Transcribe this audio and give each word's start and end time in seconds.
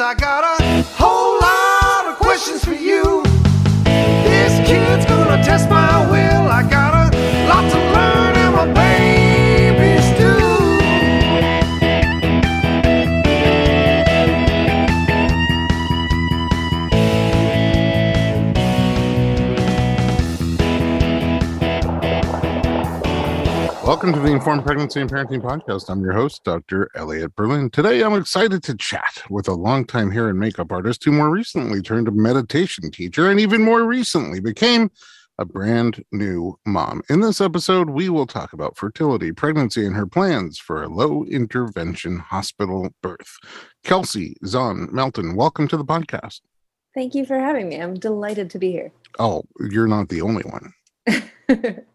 I 0.00 0.14
got 0.14 0.44
a 0.44 0.49
Welcome 23.90 24.12
to 24.12 24.20
the 24.20 24.30
Informed 24.30 24.64
Pregnancy 24.64 25.00
and 25.00 25.10
Parenting 25.10 25.42
Podcast. 25.42 25.90
I'm 25.90 26.00
your 26.00 26.12
host, 26.12 26.44
Dr. 26.44 26.88
Elliot 26.94 27.34
Berlin. 27.34 27.70
Today, 27.70 28.04
I'm 28.04 28.14
excited 28.14 28.62
to 28.62 28.76
chat 28.76 29.24
with 29.28 29.48
a 29.48 29.52
longtime 29.52 30.12
hair 30.12 30.28
and 30.28 30.38
makeup 30.38 30.70
artist 30.70 31.02
who 31.02 31.10
more 31.10 31.28
recently 31.28 31.82
turned 31.82 32.06
a 32.06 32.12
meditation 32.12 32.92
teacher 32.92 33.28
and 33.28 33.40
even 33.40 33.64
more 33.64 33.82
recently 33.82 34.38
became 34.38 34.92
a 35.38 35.44
brand 35.44 36.04
new 36.12 36.56
mom. 36.64 37.02
In 37.10 37.20
this 37.20 37.40
episode, 37.40 37.90
we 37.90 38.08
will 38.08 38.28
talk 38.28 38.52
about 38.52 38.76
fertility, 38.76 39.32
pregnancy, 39.32 39.84
and 39.84 39.96
her 39.96 40.06
plans 40.06 40.56
for 40.56 40.84
a 40.84 40.88
low 40.88 41.24
intervention 41.24 42.20
hospital 42.20 42.90
birth. 43.02 43.38
Kelsey 43.82 44.36
Zahn 44.46 44.88
Melton, 44.92 45.34
welcome 45.34 45.66
to 45.66 45.76
the 45.76 45.84
podcast. 45.84 46.42
Thank 46.94 47.16
you 47.16 47.26
for 47.26 47.40
having 47.40 47.68
me. 47.68 47.82
I'm 47.82 47.94
delighted 47.94 48.50
to 48.50 48.58
be 48.60 48.70
here. 48.70 48.92
Oh, 49.18 49.42
you're 49.58 49.88
not 49.88 50.10
the 50.10 50.20
only 50.20 50.44
one. 50.44 50.74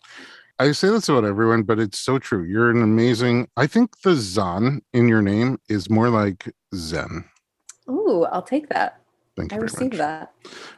I 0.58 0.72
say 0.72 0.88
this 0.90 1.10
about 1.10 1.26
everyone, 1.26 1.64
but 1.64 1.80
it's 1.80 2.00
so 2.00 2.18
true. 2.18 2.44
You're 2.44 2.72
an 2.72 2.82
amazing. 2.82 3.50
I 3.58 3.68
think 3.68 4.02
the 4.02 4.16
Zahn 4.16 4.82
in 4.94 5.10
your 5.10 5.22
name 5.22 5.60
is 5.68 5.90
more 5.90 6.10
like 6.10 6.50
Zen. 6.74 7.26
Ooh, 7.90 8.24
I'll 8.32 8.42
take 8.42 8.70
that. 8.70 9.02
Thank 9.36 9.52
you 9.52 9.58
I 9.58 9.62
received 9.62 9.94
much. 9.94 9.98
that. 9.98 10.34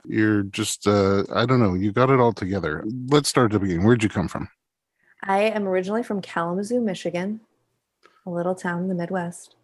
You're 0.06 0.44
just, 0.44 0.88
uh, 0.88 1.25
I 1.31 1.45
don't 1.45 1.59
know. 1.59 1.75
You 1.75 1.92
got 1.92 2.09
it 2.09 2.19
all 2.19 2.34
together. 2.34 2.84
Let's 3.09 3.30
start 3.30 3.45
at 3.45 3.52
the 3.52 3.59
beginning. 3.59 3.86
Where'd 3.86 4.02
you 4.02 4.09
come 4.09 4.28
from? 4.28 4.50
I 5.23 5.42
am 5.42 5.68
originally 5.68 6.02
from 6.03 6.22
Kalamazoo, 6.22 6.81
Michigan, 6.81 7.41
a 8.25 8.31
little 8.31 8.56
town 8.56 8.81
in 8.81 8.88
the 8.88 8.96
Midwest. 8.96 9.56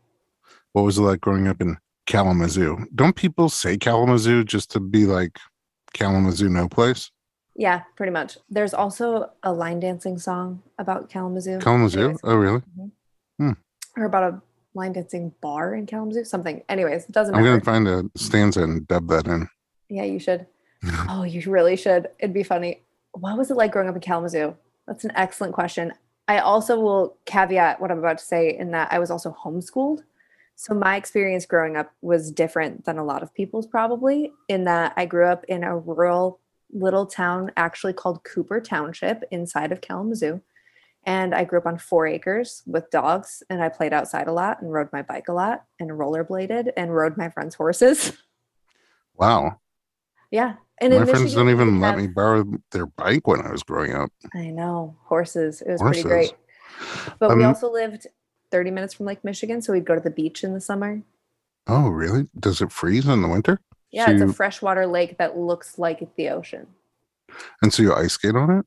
What 0.74 0.84
was 0.84 1.00
it 1.00 1.02
like 1.02 1.22
growing 1.22 1.48
up 1.48 1.60
in 1.60 1.78
Kalamazoo? 2.06 2.86
Don't 2.94 3.16
people 3.16 3.50
say 3.50 3.78
Kalamazoo 3.78 4.44
just 4.44 4.70
to 4.72 4.80
be 4.80 5.06
like 5.06 5.40
Kalamazoo, 5.94 6.50
no 6.50 6.68
place? 6.68 7.10
Yeah, 7.56 7.84
pretty 7.96 8.12
much. 8.12 8.38
There's 8.50 8.74
also 8.74 9.32
a 9.44 9.54
line 9.54 9.80
dancing 9.80 10.18
song 10.18 10.64
about 10.80 11.10
Kalamazoo. 11.10 11.60
Kalamazoo? 11.60 12.18
Oh, 12.24 12.36
really? 12.36 12.60
Mm-hmm. 12.78 12.88
Hmm. 13.40 13.52
or 13.98 14.06
about 14.06 14.34
a 14.34 14.42
line 14.76 14.94
dancing 14.94 15.34
bar 15.42 15.76
in 15.76 15.86
Kalamazoo. 15.86 16.24
Something. 16.24 16.64
Anyways, 16.70 17.06
it 17.06 17.12
doesn't 17.12 17.34
I'm 17.36 17.42
matter. 17.42 17.60
going 17.60 17.62
to 17.62 17.66
find 17.66 17.88
a 17.88 18.20
stanza 18.20 18.64
and 18.64 18.88
dub 18.88 19.08
that 19.10 19.28
in. 19.28 19.48
Yeah, 19.90 20.04
you 20.04 20.20
should. 20.20 20.48
oh, 21.10 21.24
you 21.24 21.50
really 21.50 21.76
should. 21.76 22.10
It'd 22.20 22.34
be 22.34 22.44
funny. 22.44 22.82
What 23.14 23.38
was 23.38 23.52
it 23.52 23.58
like 23.58 23.72
growing 23.72 23.90
up 23.90 23.96
in 23.96 24.02
Kalamazoo? 24.02 24.56
That's 24.88 25.04
an 25.04 25.12
excellent 25.16 25.54
question. 25.54 25.94
I 26.28 26.40
also 26.40 26.80
will 26.80 27.18
caveat 27.26 27.80
what 27.82 27.92
I'm 27.92 28.00
about 28.00 28.18
to 28.18 28.26
say 28.26 28.58
in 28.58 28.72
that 28.72 28.92
I 28.92 29.00
was 29.00 29.12
also 29.12 29.36
homeschooled. 29.44 30.02
So 30.56 30.74
my 30.74 30.96
experience 30.96 31.46
growing 31.46 31.76
up 31.76 31.92
was 32.02 32.32
different 32.32 32.86
than 32.86 32.98
a 32.98 33.04
lot 33.04 33.24
of 33.24 33.34
people's 33.34 33.66
probably 33.66 34.32
in 34.48 34.64
that 34.66 34.94
I 34.96 35.06
grew 35.06 35.26
up 35.26 35.44
in 35.46 35.64
a 35.64 35.78
rural 35.78 36.40
little 36.74 37.06
town 37.06 37.52
actually 37.56 37.94
called 37.94 38.24
Cooper 38.24 38.60
Township 38.60 39.24
inside 39.32 39.72
of 39.72 39.82
Kalamazoo. 39.82 40.42
And 41.06 41.36
I 41.36 41.44
grew 41.44 41.60
up 41.60 41.66
on 41.66 41.78
four 41.78 42.08
acres 42.08 42.64
with 42.66 42.90
dogs 42.90 43.44
and 43.50 43.62
I 43.62 43.70
played 43.70 43.92
outside 43.94 44.28
a 44.28 44.34
lot 44.34 44.62
and 44.62 44.72
rode 44.72 44.88
my 44.94 45.02
bike 45.02 45.28
a 45.28 45.34
lot 45.34 45.66
and 45.80 45.90
rollerbladed 45.92 46.72
and 46.78 46.96
rode 46.96 47.18
my 47.18 47.30
friends' 47.30 47.56
horses. 47.56 48.14
Wow. 49.16 49.60
yeah. 50.32 50.56
And 50.82 50.92
My 50.94 51.06
friends 51.06 51.22
Michigan, 51.24 51.46
don't 51.46 51.54
even 51.56 51.76
we 51.76 51.80
let 51.82 51.92
have- 51.92 52.00
me 52.00 52.08
borrow 52.08 52.46
their 52.72 52.88
bike 52.88 53.28
when 53.28 53.42
I 53.42 53.52
was 53.52 53.62
growing 53.64 53.94
up. 53.94 54.10
I 54.34 54.48
know 54.50 54.96
horses. 55.04 55.62
It 55.62 55.72
was 55.72 55.82
Horses. 55.82 56.04
pretty 56.04 56.28
great. 56.30 56.34
But 57.20 57.36
we 57.38 57.44
Um, 57.44 57.50
also 57.50 57.72
lived 57.72 58.08
30 58.52 58.72
minutes 58.72 58.96
from 58.96 59.06
Lake 59.06 59.24
Michigan, 59.24 59.62
so 59.62 59.72
we'd 59.72 59.86
go 59.86 59.94
to 59.94 60.02
the 60.02 60.10
beach 60.10 60.44
in 60.44 60.54
the 60.56 60.60
summer. 60.62 61.04
Oh, 61.68 61.90
really? 61.90 62.28
Does 62.38 62.60
it 62.62 62.72
freeze 62.72 63.08
in 63.08 63.22
the 63.22 63.28
winter? 63.28 63.62
Yeah, 63.94 64.08
So 64.08 64.12
it's 64.14 64.22
you- 64.22 64.30
a 64.30 64.34
freshwater 64.34 64.88
lake 64.88 65.18
that 65.20 65.38
looks 65.38 65.78
like 65.78 66.16
the 66.16 66.30
ocean. 66.30 66.68
And 67.62 67.72
so 67.72 67.84
you 67.84 67.94
ice 67.94 68.14
skate 68.14 68.36
on 68.36 68.50
it? 68.50 68.66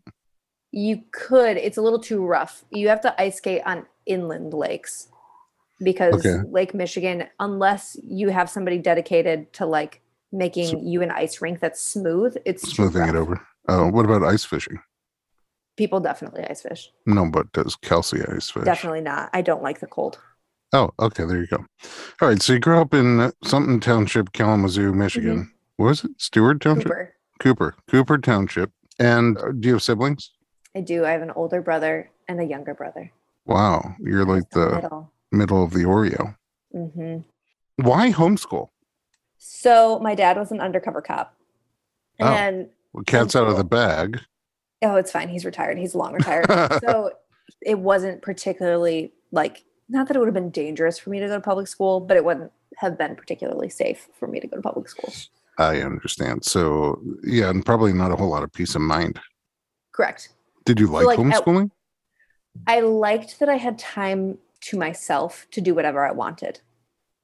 You 0.73 1.03
could, 1.11 1.57
it's 1.57 1.77
a 1.77 1.83
little 1.83 1.99
too 1.99 2.25
rough. 2.25 2.65
You 2.71 2.89
have 2.89 3.01
to 3.03 3.21
ice 3.21 3.37
skate 3.37 3.63
on 3.67 3.87
inland 4.07 4.55
lakes 4.55 5.09
because 5.83 6.15
Okay. 6.25 6.43
Lake 6.49 6.75
Michigan, 6.75 7.25
unless 7.41 7.97
you 8.03 8.29
have 8.29 8.49
somebody 8.49 8.79
dedicated 8.79 9.53
to 9.55 9.67
like 9.67 10.01
making 10.33 10.87
you 10.87 11.03
an 11.03 11.11
ice 11.11 11.41
rink 11.43 11.61
that's 11.61 11.81
smooth, 11.81 12.37
it's 12.45 12.63
Smoothing 12.71 13.09
it 13.09 13.15
over. 13.17 13.41
Oh, 13.69 13.89
what 13.89 14.05
about 14.05 14.23
ice 14.23 14.45
fishing? 14.45 14.79
People 15.77 16.01
definitely 16.01 16.45
ice 16.49 16.63
fish. 16.63 16.91
No, 17.05 17.29
but 17.31 17.53
does 17.53 17.75
Kelsey 17.77 18.23
ice 18.27 18.49
fish? 18.51 18.65
Definitely 18.65 19.01
not. 19.03 19.31
I 19.33 19.43
don't 19.43 19.63
like 19.63 19.81
the 19.81 19.87
cold. 19.87 20.19
Oh, 20.73 20.91
okay. 21.01 21.25
There 21.25 21.39
you 21.41 21.47
go. 21.47 21.65
All 22.21 22.29
right. 22.29 22.41
So 22.43 22.53
you 22.55 22.59
grew 22.59 22.81
up 22.81 22.93
in 22.95 23.33
something 23.45 23.81
township, 23.81 24.33
Kalamazoo, 24.33 24.93
Michigan. 24.93 25.53
What 25.77 25.87
was 25.87 26.05
it? 26.05 26.11
Stewart 26.19 26.61
Township? 26.61 26.87
Mm-hmm. 26.87 26.93
Cooper. 26.93 27.15
Cooper. 27.39 27.75
Cooper 27.89 28.19
Township. 28.19 28.71
And 28.99 29.39
uh, 29.39 29.53
do 29.53 29.69
you 29.69 29.75
have 29.75 29.83
siblings? 29.83 30.33
I 30.75 30.81
do. 30.81 31.05
I 31.05 31.11
have 31.13 31.23
an 31.23 31.31
older 31.33 31.61
brother 31.63 32.11
and 32.29 32.41
a 32.41 32.45
younger 32.45 32.75
brother. 32.75 33.13
Wow. 33.45 33.95
You're 34.01 34.25
like 34.25 34.51
the 34.51 34.71
middle. 34.83 35.13
middle 35.33 35.63
of 35.65 35.73
the 35.73 35.85
Oreo. 35.85 36.35
hmm 36.73 37.19
Why 37.77 38.11
homeschool? 38.13 38.69
So 39.39 39.99
my 40.01 40.15
dad 40.15 40.37
was 40.37 40.51
an 40.51 40.61
undercover 40.61 41.01
cop, 41.03 41.35
Oh. 42.21 42.27
and 42.27 42.69
Well, 42.93 43.05
cat's 43.05 43.37
out 43.37 43.47
of 43.49 43.57
the 43.59 43.65
bag. 43.65 44.21
oh, 44.83 44.97
it's 44.97 45.13
fine. 45.13 45.29
He's 45.29 45.45
retired. 45.45 45.79
He's 45.79 45.95
long 45.95 46.15
retired. 46.15 46.47
so 46.81 47.11
it 47.63 47.79
wasn't 47.79 48.23
particularly 48.23 49.13
like 49.31 49.63
not 49.89 50.09
that 50.09 50.17
it 50.17 50.19
would 50.19 50.27
have 50.27 50.35
been 50.35 50.51
dangerous 50.51 50.99
for 50.99 51.11
me 51.11 51.21
to 51.21 51.27
go 51.27 51.35
to 51.35 51.41
public 51.41 51.69
school, 51.69 52.01
but 52.01 52.17
it 52.17 52.25
wouldn't 52.25 52.53
have 52.77 52.99
been 52.99 53.15
particularly 53.17 53.69
safe 53.69 54.09
for 54.19 54.27
me 54.27 54.41
to 54.41 54.47
go 54.47 54.57
to 54.57 54.63
public 54.63 54.89
school. 54.89 55.13
I 55.59 55.81
understand. 55.81 56.45
So, 56.45 57.01
yeah, 57.23 57.49
and 57.49 57.65
probably 57.65 57.93
not 57.93 58.11
a 58.11 58.17
whole 58.17 58.29
lot 58.29 58.43
of 58.43 58.53
peace 58.53 58.75
of 58.75 58.83
mind. 58.83 59.19
Correct. 59.93 60.31
Did 60.65 60.81
you 60.81 60.89
like 60.89 61.07
like, 61.07 61.19
homeschooling? 61.19 61.71
I 62.67 62.81
liked 62.81 63.39
that 63.39 63.49
I 63.49 63.57
had 63.57 63.79
time 63.79 64.39
to 64.63 64.79
myself 64.79 65.47
to 65.53 65.61
do 65.61 65.75
whatever 65.75 66.05
I 66.07 66.13
wanted. 66.13 66.61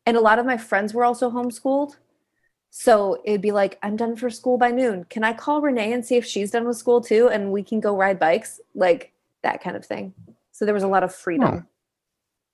And 0.07 0.17
a 0.17 0.21
lot 0.21 0.39
of 0.39 0.47
my 0.47 0.57
friends 0.57 0.95
were 0.95 1.05
also 1.05 1.31
homeschooled. 1.31 1.97
So 2.71 3.21
it'd 3.25 3.43
be 3.43 3.53
like, 3.53 3.79
I'm 3.83 3.97
done 3.97 4.17
for 4.17 4.31
school 4.31 4.57
by 4.57 4.71
noon. 4.71 5.05
Can 5.05 5.25
I 5.25 5.35
call 5.35 5.61
Renee 5.61 5.93
and 5.93 6.05
see 6.05 6.17
if 6.17 6.25
she's 6.25 6.51
done 6.51 6.67
with 6.67 6.79
school 6.79 7.03
too? 7.03 7.29
And 7.29 7.53
we 7.53 7.63
can 7.63 7.81
go 7.81 7.95
ride 7.97 8.19
bikes? 8.19 8.61
Like 8.75 9.13
that 9.43 9.63
kind 9.63 9.77
of 9.77 9.85
thing. 9.85 10.15
So 10.53 10.65
there 10.65 10.75
was 10.75 10.83
a 10.83 10.89
lot 10.89 11.03
of 11.03 11.15
freedom. 11.15 11.67
Oh. 11.67 11.69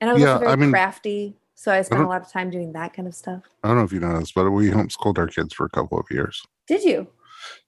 And 0.00 0.10
I 0.10 0.12
was 0.12 0.22
Yeah, 0.22 0.28
also 0.34 0.40
very 0.40 0.52
I 0.52 0.56
mean- 0.56 0.70
crafty. 0.70 1.36
So 1.54 1.72
I 1.72 1.82
spent 1.82 2.02
a 2.02 2.06
lot 2.06 2.22
of 2.22 2.30
time 2.30 2.50
doing 2.50 2.72
that 2.74 2.94
kind 2.94 3.08
of 3.08 3.14
stuff. 3.16 3.42
I 3.64 3.68
don't 3.68 3.78
know 3.78 3.82
if 3.82 3.92
you 3.92 3.98
know 3.98 4.16
this, 4.20 4.30
but 4.30 4.48
we 4.50 4.70
homeschooled 4.70 5.18
our 5.18 5.26
kids 5.26 5.52
for 5.52 5.66
a 5.66 5.70
couple 5.70 5.98
of 5.98 6.06
years. 6.08 6.40
Did 6.68 6.84
you? 6.84 7.08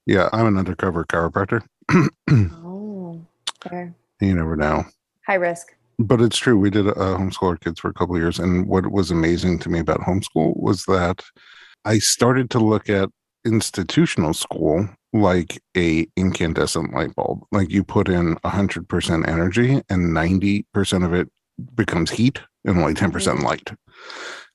Yeah, 0.06 0.28
I'm 0.32 0.46
an 0.46 0.56
undercover 0.56 1.04
chiropractor. 1.04 1.62
Oh, 2.30 3.20
fair. 3.68 3.94
you 4.20 4.34
never 4.34 4.54
know. 4.54 4.84
High 5.26 5.34
risk. 5.34 5.74
But 5.98 6.20
it's 6.20 6.36
true. 6.38 6.56
We 6.56 6.70
did 6.70 6.86
uh, 6.86 6.92
homeschool 6.94 7.48
our 7.48 7.56
kids 7.56 7.80
for 7.80 7.88
a 7.88 7.92
couple 7.92 8.14
of 8.14 8.22
years. 8.22 8.38
And 8.38 8.68
what 8.68 8.90
was 8.92 9.10
amazing 9.10 9.58
to 9.60 9.68
me 9.68 9.80
about 9.80 10.00
homeschool 10.00 10.56
was 10.56 10.84
that 10.84 11.22
I 11.84 11.98
started 11.98 12.48
to 12.50 12.58
look 12.60 12.88
at 12.88 13.08
institutional 13.44 14.34
school 14.34 14.88
like 15.12 15.60
a 15.76 16.06
incandescent 16.16 16.94
light 16.94 17.14
bulb. 17.16 17.42
Like 17.50 17.70
you 17.70 17.82
put 17.82 18.08
in 18.08 18.36
100% 18.36 19.28
energy 19.28 19.82
and 19.90 20.14
90% 20.16 21.04
of 21.04 21.12
it 21.12 21.28
becomes 21.74 22.10
heat 22.10 22.40
and 22.64 22.78
only 22.78 22.94
10% 22.94 23.42
light. 23.42 23.70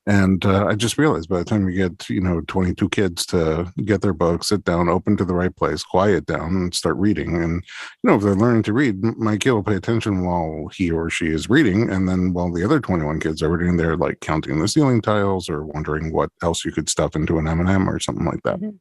And 0.08 0.46
uh, 0.46 0.68
I 0.68 0.76
just 0.76 1.00
realized 1.00 1.30
by 1.30 1.40
the 1.40 1.46
time 1.46 1.68
you 1.68 1.90
get, 1.90 2.10
you 2.10 2.22
know, 2.22 2.42
22 2.42 2.90
kids 2.90 3.26
to 3.28 3.74
get 3.86 4.02
their 4.02 4.14
books, 4.14 4.50
sit 4.50 4.64
down, 4.64 4.88
open 4.88 5.18
to 5.18 5.26
the 5.26 5.34
right 5.34 5.56
place, 5.56 5.82
quiet 5.84 6.28
down, 6.28 6.56
and 6.56 6.76
start 6.76 6.96
reading. 6.98 7.42
And, 7.42 7.64
you 8.04 8.10
know, 8.10 8.16
if 8.16 8.22
they're 8.22 8.36
learning 8.36 8.64
to 8.64 8.74
read, 8.74 9.02
my 9.02 9.36
kid 9.36 9.52
will 9.52 9.64
pay 9.64 9.76
attention 9.76 10.24
while 10.24 10.70
he 10.76 10.92
or 10.92 11.10
she 11.10 11.28
is 11.28 11.50
reading. 11.50 11.90
And 11.90 12.08
then 12.08 12.34
while 12.34 12.52
the 12.52 12.64
other 12.64 12.80
21 12.80 13.20
kids 13.20 13.42
are 13.42 13.50
reading, 13.50 13.78
they're 13.78 13.98
like 13.98 14.20
counting 14.20 14.60
the 14.60 14.68
ceiling 14.68 15.02
tiles 15.02 15.50
or 15.50 15.66
wondering 15.66 16.14
what 16.14 16.30
else 16.44 16.64
you 16.64 16.72
could 16.72 16.88
stuff 16.88 17.16
into 17.16 17.40
an 17.40 17.48
M&M 17.48 17.90
or 17.90 18.00
something 18.00 18.26
like 18.26 18.44
that. 18.44 18.60
Mhm. 18.60 18.78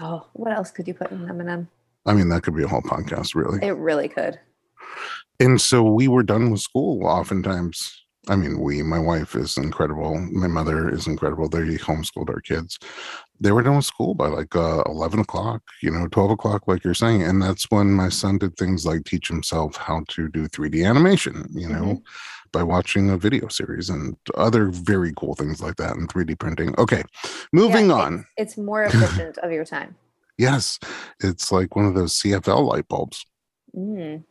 Oh, 0.00 0.26
what 0.34 0.52
else 0.52 0.70
could 0.70 0.86
you 0.86 0.94
put 0.94 1.10
in 1.10 1.22
an 1.22 1.30
M&M? 1.30 1.68
I 2.04 2.12
mean, 2.12 2.28
that 2.28 2.42
could 2.42 2.54
be 2.54 2.62
a 2.62 2.68
whole 2.68 2.82
podcast, 2.82 3.34
really. 3.34 3.58
It 3.66 3.76
really 3.76 4.08
could. 4.08 4.38
And 5.40 5.60
so 5.60 5.82
we 5.82 6.08
were 6.08 6.22
done 6.22 6.50
with 6.50 6.60
school 6.60 7.06
oftentimes. 7.06 7.94
I 8.28 8.36
mean, 8.36 8.60
we, 8.60 8.82
my 8.82 8.98
wife 8.98 9.34
is 9.34 9.56
incredible. 9.56 10.18
My 10.18 10.48
mother 10.48 10.90
is 10.90 11.06
incredible. 11.06 11.48
They 11.48 11.76
homeschooled 11.76 12.28
our 12.28 12.40
kids. 12.40 12.78
They 13.40 13.52
were 13.52 13.62
done 13.62 13.76
with 13.76 13.84
school 13.86 14.14
by 14.14 14.26
like 14.26 14.54
uh, 14.54 14.82
11 14.86 15.20
o'clock, 15.20 15.62
you 15.80 15.90
know, 15.90 16.08
12 16.08 16.32
o'clock, 16.32 16.66
like 16.66 16.84
you're 16.84 16.92
saying. 16.92 17.22
And 17.22 17.40
that's 17.40 17.70
when 17.70 17.92
my 17.92 18.08
son 18.08 18.36
did 18.38 18.56
things 18.56 18.84
like 18.84 19.04
teach 19.04 19.28
himself 19.28 19.76
how 19.76 20.02
to 20.08 20.28
do 20.28 20.46
3D 20.48 20.84
animation, 20.84 21.46
you 21.52 21.68
know, 21.68 21.84
Mhm. 21.84 22.02
by 22.52 22.62
watching 22.64 23.08
a 23.10 23.16
video 23.16 23.48
series 23.48 23.88
and 23.88 24.16
other 24.34 24.68
very 24.70 25.12
cool 25.16 25.34
things 25.36 25.62
like 25.62 25.76
that 25.76 25.96
and 25.96 26.10
3D 26.10 26.34
printing. 26.34 26.74
Okay, 26.78 27.04
moving 27.52 27.88
Yeah, 27.88 27.94
on. 27.94 28.24
It's 28.36 28.58
more 28.58 28.84
efficient 28.92 29.38
of 29.38 29.52
your 29.52 29.64
time. 29.64 29.94
Yes, 30.36 30.78
it's 31.20 31.50
like 31.50 31.76
one 31.76 31.86
of 31.86 31.94
those 31.94 32.12
CFL 32.20 32.66
light 32.66 32.88
bulbs. 32.88 33.24
Mm, 33.74 34.24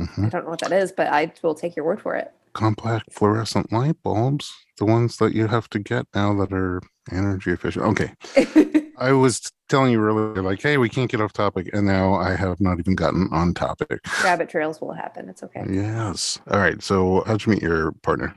Mhm. 0.00 0.26
I 0.26 0.28
don't 0.28 0.44
know 0.44 0.50
what 0.50 0.60
that 0.60 0.72
is, 0.72 0.92
but 0.92 1.08
I 1.08 1.32
will 1.42 1.54
take 1.54 1.74
your 1.76 1.84
word 1.84 2.00
for 2.00 2.14
it. 2.16 2.32
compact 2.52 3.12
fluorescent 3.12 3.70
light 3.70 3.96
bulbs, 4.02 4.50
the 4.78 4.84
ones 4.86 5.18
that 5.18 5.34
you 5.34 5.46
have 5.46 5.68
to 5.68 5.78
get 5.78 6.06
now 6.14 6.32
that 6.34 6.52
are 6.52 6.80
energy 7.12 7.50
efficient. 7.50 7.84
Okay. 7.84 8.14
I 8.98 9.12
was 9.12 9.52
telling 9.68 9.92
you 9.92 10.02
earlier, 10.02 10.42
like, 10.42 10.62
hey, 10.62 10.78
we 10.78 10.88
can't 10.88 11.10
get 11.10 11.20
off 11.20 11.34
topic. 11.34 11.68
And 11.74 11.86
now 11.86 12.14
I 12.14 12.34
have 12.34 12.58
not 12.58 12.78
even 12.78 12.94
gotten 12.94 13.28
on 13.30 13.52
topic. 13.52 14.00
Rabbit 14.24 14.48
trails 14.48 14.80
will 14.80 14.94
happen. 14.94 15.28
It's 15.28 15.42
okay. 15.42 15.66
Yes. 15.68 16.38
All 16.50 16.58
right. 16.58 16.82
So, 16.82 17.22
how'd 17.26 17.44
you 17.44 17.52
meet 17.52 17.62
your 17.62 17.92
partner? 18.02 18.34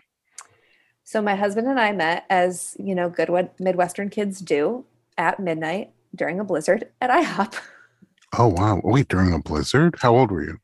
So 1.05 1.21
my 1.21 1.35
husband 1.35 1.67
and 1.67 1.79
I 1.79 1.91
met 1.93 2.25
as, 2.29 2.75
you 2.77 2.93
know, 2.93 3.09
good 3.09 3.29
Midwestern 3.57 4.09
kids 4.09 4.41
do 4.41 4.85
at 5.17 5.39
midnight 5.39 5.91
during 6.13 6.39
a 6.39 6.43
blizzard 6.43 6.89
at 7.01 7.09
IHOP. 7.09 7.55
Oh, 8.37 8.47
wow. 8.47 8.79
Wait, 8.83 9.07
during 9.07 9.33
a 9.33 9.39
blizzard? 9.39 9.95
How 10.01 10.15
old 10.15 10.29
were 10.29 10.43
you? 10.43 10.57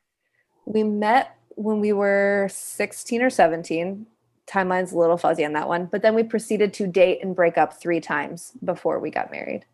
We 0.66 0.82
met 0.82 1.36
when 1.50 1.80
we 1.80 1.92
were 1.92 2.48
16 2.50 3.22
or 3.22 3.30
17. 3.30 4.06
Timeline's 4.46 4.92
a 4.92 4.98
little 4.98 5.16
fuzzy 5.16 5.44
on 5.44 5.54
that 5.54 5.68
one, 5.68 5.86
but 5.86 6.02
then 6.02 6.14
we 6.14 6.22
proceeded 6.22 6.72
to 6.74 6.86
date 6.86 7.20
and 7.22 7.34
break 7.34 7.58
up 7.58 7.80
three 7.80 8.00
times 8.00 8.52
before 8.64 9.00
we 9.00 9.10
got 9.10 9.30
married. 9.30 9.64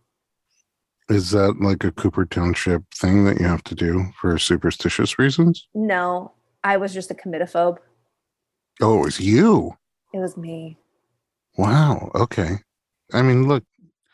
Is 1.09 1.31
that 1.33 1.61
like 1.61 1.85
a 1.85 1.91
Cooper 1.93 2.25
Township 2.25 2.83
thing 2.95 3.25
that 3.25 3.41
you 3.41 3.47
have 3.47 3.65
to 3.65 3.75
do 3.75 4.07
for 4.21 4.39
superstitious 4.39 5.19
reasons? 5.19 5.67
No, 5.75 6.33
I 6.65 6.77
was 6.77 6.95
just 6.95 7.11
a 7.11 7.15
committophobe. 7.15 7.79
Oh, 8.81 9.01
it 9.01 9.05
was 9.05 9.21
you. 9.21 9.77
It 10.15 10.19
was 10.19 10.37
me. 10.37 10.79
Wow. 11.57 12.11
Okay. 12.15 12.57
I 13.13 13.23
mean, 13.23 13.47
look, 13.47 13.65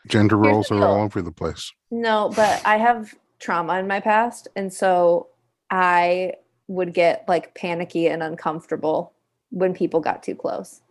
gender 0.07 0.37
Here's 0.41 0.53
roles 0.53 0.71
are 0.71 0.83
all 0.83 1.03
over 1.03 1.21
the 1.21 1.31
place. 1.31 1.71
No, 1.91 2.33
but 2.35 2.61
I 2.65 2.77
have 2.77 3.13
trauma 3.39 3.79
in 3.79 3.87
my 3.87 3.99
past. 3.99 4.49
And 4.55 4.73
so 4.73 5.27
I 5.69 6.33
would 6.69 6.93
get 6.93 7.25
like 7.27 7.53
panicky 7.55 8.07
and 8.07 8.23
uncomfortable 8.23 9.11
when 9.49 9.73
people 9.73 9.99
got 9.99 10.23
too 10.23 10.35
close. 10.35 10.81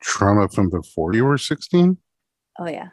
Trauma 0.00 0.48
from 0.48 0.70
before 0.70 1.12
you 1.12 1.24
were 1.24 1.36
16? 1.36 1.98
Oh, 2.60 2.68
yeah. 2.68 2.88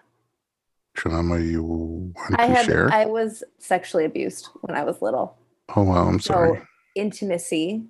Trauma 0.95 1.39
you 1.39 1.63
want 1.63 2.39
I 2.39 2.47
to 2.47 2.53
had, 2.53 2.65
share? 2.65 2.91
I 2.91 3.05
was 3.05 3.43
sexually 3.59 4.05
abused 4.05 4.49
when 4.61 4.75
I 4.75 4.83
was 4.83 5.01
little. 5.01 5.37
oh, 5.75 5.83
wow. 5.83 6.07
I'm 6.07 6.19
sorry. 6.19 6.57
So 6.57 6.65
intimacy 6.95 7.83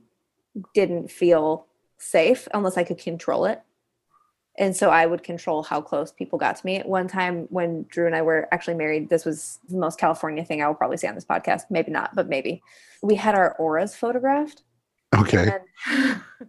didn't 0.76 1.10
feel 1.10 1.66
safe 1.98 2.48
unless 2.54 2.78
I 2.78 2.84
could 2.84 2.98
control 2.98 3.46
it. 3.46 3.62
And 4.62 4.76
so 4.78 4.92
I 4.92 5.08
would 5.08 5.24
control 5.24 5.64
how 5.64 5.82
close 5.82 6.12
people 6.12 6.38
got 6.38 6.56
to 6.56 6.66
me. 6.68 6.84
One 6.86 7.08
time 7.08 7.48
when 7.50 7.88
Drew 7.90 8.06
and 8.06 8.16
I 8.16 8.22
were 8.22 8.48
actually 8.52 8.76
married, 8.76 9.10
this 9.10 9.26
was 9.26 9.58
the 9.68 9.78
most 9.80 9.98
California 9.98 10.46
thing 10.46 10.62
I 10.62 10.68
will 10.68 10.76
probably 10.76 10.98
say 10.98 11.08
on 11.08 11.16
this 11.16 11.26
podcast. 11.26 11.64
Maybe 11.72 11.92
not, 11.92 12.16
but 12.16 12.30
maybe. 12.30 12.62
We 13.02 13.16
had 13.16 13.34
our 13.34 13.56
auras 13.56 13.96
photographed. 13.96 14.62
Okay. 15.18 15.52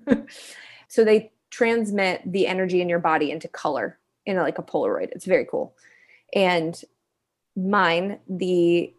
And 0.06 0.29
so 0.88 1.06
they 1.06 1.32
transmit 1.49 2.20
the 2.31 2.47
energy 2.47 2.82
in 2.82 2.91
your 2.91 2.99
body 2.99 3.31
into 3.31 3.49
color 3.49 3.99
in 4.26 4.37
like 4.37 4.58
a 4.58 4.62
Polaroid. 4.62 5.08
It's 5.12 5.25
very 5.25 5.47
cool. 5.50 5.75
And 6.35 6.79
mine, 7.56 8.19
the 8.29 8.94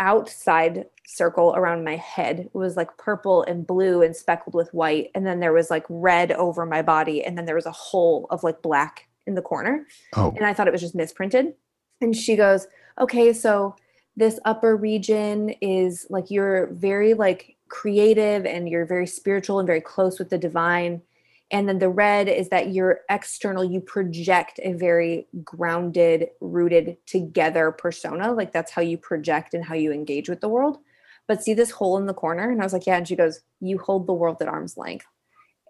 outside 0.00 0.86
circle 1.06 1.54
around 1.56 1.84
my 1.84 1.96
head 1.96 2.48
was 2.52 2.76
like 2.76 2.96
purple 2.96 3.42
and 3.44 3.66
blue 3.66 4.02
and 4.02 4.16
speckled 4.16 4.54
with 4.54 4.72
white. 4.74 5.10
And 5.14 5.26
then 5.26 5.40
there 5.40 5.52
was 5.52 5.70
like 5.70 5.84
red 5.88 6.32
over 6.32 6.66
my 6.66 6.82
body. 6.82 7.24
And 7.24 7.36
then 7.38 7.44
there 7.44 7.54
was 7.54 7.66
a 7.66 7.72
hole 7.72 8.26
of 8.30 8.42
like 8.42 8.62
black 8.62 9.08
in 9.26 9.34
the 9.34 9.42
corner 9.42 9.86
Oh, 10.16 10.32
and 10.36 10.46
I 10.46 10.54
thought 10.54 10.66
it 10.66 10.72
was 10.72 10.80
just 10.80 10.94
misprinted. 10.94 11.54
And 12.00 12.16
she 12.16 12.34
goes, 12.34 12.66
"Okay, 12.98 13.32
so 13.32 13.76
this 14.16 14.40
upper 14.44 14.76
region 14.76 15.50
is 15.60 16.06
like 16.10 16.30
you're 16.30 16.68
very 16.68 17.14
like 17.14 17.56
creative 17.68 18.44
and 18.46 18.68
you're 18.68 18.86
very 18.86 19.06
spiritual 19.06 19.58
and 19.58 19.66
very 19.66 19.80
close 19.80 20.18
with 20.18 20.30
the 20.30 20.38
divine. 20.38 21.02
And 21.52 21.68
then 21.68 21.78
the 21.78 21.88
red 21.88 22.28
is 22.28 22.48
that 22.50 22.72
you're 22.72 23.00
external, 23.10 23.64
you 23.64 23.80
project 23.80 24.60
a 24.62 24.72
very 24.72 25.26
grounded, 25.42 26.28
rooted 26.40 26.96
together 27.06 27.72
persona. 27.72 28.32
Like 28.32 28.52
that's 28.52 28.70
how 28.70 28.82
you 28.82 28.96
project 28.96 29.54
and 29.54 29.64
how 29.64 29.74
you 29.74 29.92
engage 29.92 30.28
with 30.28 30.40
the 30.40 30.48
world. 30.48 30.78
But 31.26 31.42
see 31.42 31.54
this 31.54 31.70
hole 31.70 31.96
in 31.98 32.06
the 32.06 32.14
corner? 32.14 32.50
And 32.50 32.60
I 32.60 32.64
was 32.64 32.72
like, 32.72 32.86
Yeah. 32.86 32.96
And 32.96 33.06
she 33.08 33.16
goes, 33.16 33.40
You 33.60 33.78
hold 33.78 34.06
the 34.06 34.12
world 34.12 34.40
at 34.40 34.48
arm's 34.48 34.76
length. 34.76 35.06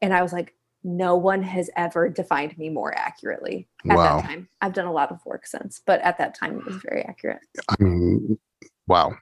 And 0.02 0.12
I 0.12 0.22
was 0.22 0.32
like, 0.32 0.54
No 0.84 1.16
one 1.16 1.42
has 1.42 1.70
ever 1.76 2.08
defined 2.10 2.56
me 2.58 2.68
more 2.68 2.94
accurately 2.96 3.66
at 3.88 3.96
Wow. 3.96 4.16
that 4.18 4.26
time. 4.26 4.48
I've 4.60 4.74
done 4.74 4.86
a 4.86 4.92
lot 4.92 5.10
of 5.10 5.24
work 5.24 5.46
since, 5.46 5.80
but 5.86 6.00
at 6.02 6.18
that 6.18 6.34
time 6.34 6.58
it 6.58 6.66
was 6.66 6.76
very 6.76 7.02
accurate. 7.02 7.40
I 7.68 7.76
mean, 7.82 8.38
wow. 8.86 9.14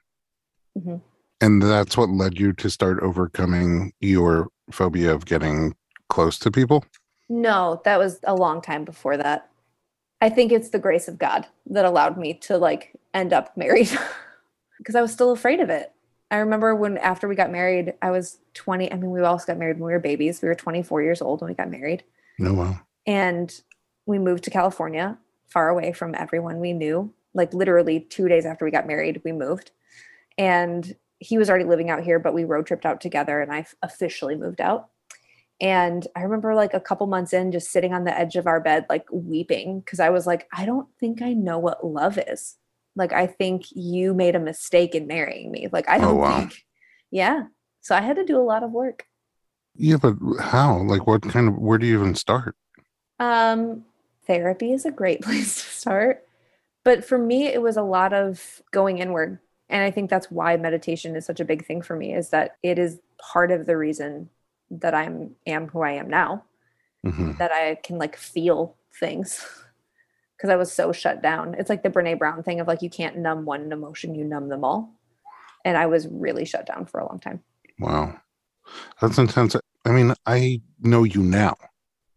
Mhm. 0.77 1.01
And 1.41 1.61
that's 1.61 1.95
what 1.95 2.09
led 2.09 2.37
you 2.37 2.51
to 2.53 2.69
start 2.69 2.99
overcoming 3.01 3.93
your 4.01 4.49
phobia 4.71 5.13
of 5.13 5.25
getting 5.25 5.73
close 6.09 6.37
to 6.39 6.51
people? 6.51 6.83
No, 7.29 7.81
that 7.85 7.99
was 7.99 8.19
a 8.23 8.35
long 8.35 8.61
time 8.61 8.83
before 8.83 9.17
that. 9.17 9.49
I 10.21 10.29
think 10.29 10.51
it's 10.51 10.69
the 10.69 10.79
grace 10.79 11.07
of 11.07 11.17
God 11.17 11.47
that 11.67 11.85
allowed 11.85 12.17
me 12.17 12.33
to 12.33 12.57
like 12.57 12.93
end 13.13 13.31
up 13.31 13.55
married 13.55 13.89
because 14.77 14.95
I 14.95 15.01
was 15.01 15.13
still 15.13 15.31
afraid 15.31 15.59
of 15.59 15.69
it. 15.69 15.93
I 16.31 16.37
remember 16.37 16.75
when 16.75 16.97
after 16.97 17.27
we 17.27 17.35
got 17.35 17.51
married, 17.51 17.93
I 18.01 18.11
was 18.11 18.39
20. 18.53 18.91
I 18.91 18.95
mean, 18.95 19.11
we 19.11 19.21
also 19.21 19.47
got 19.47 19.57
married 19.57 19.79
when 19.79 19.87
we 19.87 19.93
were 19.93 19.99
babies. 19.99 20.41
We 20.41 20.47
were 20.47 20.55
24 20.55 21.01
years 21.01 21.21
old 21.21 21.41
when 21.41 21.49
we 21.49 21.55
got 21.55 21.71
married. 21.71 22.03
No, 22.37 22.53
wow. 22.53 22.79
And 23.07 23.53
we 24.05 24.19
moved 24.19 24.43
to 24.43 24.51
California, 24.51 25.17
far 25.47 25.69
away 25.69 25.91
from 25.93 26.13
everyone 26.15 26.59
we 26.59 26.73
knew. 26.73 27.13
Like 27.33 27.53
literally 27.53 28.01
two 28.01 28.27
days 28.27 28.45
after 28.45 28.65
we 28.65 28.71
got 28.71 28.87
married, 28.87 29.21
we 29.23 29.31
moved. 29.31 29.71
And 30.37 30.95
he 31.19 31.37
was 31.37 31.49
already 31.49 31.65
living 31.65 31.89
out 31.89 32.03
here, 32.03 32.19
but 32.19 32.33
we 32.33 32.43
road 32.43 32.65
tripped 32.65 32.85
out 32.85 33.01
together 33.01 33.41
and 33.41 33.51
I 33.51 33.65
officially 33.81 34.35
moved 34.35 34.61
out. 34.61 34.89
And 35.61 36.07
I 36.15 36.21
remember 36.21 36.55
like 36.55 36.73
a 36.73 36.79
couple 36.79 37.07
months 37.07 37.33
in, 37.33 37.51
just 37.51 37.71
sitting 37.71 37.93
on 37.93 38.05
the 38.05 38.17
edge 38.17 38.35
of 38.35 38.47
our 38.47 38.61
bed, 38.61 38.85
like 38.89 39.05
weeping, 39.11 39.81
because 39.81 39.99
I 39.99 40.09
was 40.09 40.25
like, 40.25 40.47
I 40.53 40.65
don't 40.65 40.87
think 40.99 41.21
I 41.21 41.33
know 41.33 41.59
what 41.59 41.85
love 41.85 42.17
is. 42.17 42.55
Like, 42.95 43.13
I 43.13 43.27
think 43.27 43.65
you 43.71 44.13
made 44.13 44.35
a 44.35 44.39
mistake 44.39 44.95
in 44.95 45.07
marrying 45.07 45.51
me. 45.51 45.67
Like, 45.71 45.89
I 45.89 45.99
Oh, 45.99 46.01
don't 46.01 46.17
wow. 46.17 46.39
think, 46.39 46.65
yeah. 47.11 47.43
So 47.81 47.95
I 47.95 48.01
had 48.01 48.15
to 48.17 48.25
do 48.25 48.37
a 48.37 48.43
lot 48.43 48.63
of 48.63 48.71
work. 48.71 49.05
Yeah, 49.75 49.97
but 49.97 50.15
how? 50.39 50.77
Like, 50.83 51.07
what 51.07 51.21
kind 51.23 51.47
of, 51.47 51.57
where 51.57 51.77
do 51.77 51.85
you 51.87 51.97
even 51.99 52.15
start? 52.15 52.55
Um, 53.19 53.85
therapy 54.25 54.71
is 54.71 54.85
a 54.85 54.91
great 54.91 55.21
place 55.23 55.55
to 55.55 55.69
start. 55.69 56.25
But 56.83 57.05
for 57.05 57.17
me, 57.17 57.47
it 57.47 57.61
was 57.61 57.77
a 57.77 57.83
lot 57.83 58.13
of 58.13 58.61
going 58.71 58.99
inward. 58.99 59.39
And 59.69 59.83
I 59.83 59.91
think 59.91 60.09
that's 60.09 60.31
why 60.31 60.57
meditation 60.57 61.15
is 61.15 61.25
such 61.25 61.39
a 61.39 61.45
big 61.45 61.65
thing 61.65 61.81
for 61.81 61.95
me, 61.95 62.13
is 62.13 62.29
that 62.29 62.57
it 62.63 62.79
is 62.79 62.99
part 63.21 63.51
of 63.51 63.65
the 63.65 63.77
reason 63.77 64.29
that 64.71 64.93
I'm 64.93 65.35
am 65.45 65.67
who 65.67 65.81
I 65.81 65.91
am 65.91 66.09
now, 66.09 66.43
Mhm. 67.05 67.37
that 67.37 67.51
I 67.51 67.75
can 67.83 67.97
like 67.97 68.15
feel 68.15 68.75
things. 68.99 69.45
Because 70.37 70.51
I 70.51 70.55
was 70.55 70.71
so 70.71 70.93
shut 70.93 71.21
down. 71.21 71.53
It's 71.55 71.69
like 71.69 71.83
the 71.83 71.89
Brene 71.89 72.17
Brown 72.17 72.43
thing 72.43 72.61
of 72.61 72.67
like 72.67 72.81
you 72.81 72.89
can't 72.89 73.17
numb 73.17 73.43
one 73.43 73.69
emotion, 73.73 74.15
you 74.15 74.23
numb 74.23 74.47
them 74.47 74.63
all. 74.63 74.95
And 75.65 75.75
I 75.77 75.85
was 75.87 76.07
really 76.07 76.45
shut 76.45 76.65
down 76.65 76.85
for 76.85 77.01
a 77.01 77.05
long 77.05 77.19
time. 77.19 77.41
Wow. 77.77 78.15
That's 79.01 79.17
intense. 79.17 79.57
I 79.85 79.89
mean, 79.91 80.13
I 80.25 80.61
know 80.79 81.03
you 81.03 81.21
now, 81.23 81.57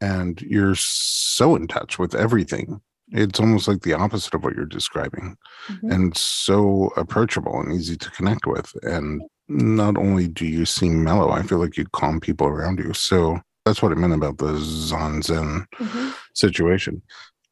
and 0.00 0.40
you're 0.40 0.76
so 0.76 1.56
in 1.56 1.66
touch 1.66 1.98
with 1.98 2.14
everything 2.14 2.80
It's 3.10 3.40
almost 3.40 3.66
like 3.66 3.82
the 3.82 3.94
opposite 3.94 4.34
of 4.34 4.44
what 4.44 4.54
you're 4.54 4.66
describing 4.66 5.36
Mhm. 5.66 5.92
and 5.92 6.16
so 6.16 6.92
approachable 6.96 7.60
and 7.60 7.72
easy 7.72 7.96
to 7.96 8.10
connect 8.12 8.46
with. 8.46 8.72
And 8.84 9.20
not 9.48 9.96
only 9.96 10.28
do 10.28 10.46
you 10.46 10.64
seem 10.64 11.02
mellow, 11.02 11.30
I 11.30 11.42
feel 11.42 11.58
like 11.58 11.76
you 11.76 11.86
calm 11.92 12.20
people 12.20 12.46
around 12.46 12.78
you. 12.78 12.92
So 12.94 13.40
that's 13.64 13.82
what 13.82 13.92
I 13.92 13.94
meant 13.94 14.14
about 14.14 14.38
the 14.38 14.52
Zanzen 14.54 15.66
Mhm. 15.78 16.14
situation. 16.34 17.02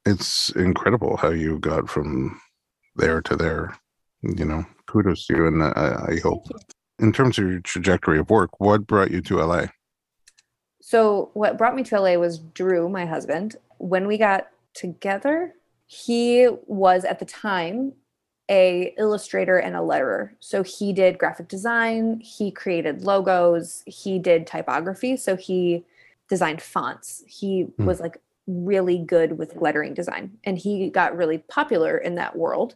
It's 0.07 0.51
incredible 0.51 1.17
how 1.17 1.31
you 1.31 1.59
got 1.59 1.89
from 1.89 2.41
there 2.97 3.21
to 3.23 3.37
there. 3.37 3.77
You 4.23 4.45
know, 4.45 4.65
kudos 4.87 5.27
to 5.27 5.37
you. 5.37 5.47
And 5.47 5.63
I, 5.63 6.07
I 6.09 6.21
hope, 6.23 6.47
in 6.99 7.13
terms 7.13 7.39
of 7.39 7.45
your 7.49 7.61
trajectory 7.61 8.19
of 8.19 8.29
work, 8.31 8.61
what 8.61 8.87
brought 8.87 9.11
you 9.11 9.21
to 9.23 9.41
LA? 9.41 9.67
So 10.83 11.31
what 11.35 11.57
brought 11.59 11.75
me 11.75 11.83
to 11.85 12.01
LA 12.01 12.17
was 12.17 12.39
Drew, 12.39 12.89
my 12.89 13.07
husband. 13.07 13.57
When 13.79 14.07
we 14.07 14.19
got 14.19 14.49
together, 14.75 15.55
he 15.87 16.49
was 16.67 17.05
at 17.05 17.19
the 17.19 17.25
time 17.25 17.93
a 18.50 18.92
illustrator 18.99 19.59
and 19.59 19.76
a 19.76 19.78
letterer. 19.78 20.30
So 20.40 20.62
he 20.62 20.92
did 20.92 21.19
graphic 21.19 21.49
design, 21.49 22.21
he 22.21 22.50
created 22.50 23.04
logos, 23.04 23.83
he 23.87 24.19
did 24.19 24.47
typography, 24.47 25.16
so 25.16 25.37
he 25.37 25.85
designed 26.28 26.61
fonts. 26.61 27.23
He 27.26 27.62
Hmm. 27.62 27.87
was 27.87 28.00
like 28.00 28.21
really 28.47 28.99
good 28.99 29.38
with 29.38 29.57
lettering 29.57 29.95
design 29.95 30.37
and 30.42 30.59
he 30.59 30.90
got 30.90 31.16
really 31.16 31.38
popular 31.38 31.97
in 31.97 32.16
that 32.16 32.37
world. 32.37 32.75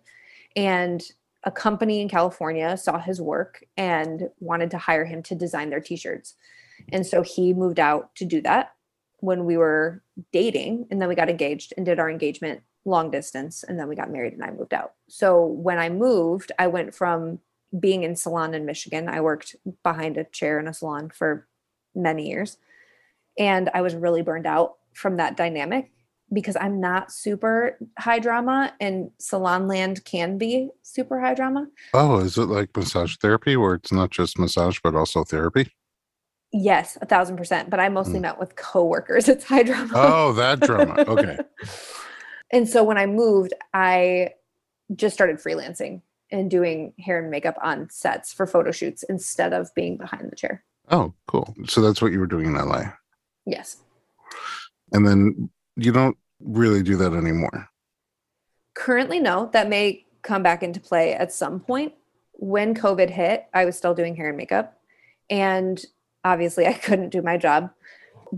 And 0.55 1.03
a 1.43 1.51
company 1.51 2.01
in 2.01 2.09
California 2.09 2.77
saw 2.77 2.99
his 2.99 3.21
work 3.21 3.65
and 3.77 4.31
wanted 4.39 4.71
to 4.71 4.79
hire 4.79 5.05
him 5.05 5.23
to 5.25 5.35
design 5.35 5.71
their 5.71 5.81
t-shirts. 5.81 6.37
And 6.93 7.05
so 7.05 7.23
he 7.23 7.53
moved 7.53 7.81
out 7.81 8.15
to 8.17 8.25
do 8.25 8.41
that 8.43 8.75
when 9.19 9.45
we 9.45 9.57
were 9.57 10.03
dating. 10.33 10.87
And 10.91 11.01
then 11.01 11.09
we 11.09 11.15
got 11.15 11.29
engaged 11.29 11.75
and 11.77 11.85
did 11.85 11.99
our 11.99 12.09
engagement 12.09 12.63
long 12.85 13.11
distance. 13.11 13.65
And 13.65 13.79
then 13.79 13.89
we 13.89 13.97
got 13.97 14.11
married 14.11 14.35
and 14.35 14.45
I 14.45 14.51
moved 14.51 14.75
out. 14.75 14.93
So 15.09 15.45
when 15.47 15.79
I 15.79 15.89
moved, 15.89 16.53
I 16.59 16.67
went 16.67 16.95
from 16.95 17.39
being 17.79 18.03
in 18.03 18.15
salon 18.17 18.55
in 18.55 18.67
Michigan. 18.67 19.09
I 19.09 19.21
worked 19.21 19.57
behind 19.83 20.17
a 20.17 20.25
chair 20.25 20.59
in 20.61 20.69
a 20.69 20.75
salon 20.75 21.11
for 21.11 21.47
many 21.95 22.29
years. 22.29 22.59
And 23.39 23.71
I 23.75 23.81
was 23.81 23.95
really 23.95 24.23
burned 24.23 24.47
out 24.47 24.75
from 24.93 25.17
that 25.17 25.37
dynamic 25.37 25.91
because 26.33 26.57
I'm 26.61 26.79
not 26.81 27.11
super 27.13 27.79
high 27.99 28.19
drama 28.19 28.73
and 28.81 29.11
salon 29.19 29.67
land 29.67 30.05
can 30.05 30.39
be 30.39 30.71
super 30.83 31.21
high 31.21 31.35
drama. 31.35 31.67
Oh, 31.93 32.19
is 32.19 32.39
it 32.39 32.47
like 32.47 32.77
massage 32.77 33.17
therapy 33.17 33.57
where 33.57 33.75
it's 33.75 33.93
not 33.93 34.11
just 34.11 34.39
massage, 34.39 34.79
but 34.83 34.95
also 34.95 35.25
therapy? 35.25 35.73
Yes, 36.53 36.97
a 37.03 37.07
thousand 37.07 37.37
percent. 37.37 37.69
But 37.71 37.81
I 37.81 37.89
mostly 37.89 38.21
Mm. 38.21 38.23
met 38.23 38.39
with 38.39 38.55
coworkers. 38.55 39.29
It's 39.35 39.45
high 39.45 39.65
drama. 39.65 39.91
Oh, 39.95 40.33
that 40.35 40.61
drama. 40.61 41.05
Okay. 41.09 41.39
and 42.55 42.69
so 42.69 42.85
when 42.85 42.97
I 42.97 43.07
moved, 43.07 43.53
I 43.75 44.31
just 44.95 45.13
started 45.13 45.39
freelancing 45.39 46.03
and 46.31 46.49
doing 46.49 46.93
hair 47.01 47.19
and 47.19 47.29
makeup 47.29 47.57
on 47.61 47.91
sets 47.91 48.33
for 48.33 48.47
photo 48.47 48.71
shoots 48.71 49.03
instead 49.03 49.53
of 49.53 49.75
being 49.75 49.97
behind 49.97 50.31
the 50.31 50.37
chair. 50.37 50.63
Oh, 50.89 51.13
cool. 51.27 51.53
So 51.67 51.81
that's 51.81 52.01
what 52.01 52.13
you 52.13 52.21
were 52.21 52.29
doing 52.29 52.47
in 52.47 52.55
LA. 52.55 52.85
Yes. 53.45 53.79
And 54.93 55.05
then 55.05 55.51
you 55.75 55.91
don't 55.91 56.17
really 56.39 56.85
do 56.85 56.97
that 56.97 57.13
anymore. 57.13 57.69
Currently, 58.75 59.19
no, 59.19 59.51
that 59.53 59.69
may 59.69 60.07
come 60.23 60.45
back 60.45 60.63
into 60.63 60.79
play 60.79 61.13
at 61.13 61.33
some 61.33 61.59
point. 61.59 61.93
When 62.35 62.73
COVID 62.73 63.11
hit, 63.11 63.47
I 63.53 63.65
was 63.65 63.77
still 63.77 63.95
doing 63.95 64.15
hair 64.15 64.29
and 64.29 64.37
makeup. 64.37 64.79
And 65.29 65.85
obviously, 66.23 66.67
I 66.69 66.75
couldn't 66.75 67.11
do 67.11 67.21
my 67.21 67.37
job 67.37 67.71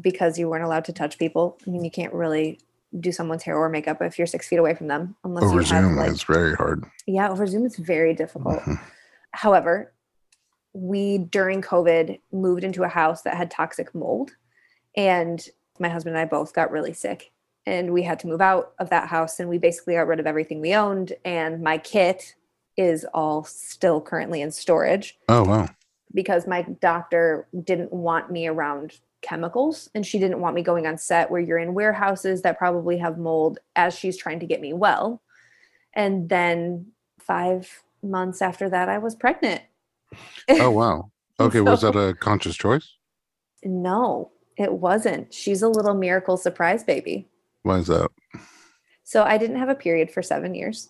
because 0.00 0.38
you 0.38 0.48
weren't 0.48 0.64
allowed 0.64 0.86
to 0.86 0.92
touch 0.94 1.18
people. 1.18 1.58
I 1.66 1.70
mean, 1.70 1.84
you 1.84 1.90
can't 1.90 2.14
really 2.14 2.60
do 3.00 3.12
someone's 3.12 3.42
hair 3.42 3.56
or 3.56 3.68
makeup 3.68 4.00
if 4.00 4.18
you're 4.18 4.26
six 4.26 4.48
feet 4.48 4.58
away 4.58 4.74
from 4.74 4.86
them 4.88 5.16
unless 5.24 5.44
Over 5.44 5.62
Zoom, 5.62 5.96
like 5.96 6.10
it's 6.10 6.22
very 6.22 6.54
hard. 6.54 6.84
yeah 7.06 7.28
over 7.30 7.46
zoom 7.46 7.66
it's 7.66 7.76
very 7.76 8.14
difficult 8.14 8.60
Mhm. 8.62 8.80
however 9.32 9.92
we 10.72 11.18
during 11.18 11.62
covid 11.62 12.20
moved 12.32 12.64
into 12.64 12.82
a 12.84 12.88
house 12.88 13.22
that 13.22 13.36
had 13.36 13.50
toxic 13.50 13.94
mold 13.94 14.32
and 14.96 15.48
my 15.78 15.88
husband 15.88 16.16
and 16.16 16.22
i 16.22 16.24
both 16.28 16.52
got 16.54 16.70
really 16.70 16.92
sick 16.92 17.32
and 17.66 17.92
we 17.92 18.02
had 18.02 18.18
to 18.20 18.26
move 18.28 18.40
out 18.40 18.72
of 18.78 18.90
that 18.90 19.08
house 19.08 19.40
and 19.40 19.48
we 19.48 19.58
basically 19.58 19.94
got 19.94 20.06
rid 20.06 20.20
of 20.20 20.26
everything 20.26 20.60
we 20.60 20.74
owned 20.74 21.12
and 21.24 21.62
my 21.62 21.78
kit 21.78 22.34
is 22.76 23.06
all 23.14 23.42
still 23.44 24.00
currently 24.00 24.40
in 24.42 24.50
storage 24.50 25.18
Oh, 25.28 25.44
wow. 25.44 25.68
because 26.14 26.46
my 26.46 26.62
doctor 26.80 27.46
didn't 27.64 27.92
want 27.92 28.30
me 28.30 28.46
around 28.46 28.98
chemicals 29.26 29.90
and 29.94 30.06
she 30.06 30.18
didn't 30.18 30.40
want 30.40 30.54
me 30.54 30.62
going 30.62 30.86
on 30.86 30.96
set 30.96 31.30
where 31.30 31.40
you're 31.40 31.58
in 31.58 31.74
warehouses 31.74 32.42
that 32.42 32.58
probably 32.58 32.96
have 32.98 33.18
mold 33.18 33.58
as 33.74 33.98
she's 33.98 34.16
trying 34.16 34.40
to 34.40 34.46
get 34.46 34.60
me 34.60 34.72
well. 34.72 35.20
And 35.94 36.28
then 36.28 36.86
5 37.20 37.82
months 38.02 38.40
after 38.40 38.68
that 38.70 38.88
I 38.88 38.98
was 38.98 39.14
pregnant. 39.14 39.62
Oh, 40.48 40.70
wow. 40.70 41.10
Okay. 41.38 41.60
Was 41.60 41.82
that 41.82 41.96
a 41.96 42.14
conscious 42.14 42.56
choice? 42.56 42.96
No, 43.62 44.30
it 44.56 44.72
wasn't. 44.72 45.34
She's 45.34 45.60
a 45.60 45.68
little 45.68 45.92
miracle 45.92 46.38
surprise 46.38 46.82
baby. 46.82 47.28
Why 47.62 47.76
is 47.76 47.88
that? 47.88 48.08
So 49.04 49.22
I 49.22 49.36
didn't 49.36 49.58
have 49.58 49.68
a 49.68 49.74
period 49.74 50.10
for 50.10 50.22
7 50.22 50.54
years. 50.54 50.88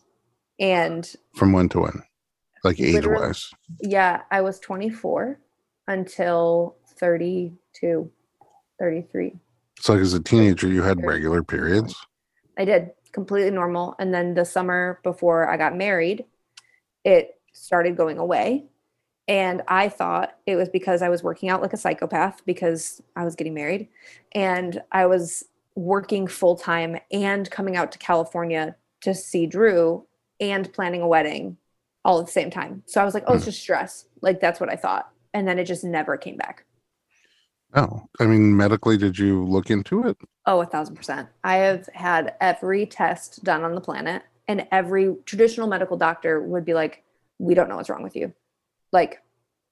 And 0.61 1.13
From 1.35 1.53
when 1.53 1.69
to 1.71 1.81
when? 1.81 2.01
Like 2.63 2.79
age 2.81 3.07
wise? 3.07 3.51
yeah, 3.81 4.23
I 4.31 4.41
was 4.41 4.61
24 4.61 5.41
until 5.89 6.77
32, 6.99 8.11
33. 8.79 9.35
So, 9.79 9.93
like 9.95 10.03
as 10.03 10.15
a 10.15 10.23
teenager, 10.23 10.69
you 10.69 10.83
had 10.83 11.05
regular 11.05 11.43
periods? 11.43 11.95
I 12.59 12.65
did 12.65 12.91
completely 13.13 13.51
normal. 13.51 13.95
And 13.99 14.13
then 14.13 14.35
the 14.35 14.45
summer 14.45 15.01
before 15.03 15.49
I 15.49 15.57
got 15.57 15.75
married, 15.75 16.25
it 17.05 17.41
started 17.53 17.97
going 17.97 18.19
away. 18.19 18.67
And 19.27 19.63
I 19.67 19.89
thought 19.89 20.37
it 20.47 20.57
was 20.57 20.69
because 20.69 21.03
I 21.03 21.09
was 21.09 21.23
working 21.23 21.49
out 21.49 21.63
like 21.63 21.73
a 21.73 21.79
psychopath 21.79 22.45
because 22.45 23.01
I 23.17 23.25
was 23.25 23.35
getting 23.35 23.55
married 23.55 23.89
and 24.33 24.83
I 24.93 25.07
was 25.07 25.45
working 25.75 26.29
full 26.29 26.57
time 26.57 26.99
and 27.11 27.51
coming 27.51 27.75
out 27.75 27.91
to 27.93 27.99
California 27.99 28.77
to 29.01 29.15
see 29.15 29.47
Drew 29.47 30.07
and 30.39 30.71
planning 30.73 31.01
a 31.01 31.09
wedding 31.09 31.57
all 32.05 32.21
at 32.21 32.27
the 32.27 32.33
same 32.33 32.51
time. 32.51 32.83
So 32.87 33.01
I 33.01 33.05
was 33.05 33.15
like, 33.15 33.25
oh, 33.27 33.33
it's 33.33 33.43
mm-hmm. 33.43 33.51
just 33.51 33.63
stress. 33.63 34.07
Like 34.21 34.41
that's 34.41 34.61
what 34.61 34.71
I 34.71 34.77
thought. 34.77 35.11
And 35.33 35.49
then 35.49 35.59
it 35.59 35.65
just 35.65 35.85
never 35.85 36.19
came 36.19 36.37
back. 36.37 36.66
Oh, 37.77 38.09
I 38.19 38.25
mean, 38.25 38.57
medically, 38.57 38.97
did 38.97 39.19
you 39.19 39.45
look 39.45 39.71
into 39.71 40.07
it? 40.07 40.17
Oh, 40.47 40.63
a 40.63 40.67
thousand 40.67 40.97
percent. 40.97 41.29
I 41.45 41.57
have 41.57 41.87
had 41.93 42.35
every 42.41 42.87
test 42.87 43.45
done 43.45 43.65
on 43.65 43.75
the 43.75 43.83
planet, 43.83 44.23
and 44.49 44.67
every 44.73 45.15
traditional 45.27 45.69
medical 45.69 45.99
doctor 45.99 46.41
would 46.41 46.65
be 46.65 46.73
like, 46.73 47.05
We 47.39 47.55
don't 47.55 47.69
know 47.69 47.77
what's 47.77 47.91
wrong 47.91 48.03
with 48.03 48.17
you. 48.17 48.33
Like, 48.93 49.23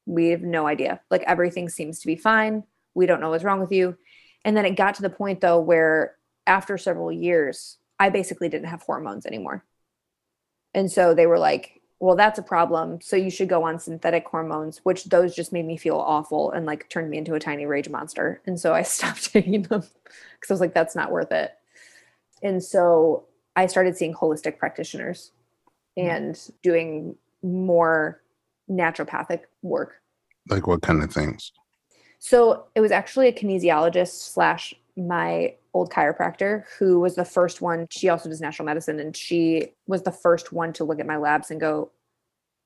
we 0.05 0.29
have 0.29 0.43
no 0.43 0.67
idea. 0.67 1.01
Like, 1.11 1.23
everything 1.23 1.71
seems 1.71 1.99
to 2.01 2.07
be 2.07 2.17
fine. 2.17 2.65
We 2.95 3.07
don't 3.07 3.21
know 3.21 3.31
what's 3.31 3.43
wrong 3.43 3.61
with 3.61 3.73
you. 3.73 3.97
And 4.45 4.55
then 4.55 4.67
it 4.67 4.77
got 4.77 4.97
to 4.97 5.03
the 5.03 5.09
point, 5.09 5.41
though, 5.41 5.59
where 5.59 6.17
after 6.47 6.77
several 6.77 7.11
years, 7.11 7.79
I 7.99 8.11
basically 8.11 8.51
didn't 8.51 8.69
have 8.69 8.83
hormones 8.83 9.25
anymore. 9.25 9.65
And 10.75 10.93
so 10.93 11.15
they 11.15 11.27
were 11.27 11.39
like, 11.39 11.81
well, 12.05 12.17
that's 12.17 12.39
a 12.39 12.43
problem. 12.43 13.01
So 13.01 13.17
you 13.17 13.31
should 13.31 13.49
go 13.49 13.63
on 13.63 13.79
synthetic 13.79 14.29
hormones, 14.29 14.83
which 14.83 15.05
those 15.05 15.35
just 15.35 15.55
made 15.55 15.65
me 15.65 15.79
feel 15.79 15.97
awful 15.97 16.51
and 16.51 16.67
like 16.67 16.91
turned 16.91 17.09
me 17.09 17.17
into 17.17 17.33
a 17.33 17.41
tiny 17.41 17.65
rage 17.65 17.89
monster. 17.89 18.43
And 18.45 18.61
so 18.61 18.75
I 18.75 18.83
stopped 18.83 19.33
taking 19.33 19.63
them 19.63 19.81
because 20.35 20.51
I 20.51 20.53
was 20.53 20.61
like, 20.61 20.75
that's 20.75 20.95
not 20.95 21.11
worth 21.11 21.33
it. 21.33 21.53
And 22.43 22.63
so 22.63 23.25
I 23.57 23.65
started 23.69 23.97
seeing 23.97 24.13
holistic 24.13 24.59
practitioners 24.59 25.33
mm-hmm. 25.99 26.11
and 26.11 26.51
doing 26.63 27.17
more 27.43 28.21
naturopathic 28.71 29.45
work. 29.63 30.03
Like 30.51 30.67
what 30.67 30.83
kind 30.83 31.03
of 31.03 31.11
things? 31.11 31.53
So 32.19 32.67
it 32.75 32.83
was 32.83 32.93
actually 32.93 33.29
a 33.29 33.33
kinesiologist 33.33 34.31
slash 34.31 34.75
my 34.95 35.55
old 35.73 35.91
chiropractor 35.91 36.65
who 36.79 37.01
was 37.01 37.15
the 37.15 37.25
first 37.25 37.63
one. 37.63 37.87
She 37.91 38.11
also 38.11 38.29
does 38.29 38.43
natural 38.43 38.67
medicine, 38.67 39.01
and 39.01 39.17
she 39.17 39.73
was 39.87 40.03
the 40.03 40.13
first 40.13 40.53
one 40.53 40.73
to 40.75 40.85
look 40.85 41.01
at 41.01 41.07
my 41.07 41.17
labs 41.17 41.51
and 41.51 41.59
go, 41.61 41.91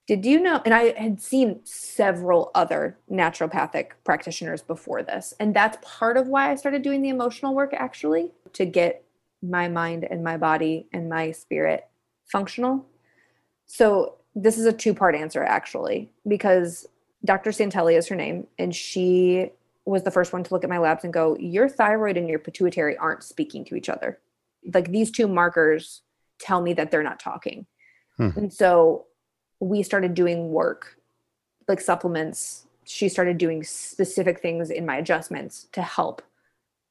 Did 0.08 0.24
you 0.24 0.40
know? 0.40 0.62
And 0.64 0.72
I 0.72 0.98
had 0.98 1.20
seen 1.20 1.60
several 1.64 2.50
other 2.54 2.98
naturopathic 3.12 3.90
practitioners 4.04 4.62
before 4.62 5.02
this. 5.02 5.34
And 5.38 5.54
that's 5.54 5.76
part 5.82 6.16
of 6.16 6.26
why 6.26 6.50
I 6.50 6.54
started 6.54 6.80
doing 6.80 7.02
the 7.02 7.10
emotional 7.10 7.54
work 7.54 7.74
actually 7.74 8.32
to 8.54 8.64
get 8.64 9.04
my 9.42 9.68
mind 9.68 10.04
and 10.10 10.24
my 10.24 10.38
body 10.38 10.88
and 10.94 11.10
my 11.10 11.30
spirit 11.30 11.86
functional. 12.24 12.86
So 13.66 14.14
this 14.34 14.56
is 14.56 14.64
a 14.64 14.72
two 14.72 14.94
part 14.94 15.14
answer 15.14 15.44
actually, 15.44 16.10
because 16.26 16.86
Dr. 17.24 17.50
Santelli 17.50 17.96
is 17.98 18.08
her 18.08 18.16
name, 18.16 18.46
and 18.58 18.74
she 18.74 19.50
was 19.84 20.04
the 20.04 20.10
first 20.10 20.32
one 20.32 20.42
to 20.44 20.54
look 20.54 20.64
at 20.64 20.70
my 20.70 20.78
labs 20.78 21.04
and 21.04 21.12
go, 21.12 21.36
Your 21.38 21.68
thyroid 21.68 22.16
and 22.16 22.30
your 22.30 22.38
pituitary 22.38 22.96
aren't 22.96 23.24
speaking 23.24 23.62
to 23.66 23.74
each 23.74 23.90
other. 23.90 24.20
Like 24.72 24.90
these 24.90 25.10
two 25.10 25.28
markers 25.28 26.00
tell 26.38 26.62
me 26.62 26.72
that 26.74 26.90
they're 26.90 27.02
not 27.02 27.20
talking. 27.20 27.66
Hmm. 28.16 28.30
And 28.36 28.52
so 28.52 29.06
we 29.60 29.82
started 29.82 30.14
doing 30.14 30.50
work, 30.50 30.96
like 31.66 31.80
supplements. 31.80 32.66
She 32.84 33.08
started 33.08 33.38
doing 33.38 33.62
specific 33.62 34.40
things 34.40 34.70
in 34.70 34.86
my 34.86 34.96
adjustments 34.96 35.68
to 35.72 35.82
help 35.82 36.22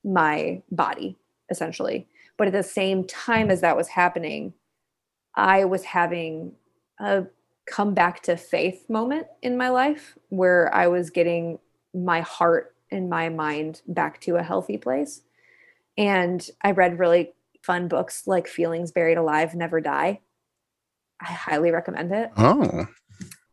my 0.04 0.62
body, 0.72 1.18
essentially. 1.50 2.08
But 2.38 2.48
at 2.48 2.54
the 2.54 2.64
same 2.64 3.04
time 3.04 3.50
as 3.50 3.62
that 3.62 3.78
was 3.78 3.90
happening, 3.90 4.54
I 5.36 5.66
was 5.66 5.84
having 5.84 6.54
a 7.00 7.26
come 7.68 7.94
back 7.94 8.24
to 8.24 8.38
faith 8.38 8.90
moment 8.90 9.28
in 9.42 9.58
my 9.58 9.70
life 9.70 10.18
where 10.30 10.74
I 10.74 10.88
was 10.88 11.10
getting 11.10 11.60
my 11.94 12.22
heart 12.22 12.74
and 12.92 13.10
my 13.10 13.30
mind 13.30 13.82
back 13.88 14.22
to 14.22 14.38
a 14.38 14.44
healthy 14.44 14.78
place. 14.78 15.22
And 15.98 16.48
I 16.62 16.72
read 16.72 17.00
really 17.00 17.34
fun 17.62 17.88
books 17.88 18.26
like 18.26 18.48
Feelings 18.48 18.92
Buried 18.92 19.18
Alive, 19.18 19.54
Never 19.54 19.82
Die. 19.82 20.22
I 21.22 21.32
highly 21.32 21.72
recommend 21.72 22.12
it. 22.12 22.32
Oh, 22.38 22.88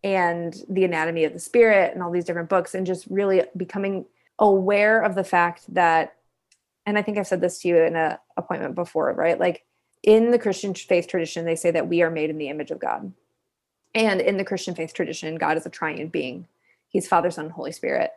And 0.03 0.55
The 0.69 0.85
Anatomy 0.85 1.25
of 1.25 1.33
the 1.33 1.39
Spirit 1.39 1.95
and 1.95 2.03
all 2.03 2.11
these 2.11 2.25
different 2.25 2.49
books, 2.49 2.75
and 2.75 2.87
just 2.87 3.07
really 3.09 3.43
becoming 3.57 4.05
aware 4.39 5.01
of 5.01 5.15
the 5.15 5.25
fact 5.25 5.73
that, 5.75 6.17
and 6.87 6.99
I 6.99 7.03
think 7.03 7.17
I've 7.17 7.27
said 7.27 7.41
this 7.41 7.61
to 7.61 7.69
you 7.69 7.79
in 7.79 7.97
a 7.97 8.21
appointment 8.37 8.75
before, 8.75 9.13
right? 9.13 9.39
Like 9.39 9.65
in 10.03 10.31
the 10.31 10.39
Christian 10.39 10.75
faith 10.75 11.09
tradition, 11.09 11.47
they 11.47 11.57
say 11.57 11.71
that 11.71 11.89
we 11.89 12.03
are 12.03 12.11
made 12.11 12.31
in 12.31 12.39
the 12.39 12.49
image 12.49 12.71
of 12.71 12.79
God. 12.79 13.13
And 13.95 14.21
in 14.21 14.37
the 14.37 14.45
Christian 14.45 14.75
faith 14.75 14.93
tradition, 14.93 15.37
God 15.37 15.57
is 15.57 15.67
a 15.67 15.71
triune 15.71 16.09
being. 16.09 16.49
He's 16.89 17.09
Father, 17.09 17.31
Son, 17.31 17.47
and 17.47 17.55
Holy 17.55 17.73
Spirit. 17.73 18.11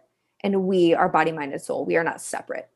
And 0.43 0.63
we 0.63 0.93
are 0.93 1.07
body, 1.07 1.31
mind, 1.31 1.53
and 1.53 1.61
soul. 1.61 1.85
We 1.85 1.95
are 1.95 2.03
not 2.03 2.21
separate. 2.21 2.67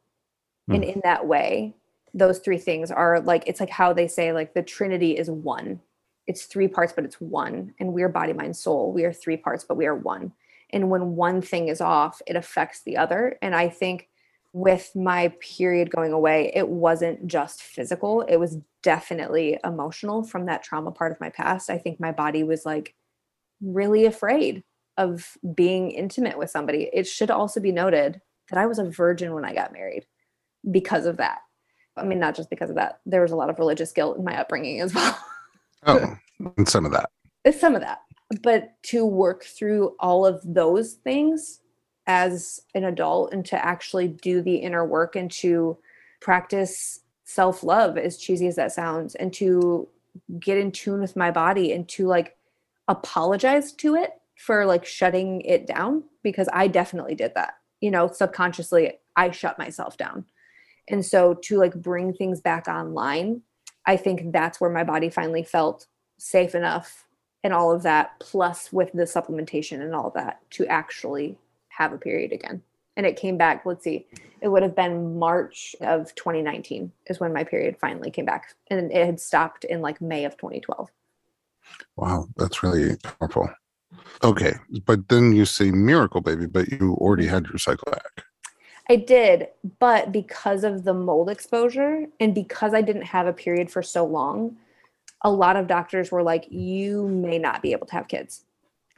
Hmm. 0.68 0.76
And 0.76 0.84
in 0.84 1.02
that 1.04 1.28
way, 1.28 1.74
those 2.14 2.40
three 2.40 2.58
things 2.58 2.92
are 2.92 3.20
like, 3.20 3.44
it's 3.48 3.60
like 3.60 3.70
how 3.70 3.92
they 3.94 4.08
say, 4.08 4.32
like, 4.34 4.54
the 4.54 4.64
Trinity 4.64 5.18
is 5.18 5.30
one. 5.30 5.82
It's 6.28 6.46
three 6.46 6.68
parts, 6.68 6.94
but 6.94 7.06
it's 7.06 7.20
one. 7.20 7.74
And 7.80 7.94
we're 7.94 8.10
body, 8.10 8.34
mind, 8.34 8.56
soul. 8.56 8.92
We 8.94 9.04
are 9.06 9.14
three 9.14 9.38
parts, 9.38 9.64
but 9.64 9.78
we 9.78 9.86
are 9.86 9.96
one. 9.96 10.34
And 10.72 10.90
when 10.90 11.16
one 11.16 11.42
thing 11.42 11.68
is 11.68 11.82
off, 11.82 12.22
it 12.28 12.36
affects 12.36 12.82
the 12.84 12.98
other. 12.98 13.38
And 13.42 13.56
I 13.56 13.70
think 13.70 14.08
with 14.54 14.92
my 14.96 15.34
period 15.40 15.90
going 15.90 16.12
away, 16.12 16.52
it 16.54 16.68
wasn't 16.68 17.28
just 17.28 17.62
physical, 17.62 18.22
it 18.22 18.38
was 18.38 18.58
definitely 18.84 19.58
emotional 19.64 20.24
from 20.24 20.46
that 20.46 20.64
trauma 20.64 20.92
part 20.92 21.12
of 21.12 21.22
my 21.22 21.30
past. 21.30 21.70
I 21.70 21.78
think 21.78 22.00
my 22.00 22.12
body 22.12 22.44
was 22.44 22.66
like 22.66 22.96
really 23.62 24.06
afraid 24.06 24.64
of 24.98 25.38
being 25.56 25.92
intimate 25.92 26.38
with 26.38 26.50
somebody. 26.50 26.90
It 26.92 27.08
should 27.08 27.32
also 27.32 27.60
be 27.60 27.72
noted 27.72 28.22
that 28.50 28.60
I 28.60 28.66
was 28.66 28.80
a 28.80 28.90
virgin 28.90 29.34
when 29.34 29.46
I 29.46 29.54
got 29.54 29.72
married 29.72 30.06
because 30.70 31.06
of 31.06 31.18
that. 31.18 31.40
I 31.96 32.04
mean, 32.04 32.20
not 32.20 32.36
just 32.36 32.50
because 32.50 32.70
of 32.70 32.76
that, 32.76 33.00
there 33.06 33.22
was 33.22 33.32
a 33.32 33.36
lot 33.36 33.50
of 33.50 33.60
religious 33.60 33.92
guilt 33.92 34.18
in 34.18 34.24
my 34.24 34.38
upbringing 34.38 34.82
as 34.82 34.94
well. 34.96 35.18
Oh, 35.86 36.16
and 36.58 36.68
some 36.68 36.86
of 36.86 36.92
that. 36.92 37.10
It's 37.44 37.60
some 37.60 37.76
of 37.76 37.82
that. 37.82 38.02
But 38.44 38.82
to 38.84 39.06
work 39.06 39.44
through 39.44 39.96
all 40.00 40.26
of 40.26 40.42
those 40.46 40.94
things 40.94 41.60
as 42.08 42.62
an 42.76 42.86
adult 42.86 43.34
and 43.34 43.46
to 43.46 43.66
actually 43.66 44.08
do 44.08 44.42
the 44.42 44.56
inner 44.56 44.86
work 44.86 45.16
and 45.16 45.30
to 45.32 45.78
practice 46.20 47.00
self 47.26 47.64
love, 47.64 47.98
as 47.98 48.18
cheesy 48.18 48.48
as 48.48 48.56
that 48.56 48.72
sounds, 48.72 49.16
and 49.16 49.34
to 49.34 49.88
get 50.40 50.58
in 50.58 50.72
tune 50.72 51.00
with 51.00 51.16
my 51.16 51.32
body 51.32 51.72
and 51.72 51.88
to 51.88 52.08
like 52.08 52.36
apologize 52.88 53.72
to 53.72 53.96
it 53.96 54.12
for 54.38 54.66
like 54.66 54.86
shutting 54.86 55.42
it 55.42 55.68
down 55.68 56.04
because 56.24 56.50
I 56.52 56.68
definitely 56.68 57.16
did 57.16 57.34
that. 57.36 57.56
You 57.80 57.92
know, 57.92 58.12
subconsciously, 58.12 58.94
I 59.16 59.32
shut 59.32 59.58
myself 59.58 59.98
down. 59.98 60.26
And 60.88 61.06
so 61.06 61.36
to 61.44 61.58
like 61.58 61.76
bring 61.76 62.14
things 62.14 62.42
back 62.42 62.68
online, 62.68 63.42
I 63.86 63.98
think 63.98 64.32
that's 64.32 64.62
where 64.62 64.70
my 64.70 64.84
body 64.84 65.10
finally 65.10 65.44
felt 65.44 65.88
safe 66.18 66.56
enough 66.56 67.08
and 67.44 67.54
all 67.54 67.72
of 67.72 67.84
that, 67.84 68.20
plus 68.20 68.72
with 68.72 68.92
the 68.94 69.04
supplementation 69.04 69.82
and 69.82 69.96
all 69.96 70.12
that, 70.12 70.40
to 70.52 70.68
actually 70.68 71.38
have 71.70 71.92
a 71.92 71.98
period 71.98 72.32
again. 72.32 72.62
And 72.96 73.06
it 73.06 73.16
came 73.16 73.38
back, 73.38 73.66
let's 73.66 73.84
see, 73.84 74.06
it 74.42 74.50
would 74.50 74.64
have 74.64 74.76
been 74.76 75.18
March 75.18 75.76
of 75.82 76.14
2019 76.16 76.92
is 77.08 77.20
when 77.20 77.34
my 77.34 77.44
period 77.44 77.78
finally 77.80 78.12
came 78.12 78.26
back. 78.26 78.54
And 78.70 78.92
it 78.92 79.06
had 79.06 79.20
stopped 79.20 79.64
in 79.64 79.82
like 79.82 80.02
May 80.02 80.26
of 80.26 80.38
2012. 80.38 80.92
Wow, 81.96 82.28
that's 82.36 82.62
really 82.62 82.98
powerful. 82.98 83.50
Okay, 84.24 84.54
but 84.86 85.08
then 85.10 85.34
you 85.34 85.46
say 85.46 85.72
miracle 85.72 86.22
baby, 86.22 86.46
but 86.46 86.70
you 86.70 86.96
already 87.00 87.26
had 87.26 87.48
your 87.48 87.58
cycle 87.58 87.92
back. 87.92 88.26
I 88.92 88.98
did, 88.98 89.48
but 89.80 90.12
because 90.12 90.66
of 90.66 90.84
the 90.84 90.94
mold 90.94 91.30
exposure 91.30 92.08
and 92.20 92.36
because 92.36 92.74
I 92.74 92.82
didn't 92.82 93.04
have 93.04 93.26
a 93.26 93.32
period 93.32 93.72
for 93.72 93.82
so 93.82 94.06
long, 94.06 94.58
a 95.22 95.32
lot 95.32 95.56
of 95.56 95.68
doctors 95.68 96.12
were 96.12 96.24
like, 96.24 96.46
you 96.52 97.08
may 97.08 97.38
not 97.38 97.62
be 97.62 97.72
able 97.72 97.88
to 97.88 97.94
have 97.94 98.10
kids. 98.10 98.44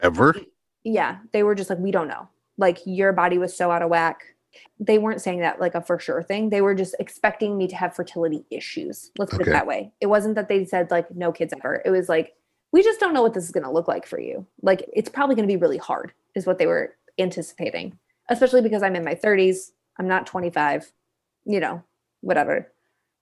Ever? 0.00 0.34
Yeah, 0.82 1.18
they 1.32 1.44
were 1.44 1.54
just 1.54 1.70
like, 1.70 1.78
we 1.78 1.92
don't 1.92 2.08
know. 2.08 2.28
Like, 2.58 2.80
your 2.84 3.12
body 3.12 3.38
was 3.38 3.56
so 3.56 3.70
out 3.70 3.82
of 3.82 3.88
whack. 3.88 4.34
They 4.80 4.98
weren't 4.98 5.20
saying 5.20 5.38
that 5.42 5.60
like 5.60 5.76
a 5.76 5.80
for 5.80 6.00
sure 6.00 6.24
thing. 6.24 6.50
They 6.50 6.60
were 6.60 6.74
just 6.74 6.96
expecting 6.98 7.56
me 7.56 7.68
to 7.68 7.76
have 7.76 7.94
fertility 7.94 8.44
issues. 8.50 9.12
Let's 9.16 9.30
put 9.30 9.42
Okay. 9.42 9.50
it 9.50 9.52
that 9.52 9.68
way. 9.68 9.92
It 10.00 10.06
wasn't 10.06 10.34
that 10.34 10.48
they 10.48 10.64
said 10.64 10.90
like 10.90 11.08
no 11.14 11.30
kids 11.30 11.54
ever. 11.56 11.82
It 11.84 11.90
was 11.90 12.08
like, 12.08 12.34
we 12.72 12.82
just 12.82 12.98
don't 12.98 13.14
know 13.14 13.22
what 13.22 13.34
this 13.34 13.44
is 13.44 13.52
going 13.52 13.62
to 13.62 13.70
look 13.70 13.86
like 13.86 14.08
for 14.08 14.18
you. 14.18 14.44
Like, 14.60 14.90
it's 14.92 15.08
probably 15.08 15.36
going 15.36 15.48
to 15.48 15.52
be 15.54 15.60
really 15.60 15.78
hard, 15.78 16.12
is 16.34 16.46
what 16.46 16.58
they 16.58 16.66
were 16.66 16.96
anticipating, 17.16 17.96
especially 18.28 18.60
because 18.60 18.82
I'm 18.82 18.96
in 18.96 19.04
my 19.04 19.14
30s. 19.14 19.70
I'm 19.98 20.08
not 20.08 20.26
25, 20.26 20.92
you 21.44 21.60
know, 21.60 21.82
whatever. 22.20 22.72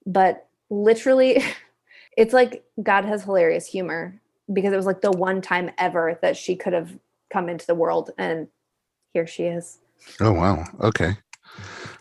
But 0.07 0.47
literally, 0.71 1.43
it's 2.17 2.33
like 2.33 2.65
God 2.83 3.05
has 3.05 3.25
hilarious 3.25 3.67
humor 3.67 4.21
because 4.53 4.73
it 4.73 4.77
was 4.77 4.87
like 4.87 5.01
the 5.01 5.13
one 5.13 5.41
time 5.41 5.71
ever 5.79 6.19
that 6.23 6.37
she 6.37 6.57
could 6.57 6.73
have 6.73 6.99
come 7.33 7.49
into 7.49 7.67
the 7.67 7.75
world. 7.75 8.11
And 8.19 8.49
here 9.13 9.27
she 9.27 9.45
is. 9.45 9.79
Oh 10.21 10.33
wow. 10.33 10.65
Okay. 10.81 11.17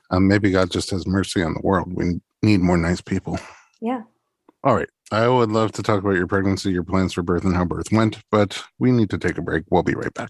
Um, 0.09 0.27
maybe 0.27 0.51
God 0.51 0.71
just 0.71 0.89
has 0.91 1.07
mercy 1.07 1.41
on 1.43 1.53
the 1.53 1.61
world. 1.61 1.93
We 1.93 2.19
need 2.41 2.59
more 2.59 2.77
nice 2.77 3.01
people. 3.01 3.39
Yeah. 3.79 4.03
All 4.63 4.75
right. 4.75 4.89
I 5.11 5.27
would 5.27 5.51
love 5.51 5.71
to 5.73 5.83
talk 5.83 5.99
about 5.99 6.15
your 6.15 6.27
pregnancy, 6.27 6.71
your 6.71 6.83
plans 6.83 7.13
for 7.13 7.21
birth, 7.21 7.43
and 7.43 7.55
how 7.55 7.65
birth 7.65 7.91
went, 7.91 8.19
but 8.31 8.63
we 8.79 8.91
need 8.91 9.09
to 9.09 9.17
take 9.17 9.37
a 9.37 9.41
break. 9.41 9.65
We'll 9.69 9.83
be 9.83 9.93
right 9.93 10.13
back. 10.13 10.29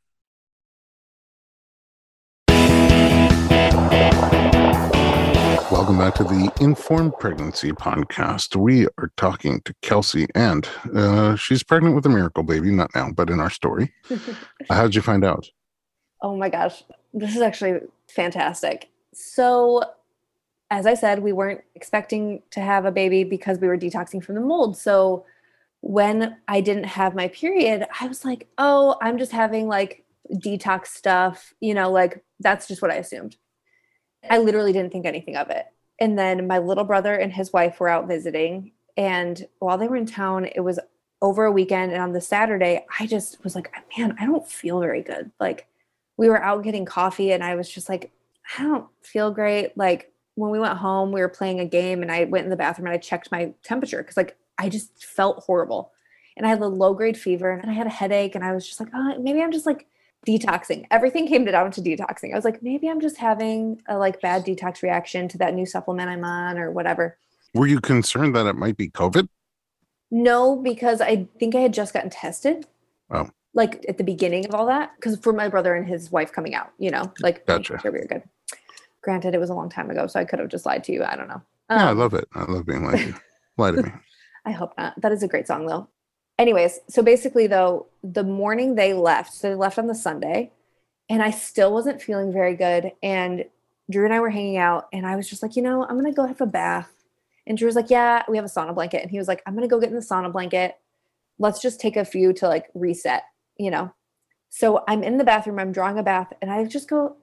Welcome 5.71 5.97
back 5.97 6.15
to 6.15 6.25
the 6.25 6.51
Informed 6.59 7.17
Pregnancy 7.17 7.71
Podcast. 7.71 8.57
We 8.57 8.87
are 8.97 9.09
talking 9.15 9.61
to 9.61 9.73
Kelsey, 9.81 10.27
and 10.35 10.67
uh, 10.93 11.37
she's 11.37 11.63
pregnant 11.63 11.95
with 11.95 12.05
a 12.05 12.09
miracle 12.09 12.43
baby, 12.43 12.71
not 12.71 12.93
now, 12.93 13.09
but 13.15 13.29
in 13.29 13.39
our 13.39 13.49
story. 13.49 13.93
How'd 14.69 14.95
you 14.95 15.01
find 15.01 15.23
out? 15.23 15.49
Oh 16.21 16.35
my 16.35 16.49
gosh, 16.49 16.83
this 17.13 17.37
is 17.37 17.41
actually 17.41 17.79
fantastic. 18.09 18.89
So, 19.13 19.85
as 20.69 20.85
I 20.85 20.93
said, 20.93 21.19
we 21.19 21.31
weren't 21.31 21.61
expecting 21.73 22.41
to 22.51 22.59
have 22.59 22.83
a 22.83 22.91
baby 22.91 23.23
because 23.23 23.57
we 23.57 23.69
were 23.69 23.77
detoxing 23.77 24.21
from 24.21 24.35
the 24.35 24.41
mold. 24.41 24.75
So, 24.75 25.25
when 25.79 26.35
I 26.49 26.59
didn't 26.59 26.83
have 26.83 27.15
my 27.15 27.29
period, 27.29 27.87
I 28.01 28.07
was 28.07 28.25
like, 28.25 28.49
oh, 28.57 28.97
I'm 29.01 29.17
just 29.17 29.31
having 29.31 29.69
like 29.69 30.03
detox 30.33 30.87
stuff, 30.87 31.53
you 31.61 31.73
know, 31.73 31.89
like 31.89 32.25
that's 32.41 32.67
just 32.67 32.81
what 32.81 32.91
I 32.91 32.95
assumed. 32.95 33.37
I 34.29 34.37
literally 34.37 34.73
didn't 34.73 34.91
think 34.91 35.05
anything 35.05 35.35
of 35.35 35.49
it. 35.49 35.65
And 35.99 36.17
then 36.17 36.47
my 36.47 36.57
little 36.57 36.83
brother 36.83 37.13
and 37.13 37.31
his 37.31 37.53
wife 37.53 37.79
were 37.79 37.89
out 37.89 38.07
visiting. 38.07 38.71
And 38.97 39.47
while 39.59 39.77
they 39.77 39.87
were 39.87 39.95
in 39.95 40.05
town, 40.05 40.45
it 40.45 40.61
was 40.61 40.79
over 41.21 41.45
a 41.45 41.51
weekend. 41.51 41.91
And 41.91 42.01
on 42.01 42.13
the 42.13 42.21
Saturday, 42.21 42.85
I 42.99 43.05
just 43.05 43.43
was 43.43 43.55
like, 43.55 43.71
man, 43.97 44.15
I 44.19 44.25
don't 44.25 44.47
feel 44.47 44.79
very 44.79 45.01
good. 45.03 45.31
Like, 45.39 45.67
we 46.17 46.29
were 46.29 46.41
out 46.41 46.63
getting 46.63 46.85
coffee, 46.85 47.31
and 47.31 47.43
I 47.43 47.55
was 47.55 47.69
just 47.69 47.89
like, 47.89 48.11
I 48.57 48.63
don't 48.63 48.87
feel 49.01 49.31
great. 49.31 49.77
Like, 49.77 50.11
when 50.35 50.51
we 50.51 50.59
went 50.59 50.77
home, 50.77 51.11
we 51.11 51.21
were 51.21 51.29
playing 51.29 51.59
a 51.59 51.65
game, 51.65 52.01
and 52.01 52.11
I 52.11 52.25
went 52.25 52.43
in 52.43 52.49
the 52.49 52.55
bathroom 52.55 52.87
and 52.87 52.93
I 52.93 52.97
checked 52.97 53.31
my 53.31 53.53
temperature 53.63 53.97
because, 53.99 54.17
like, 54.17 54.37
I 54.57 54.69
just 54.69 55.03
felt 55.03 55.43
horrible. 55.43 55.91
And 56.37 56.45
I 56.45 56.49
had 56.49 56.61
a 56.61 56.67
low 56.67 56.93
grade 56.93 57.17
fever 57.17 57.51
and 57.51 57.69
I 57.69 57.73
had 57.73 57.87
a 57.87 57.91
headache, 57.91 58.35
and 58.35 58.43
I 58.43 58.53
was 58.53 58.67
just 58.67 58.79
like, 58.79 58.89
oh, 58.93 59.19
maybe 59.19 59.41
I'm 59.41 59.51
just 59.51 59.65
like 59.65 59.87
detoxing. 60.27 60.85
Everything 60.91 61.27
came 61.27 61.45
down 61.45 61.71
to 61.71 61.81
detoxing. 61.81 62.31
I 62.33 62.35
was 62.35 62.45
like, 62.45 62.61
maybe 62.61 62.87
I'm 62.89 63.01
just 63.01 63.17
having 63.17 63.81
a 63.87 63.97
like 63.97 64.21
bad 64.21 64.45
detox 64.45 64.81
reaction 64.83 65.27
to 65.29 65.37
that 65.39 65.53
new 65.53 65.65
supplement 65.65 66.09
I'm 66.09 66.23
on 66.23 66.57
or 66.57 66.71
whatever. 66.71 67.17
Were 67.53 67.67
you 67.67 67.79
concerned 67.81 68.35
that 68.35 68.45
it 68.45 68.55
might 68.55 68.77
be 68.77 68.89
COVID? 68.89 69.27
No, 70.11 70.55
because 70.57 71.01
I 71.01 71.27
think 71.39 71.55
I 71.55 71.59
had 71.59 71.73
just 71.73 71.93
gotten 71.93 72.09
tested. 72.09 72.65
Oh. 73.09 73.29
Like 73.53 73.83
at 73.89 73.97
the 73.97 74.03
beginning 74.03 74.45
of 74.45 74.53
all 74.55 74.65
that, 74.67 74.91
because 74.95 75.17
for 75.17 75.33
my 75.33 75.49
brother 75.49 75.73
and 75.75 75.87
his 75.87 76.11
wife 76.11 76.31
coming 76.31 76.53
out, 76.55 76.71
you 76.77 76.89
know, 76.91 77.11
like 77.21 77.45
Gotcha. 77.45 77.79
sure 77.81 77.91
we 77.91 77.99
were 77.99 78.05
good. 78.05 78.23
Granted, 79.03 79.33
it 79.33 79.39
was 79.39 79.49
a 79.49 79.53
long 79.53 79.69
time 79.69 79.89
ago, 79.89 80.07
so 80.07 80.19
I 80.19 80.25
could 80.25 80.39
have 80.39 80.47
just 80.49 80.65
lied 80.65 80.83
to 80.85 80.93
you. 80.93 81.03
I 81.03 81.15
don't 81.15 81.27
know. 81.27 81.41
yeah, 81.69 81.87
I 81.87 81.91
Um, 81.91 81.97
love 81.97 82.13
it. 82.13 82.27
I 82.33 82.43
love 82.49 82.65
being 82.65 82.85
lied 82.85 82.99
you. 82.99 83.15
Lie 83.57 83.71
to 83.71 83.83
me. 83.83 83.91
I 84.45 84.51
hope 84.51 84.73
not. 84.77 84.99
That 85.01 85.11
is 85.11 85.23
a 85.23 85.27
great 85.27 85.47
song 85.47 85.65
though. 85.65 85.89
Anyways, 86.41 86.79
so 86.89 87.03
basically 87.03 87.45
though, 87.45 87.85
the 88.03 88.23
morning 88.23 88.73
they 88.73 88.95
left, 88.95 89.31
so 89.31 89.47
they 89.47 89.53
left 89.53 89.77
on 89.77 89.85
the 89.85 89.93
Sunday, 89.93 90.49
and 91.07 91.21
I 91.21 91.29
still 91.29 91.71
wasn't 91.71 92.01
feeling 92.01 92.33
very 92.33 92.55
good. 92.55 92.93
And 93.03 93.45
Drew 93.91 94.05
and 94.05 94.13
I 94.13 94.19
were 94.19 94.31
hanging 94.31 94.57
out, 94.57 94.87
and 94.91 95.05
I 95.05 95.15
was 95.15 95.29
just 95.29 95.43
like, 95.43 95.55
you 95.55 95.61
know, 95.61 95.85
I'm 95.85 95.95
gonna 95.95 96.11
go 96.11 96.25
have 96.25 96.41
a 96.41 96.47
bath. 96.47 96.89
And 97.45 97.59
Drew 97.59 97.67
was 97.67 97.75
like, 97.75 97.91
Yeah, 97.91 98.23
we 98.27 98.37
have 98.37 98.45
a 98.45 98.49
sauna 98.49 98.73
blanket. 98.73 99.03
And 99.03 99.11
he 99.11 99.19
was 99.19 99.27
like, 99.27 99.43
I'm 99.45 99.53
gonna 99.53 99.67
go 99.67 99.79
get 99.79 99.89
in 99.89 99.95
the 99.95 100.01
sauna 100.01 100.31
blanket. 100.31 100.79
Let's 101.37 101.61
just 101.61 101.79
take 101.79 101.95
a 101.95 102.03
few 102.03 102.33
to 102.33 102.47
like 102.47 102.71
reset, 102.73 103.21
you 103.57 103.69
know. 103.69 103.93
So 104.49 104.83
I'm 104.87 105.03
in 105.03 105.19
the 105.19 105.23
bathroom, 105.23 105.59
I'm 105.59 105.71
drawing 105.71 105.99
a 105.99 106.03
bath, 106.03 106.33
and 106.41 106.49
I 106.49 106.65
just 106.65 106.89
go, 106.89 107.17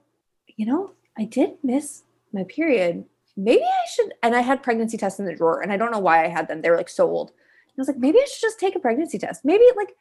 you 0.47 0.65
know, 0.65 0.93
I 1.19 1.25
did 1.25 1.55
miss 1.65 2.05
my 2.33 2.45
period. 2.45 3.05
Maybe 3.37 3.65
I 3.65 3.87
should. 3.93 4.15
And 4.23 4.37
I 4.37 4.43
had 4.43 4.63
pregnancy 4.63 4.97
tests 4.97 5.19
in 5.19 5.27
the 5.27 5.35
drawer, 5.35 5.61
and 5.61 5.73
I 5.73 5.77
don't 5.77 5.91
know 5.91 5.99
why 5.99 6.25
I 6.25 6.29
had 6.29 6.47
them. 6.47 6.63
They 6.63 6.71
were 6.71 6.77
like 6.77 6.89
so 6.89 7.11
old. 7.11 7.33
I 7.79 7.83
was 7.83 7.89
like, 7.89 7.99
maybe 7.99 8.19
I 8.19 8.25
should 8.25 8.43
just 8.43 8.59
take 8.59 8.75
a 8.75 8.81
pregnancy 8.81 9.19
test. 9.19 9.45
Maybe 9.45 9.65
like, 9.77 9.95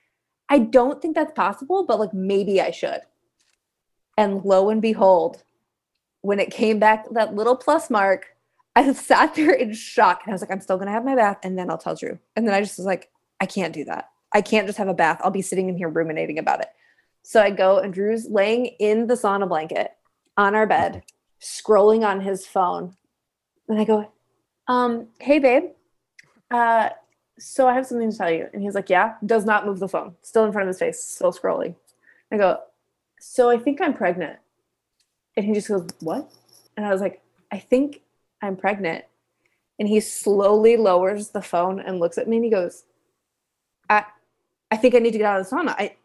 I 0.50 0.60
don't 0.60 1.02
think 1.02 1.16
that's 1.16 1.34
possible, 1.34 1.86
but 1.86 2.00
like 2.00 2.14
maybe 2.14 2.60
I 2.60 2.72
should. 2.72 3.02
And 4.18 4.44
lo 4.44 4.70
and 4.70 4.82
behold, 4.82 5.44
when 6.22 6.40
it 6.40 6.50
came 6.50 6.80
back 6.80 7.06
that 7.12 7.36
little 7.36 7.56
plus 7.56 7.90
mark, 7.90 8.36
I 8.76 8.92
sat 8.94 9.36
there 9.36 9.54
in 9.54 9.74
shock 9.74 10.22
and 10.24 10.32
I 10.32 10.34
was 10.34 10.42
like, 10.42 10.52
I'm 10.52 10.62
still 10.62 10.78
gonna 10.78 10.92
have 10.92 11.06
my 11.06 11.16
bath 11.16 11.38
and 11.44 11.58
then 11.58 11.70
I'll 11.70 11.78
tell 11.78 11.96
Drew. 11.96 12.18
And 12.36 12.48
then 12.48 12.56
I 12.56 12.62
just 12.62 12.78
was 12.78 12.86
like, 12.86 13.10
I 13.40 13.46
can't 13.46 13.74
do 13.74 13.86
that. 13.86 14.10
I 14.34 14.42
can't 14.42 14.68
just 14.68 14.80
have 14.80 14.88
a 14.88 14.94
bath. 14.94 15.22
I'll 15.24 15.32
be 15.32 15.42
sitting 15.42 15.70
in 15.70 15.78
here 15.78 15.90
ruminating 15.90 16.40
about 16.40 16.62
it. 16.62 16.70
So 17.24 17.42
I 17.42 17.52
go 17.52 17.78
and 17.78 17.94
Drew's 17.94 18.28
laying 18.28 18.68
in 18.80 19.08
the 19.08 19.14
sauna 19.14 19.48
blanket 19.48 19.92
on 20.36 20.56
our 20.56 20.66
bed, 20.66 21.04
scrolling 21.42 22.08
on 22.08 22.22
his 22.22 22.46
phone. 22.46 22.96
And 23.68 23.80
I 23.80 23.84
go, 23.84 24.12
um, 24.68 25.08
hey 25.20 25.40
babe, 25.40 25.64
uh, 26.52 26.90
so 27.40 27.68
I 27.68 27.74
have 27.74 27.86
something 27.86 28.12
to 28.12 28.18
tell 28.18 28.32
you. 28.32 28.48
And 28.54 28.62
he's 28.62 28.76
like, 28.76 28.90
yeah, 28.90 29.16
does 29.26 29.46
not 29.46 29.66
move 29.66 29.80
the 29.80 29.88
phone, 29.88 30.16
still 30.22 30.46
in 30.46 30.52
front 30.52 30.68
of 30.68 30.74
his 30.74 30.80
face, 30.80 31.04
still 31.04 31.32
scrolling. 31.32 31.76
I 32.32 32.38
go, 32.38 32.60
so 33.20 33.50
I 33.50 33.58
think 33.58 33.82
I'm 33.82 33.94
pregnant. 33.94 34.40
And 35.36 35.46
he 35.46 35.54
just 35.54 35.68
goes, 35.68 35.88
what? 36.00 36.32
And 36.76 36.86
I 36.86 36.92
was 36.92 37.02
like, 37.02 37.22
I 37.52 37.60
think 37.60 38.02
I'm 38.42 38.56
pregnant. 38.56 39.06
And 39.80 39.88
he 39.88 40.00
slowly 40.00 40.76
lowers 40.78 41.30
the 41.30 41.42
phone 41.42 41.80
and 41.80 42.00
looks 42.00 42.18
at 42.18 42.28
me 42.28 42.38
and 42.38 42.46
he 42.46 42.52
goes, 42.52 42.84
I, 43.90 44.06
I 44.72 44.78
think 44.78 44.96
I 44.96 45.00
need 45.00 45.12
to 45.12 45.20
get 45.20 45.28
out 45.28 45.40
of 45.40 45.50
the 45.50 45.56
sauna. 45.56 45.76
I, 45.78 45.96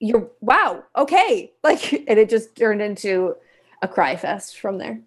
you're, 0.00 0.28
wow, 0.40 0.84
okay. 0.96 1.52
Like, 1.62 1.92
and 1.92 2.18
it 2.18 2.28
just 2.28 2.56
turned 2.56 2.82
into 2.82 3.36
a 3.82 3.88
cry 3.88 4.16
fest 4.16 4.58
from 4.58 4.78
there. 4.78 5.00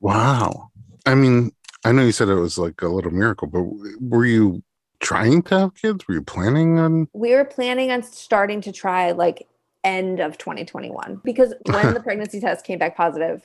Wow. 0.00 0.70
I 1.04 1.14
mean, 1.14 1.52
I 1.84 1.92
know 1.92 2.04
you 2.04 2.12
said 2.12 2.28
it 2.28 2.34
was 2.34 2.58
like 2.58 2.80
a 2.82 2.88
little 2.88 3.10
miracle, 3.10 3.48
but 3.48 3.64
were 4.00 4.24
you 4.24 4.62
trying 5.00 5.42
to 5.42 5.58
have 5.58 5.74
kids? 5.74 6.06
Were 6.06 6.14
you 6.14 6.22
planning 6.22 6.78
on? 6.78 7.08
we 7.12 7.34
were 7.34 7.44
planning 7.44 7.90
on 7.90 8.02
starting 8.02 8.60
to 8.62 8.72
try 8.72 9.10
like 9.12 9.48
end 9.84 10.20
of 10.20 10.38
2021 10.38 11.20
because 11.24 11.52
when 11.66 11.92
the 11.92 12.00
pregnancy 12.00 12.38
test 12.40 12.64
came 12.64 12.78
back 12.78 12.96
positive 12.96 13.44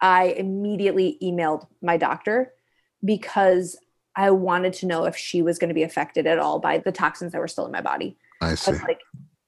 i 0.00 0.28
immediately 0.38 1.18
emailed 1.22 1.66
my 1.82 1.98
doctor 1.98 2.54
because 3.04 3.76
i 4.16 4.30
wanted 4.30 4.72
to 4.72 4.86
know 4.86 5.04
if 5.04 5.14
she 5.14 5.42
was 5.42 5.58
going 5.58 5.68
to 5.68 5.74
be 5.74 5.82
affected 5.82 6.26
at 6.26 6.38
all 6.38 6.58
by 6.60 6.78
the 6.78 6.90
toxins 6.90 7.32
that 7.32 7.38
were 7.42 7.46
still 7.46 7.66
in 7.66 7.72
my 7.72 7.82
body 7.82 8.16
I 8.40 8.52
I 8.52 8.54
see. 8.54 8.70
was 8.70 8.82
like 8.84 9.00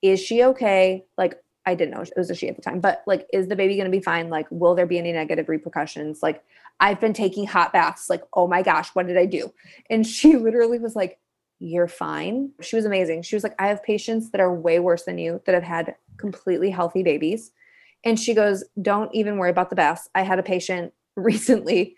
is 0.03 0.20
she 0.20 0.44
okay 0.44 1.07
like 1.16 1.42
i 1.64 1.75
didn't 1.75 1.94
know 1.94 2.03
it 2.03 2.12
was 2.14 2.29
a 2.29 2.35
she 2.35 2.46
at 2.46 2.57
the 2.57 2.62
time 2.62 2.81
but 2.81 3.03
like 3.07 3.27
is 3.33 3.48
the 3.48 3.57
baby 3.57 3.77
going 3.77 3.90
to 3.90 3.98
be 3.98 4.03
fine 4.03 4.29
like 4.29 4.46
will 4.51 4.75
there 4.75 4.85
be 4.85 4.98
any 4.98 5.12
negative 5.12 5.48
repercussions 5.48 6.22
like 6.22 6.44
i've 6.80 7.00
been 7.00 7.12
taking 7.12 7.46
hot 7.46 7.72
baths 7.72 8.08
like 8.11 8.22
oh 8.35 8.46
my 8.46 8.62
gosh 8.62 8.90
what 8.94 9.06
did 9.06 9.16
i 9.16 9.26
do 9.26 9.52
and 9.90 10.06
she 10.06 10.37
literally 10.37 10.78
was 10.78 10.96
like 10.96 11.18
you're 11.64 11.87
fine. 11.87 12.50
She 12.61 12.74
was 12.74 12.85
amazing. 12.85 13.22
She 13.22 13.37
was 13.37 13.44
like, 13.44 13.54
I 13.56 13.68
have 13.68 13.85
patients 13.85 14.32
that 14.32 14.40
are 14.40 14.52
way 14.52 14.80
worse 14.80 15.04
than 15.04 15.16
you 15.16 15.40
that 15.46 15.54
have 15.54 15.62
had 15.62 15.94
completely 16.16 16.70
healthy 16.70 17.04
babies. 17.04 17.52
And 18.04 18.18
she 18.18 18.35
goes, 18.35 18.64
Don't 18.80 19.14
even 19.14 19.38
worry 19.38 19.50
about 19.50 19.70
the 19.70 19.76
baths. 19.76 20.08
I 20.14 20.22
had 20.22 20.40
a 20.40 20.42
patient 20.42 20.92
recently 21.16 21.94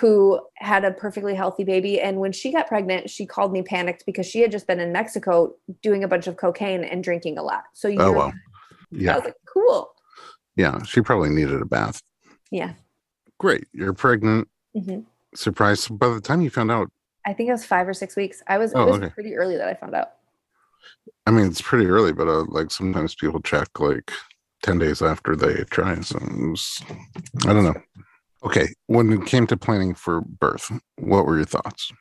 who 0.00 0.40
had 0.56 0.84
a 0.84 0.90
perfectly 0.90 1.36
healthy 1.36 1.62
baby. 1.62 2.00
And 2.00 2.18
when 2.18 2.32
she 2.32 2.50
got 2.50 2.66
pregnant, 2.66 3.08
she 3.08 3.26
called 3.26 3.52
me 3.52 3.62
panicked 3.62 4.04
because 4.06 4.26
she 4.26 4.40
had 4.40 4.50
just 4.50 4.66
been 4.66 4.80
in 4.80 4.90
Mexico 4.90 5.54
doing 5.82 6.02
a 6.02 6.08
bunch 6.08 6.26
of 6.26 6.36
cocaine 6.36 6.82
and 6.82 7.04
drinking 7.04 7.38
a 7.38 7.44
lot. 7.44 7.62
So 7.74 7.86
Oh, 7.86 7.92
you're, 7.92 8.12
wow. 8.12 8.32
I 8.32 8.32
Yeah. 8.90 9.14
was 9.14 9.24
like, 9.24 9.34
cool. 9.46 9.92
Yeah. 10.56 10.82
She 10.82 11.00
probably 11.00 11.30
needed 11.30 11.62
a 11.62 11.64
bath. 11.64 12.02
Yeah. 12.50 12.72
Great. 13.38 13.66
You're 13.72 13.92
pregnant. 13.92 14.48
hmm 14.74 15.00
Surprise. 15.34 15.86
By 15.88 16.08
the 16.08 16.20
time 16.20 16.40
you 16.40 16.48
found 16.50 16.70
out, 16.70 16.90
I 17.26 17.32
think 17.34 17.48
it 17.48 17.52
was 17.52 17.64
five 17.64 17.86
or 17.88 17.92
six 17.94 18.16
weeks. 18.16 18.42
I 18.46 18.56
was, 18.56 18.72
Oh, 18.74 18.82
it 18.82 18.86
was 18.86 18.96
okay. 18.96 19.08
pretty 19.10 19.34
early 19.34 19.56
that 19.56 19.68
I 19.68 19.74
found 19.74 19.94
out. 19.94 20.12
I 21.26 21.30
mean, 21.30 21.46
it's 21.46 21.60
pretty 21.60 21.86
early, 21.86 22.12
but 22.12 22.28
uh, 22.28 22.44
like 22.48 22.70
sometimes 22.70 23.14
people 23.14 23.40
check 23.40 23.80
like 23.80 24.10
10 24.62 24.78
days 24.78 25.02
after 25.02 25.34
they 25.36 25.64
try. 25.64 26.00
So 26.00 26.18
it 26.18 26.50
was, 26.50 26.82
I 27.46 27.52
don't 27.52 27.64
know. 27.64 27.74
Okay. 28.44 28.68
When 28.86 29.12
it 29.12 29.26
came 29.26 29.46
to 29.48 29.56
planning 29.56 29.94
for 29.94 30.20
birth, 30.20 30.70
what 30.96 31.26
were 31.26 31.36
your 31.36 31.44
thoughts? 31.44 31.92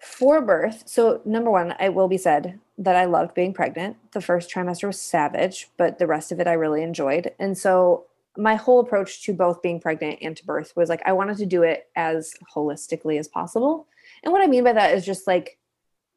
For 0.00 0.40
birth, 0.42 0.82
so 0.86 1.20
number 1.24 1.50
one, 1.50 1.74
I 1.78 1.88
will 1.90 2.08
be 2.08 2.18
said 2.18 2.58
that 2.78 2.96
I 2.96 3.04
loved 3.04 3.34
being 3.34 3.54
pregnant. 3.54 3.96
The 4.12 4.20
first 4.20 4.50
trimester 4.50 4.86
was 4.86 5.00
savage, 5.00 5.68
but 5.76 5.98
the 5.98 6.06
rest 6.06 6.32
of 6.32 6.40
it 6.40 6.46
I 6.46 6.52
really 6.54 6.82
enjoyed. 6.82 7.32
And 7.38 7.56
so 7.56 8.04
my 8.36 8.56
whole 8.56 8.80
approach 8.80 9.22
to 9.24 9.32
both 9.32 9.62
being 9.62 9.80
pregnant 9.80 10.18
and 10.20 10.36
to 10.36 10.44
birth 10.44 10.72
was 10.76 10.88
like 10.88 11.02
I 11.04 11.12
wanted 11.12 11.36
to 11.38 11.46
do 11.46 11.62
it 11.62 11.88
as 11.94 12.34
holistically 12.54 13.18
as 13.18 13.28
possible. 13.28 13.86
And 14.22 14.32
what 14.32 14.42
I 14.42 14.46
mean 14.46 14.64
by 14.64 14.72
that 14.72 14.94
is 14.94 15.04
just 15.04 15.26
like 15.26 15.58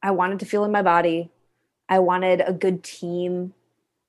I 0.02 0.12
wanted 0.12 0.40
to 0.40 0.46
feel 0.46 0.64
in 0.64 0.72
my 0.72 0.82
body. 0.82 1.30
I 1.90 2.00
wanted 2.00 2.42
a 2.46 2.54
good 2.54 2.84
team. 2.84 3.54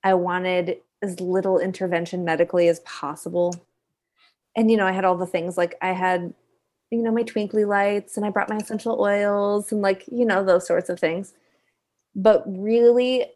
I 0.03 0.15
wanted 0.15 0.79
as 1.03 1.21
little 1.21 1.59
intervention 1.59 2.25
medically 2.25 2.69
as 2.69 2.81
possible. 2.81 3.55
And 4.57 4.71
you 4.71 4.77
know, 4.77 4.87
I 4.87 4.93
had 4.93 5.05
all 5.05 5.17
the 5.17 5.27
things 5.27 5.57
like 5.57 5.77
I 5.81 5.93
had 5.93 6.35
you 6.91 7.03
know, 7.03 7.11
my 7.11 7.23
twinkly 7.23 7.65
lights 7.65 8.17
and 8.17 8.25
I 8.25 8.31
brought 8.31 8.49
my 8.49 8.57
essential 8.57 9.01
oils 9.01 9.73
and 9.73 9.83
like, 9.83 10.05
you 10.11 10.25
know, 10.25 10.43
those 10.43 10.67
sorts 10.67 10.89
of 10.89 10.99
things. 10.99 11.35
But 12.15 12.43
really, 12.47 13.27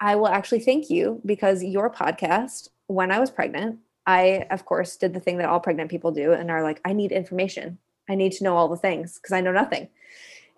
I 0.00 0.16
will 0.16 0.28
actually 0.28 0.60
thank 0.60 0.88
you 0.88 1.20
because 1.24 1.62
your 1.62 1.90
podcast, 1.90 2.68
when 2.86 3.10
I 3.10 3.18
was 3.18 3.30
pregnant, 3.30 3.78
I, 4.06 4.46
of 4.50 4.64
course, 4.64 4.96
did 4.96 5.14
the 5.14 5.20
thing 5.20 5.38
that 5.38 5.48
all 5.48 5.60
pregnant 5.60 5.90
people 5.90 6.10
do 6.10 6.32
and 6.32 6.50
are 6.50 6.62
like, 6.62 6.80
I 6.84 6.92
need 6.92 7.12
information. 7.12 7.78
I 8.08 8.14
need 8.14 8.32
to 8.32 8.44
know 8.44 8.56
all 8.56 8.68
the 8.68 8.76
things 8.76 9.18
because 9.18 9.32
I 9.32 9.40
know 9.40 9.52
nothing. 9.52 9.88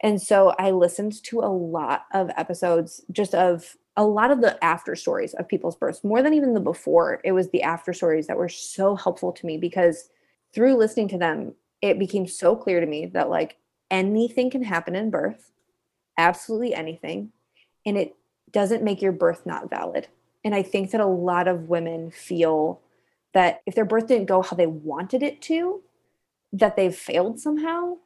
And 0.01 0.21
so 0.21 0.55
I 0.59 0.71
listened 0.71 1.23
to 1.25 1.41
a 1.41 1.49
lot 1.49 2.07
of 2.13 2.31
episodes 2.37 3.03
just 3.11 3.35
of 3.35 3.77
a 3.97 4.05
lot 4.05 4.31
of 4.31 4.41
the 4.41 4.63
after 4.63 4.97
stories 4.97 5.35
of 5.35 5.49
people's 5.49 5.77
births, 5.77 6.03
more 6.03 6.23
than 6.23 6.35
even 6.35 6.53
the 6.53 6.61
before. 6.61 7.21
It 7.25 7.33
was 7.33 7.51
the 7.51 7.63
after 7.63 7.93
stories 7.93 8.27
that 8.27 8.37
were 8.37 8.49
so 8.49 8.97
helpful 8.97 9.33
to 9.33 9.47
me 9.47 9.57
because 9.57 10.09
through 10.53 10.77
listening 10.77 11.09
to 11.09 11.19
them, 11.19 11.55
it 11.81 11.99
became 11.99 12.27
so 12.27 12.57
clear 12.57 12.81
to 12.81 12.87
me 12.87 13.07
that 13.07 13.31
like 13.31 13.57
anything 13.91 14.51
can 14.51 14.63
happen 14.63 14.97
in 14.97 15.11
birth, 15.11 15.53
absolutely 16.19 16.75
anything. 16.75 17.31
And 17.87 17.97
it 17.97 18.17
doesn't 18.51 18.83
make 18.83 19.03
your 19.03 19.13
birth 19.13 19.47
not 19.47 19.71
valid. 19.71 20.09
And 20.45 20.55
I 20.55 20.63
think 20.63 20.91
that 20.91 21.01
a 21.01 21.07
lot 21.07 21.47
of 21.49 21.69
women 21.69 22.11
feel 22.11 22.81
that 23.35 23.62
if 23.66 23.75
their 23.75 23.85
birth 23.85 24.07
didn't 24.07 24.27
go 24.27 24.42
how 24.42 24.57
they 24.57 24.66
wanted 24.66 25.23
it 25.23 25.42
to, 25.42 25.83
that 26.53 26.77
they've 26.77 26.94
failed 26.94 27.38
somehow, 27.38 27.97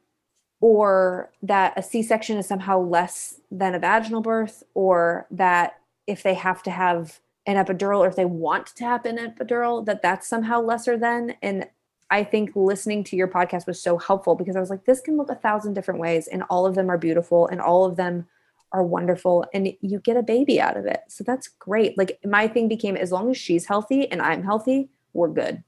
or 0.59 1.31
that 1.41 1.73
a 1.77 1.83
C 1.83 2.03
section 2.03 2.37
is 2.37 2.47
somehow 2.47 2.79
less 2.79 3.39
than 3.49 3.73
a 3.73 3.79
vaginal 3.79 4.21
birth, 4.21 4.63
or 4.73 5.27
that 5.31 5.79
if 6.07 6.23
they 6.23 6.33
have 6.33 6.61
to 6.63 6.71
have 6.71 7.19
an 7.45 7.55
epidural 7.55 7.99
or 7.99 8.07
if 8.07 8.15
they 8.15 8.25
want 8.25 8.67
to 8.67 8.83
have 8.83 9.05
an 9.05 9.17
epidural, 9.17 9.85
that 9.85 10.01
that's 10.01 10.27
somehow 10.27 10.59
lesser 10.61 10.97
than. 10.97 11.35
And 11.41 11.67
I 12.09 12.23
think 12.23 12.51
listening 12.55 13.03
to 13.05 13.15
your 13.15 13.27
podcast 13.27 13.67
was 13.67 13.81
so 13.81 13.97
helpful 13.97 14.35
because 14.35 14.55
I 14.55 14.59
was 14.59 14.69
like, 14.69 14.85
this 14.85 14.99
can 14.99 15.15
look 15.15 15.29
a 15.29 15.35
thousand 15.35 15.75
different 15.75 15.99
ways, 15.99 16.27
and 16.27 16.43
all 16.49 16.65
of 16.65 16.75
them 16.75 16.89
are 16.89 16.97
beautiful, 16.97 17.47
and 17.47 17.61
all 17.61 17.85
of 17.85 17.95
them 17.95 18.27
are 18.71 18.83
wonderful, 18.83 19.45
and 19.53 19.69
you 19.81 19.99
get 19.99 20.17
a 20.17 20.23
baby 20.23 20.59
out 20.59 20.77
of 20.77 20.85
it. 20.85 21.01
So 21.07 21.23
that's 21.23 21.47
great. 21.47 21.97
Like 21.97 22.19
my 22.25 22.47
thing 22.47 22.67
became 22.67 22.95
as 22.95 23.11
long 23.11 23.29
as 23.29 23.37
she's 23.37 23.65
healthy 23.65 24.11
and 24.11 24.21
I'm 24.21 24.43
healthy, 24.43 24.89
we're 25.13 25.29
good. 25.29 25.63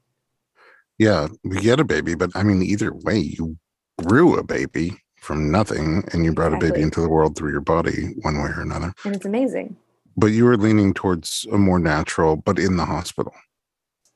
Yeah, 0.98 1.28
we 1.44 1.60
get 1.62 1.80
a 1.80 1.84
baby, 1.84 2.16
but 2.16 2.30
I 2.36 2.44
mean, 2.44 2.62
either 2.62 2.94
way, 2.94 3.18
you 3.18 3.58
grew 4.04 4.38
a 4.38 4.44
baby 4.44 4.98
from 5.22 5.52
nothing 5.52 6.04
and 6.12 6.26
you 6.26 6.34
brought 6.34 6.54
a 6.54 6.58
baby 6.58 6.82
into 6.82 7.02
the 7.02 7.10
world 7.10 7.36
through 7.36 7.52
your 7.52 7.62
body 7.62 8.14
one 8.22 8.42
way 8.42 8.50
or 8.50 8.62
another. 8.62 8.94
And 9.06 9.16
it's 9.16 9.26
amazing. 9.26 9.76
But 10.18 10.28
you 10.28 10.46
were 10.46 10.58
leaning 10.58 10.94
towards 10.94 11.46
a 11.52 11.58
more 11.58 11.80
natural, 11.80 12.36
but 12.36 12.60
in 12.60 12.76
the 12.76 12.86
hospital. 12.86 13.34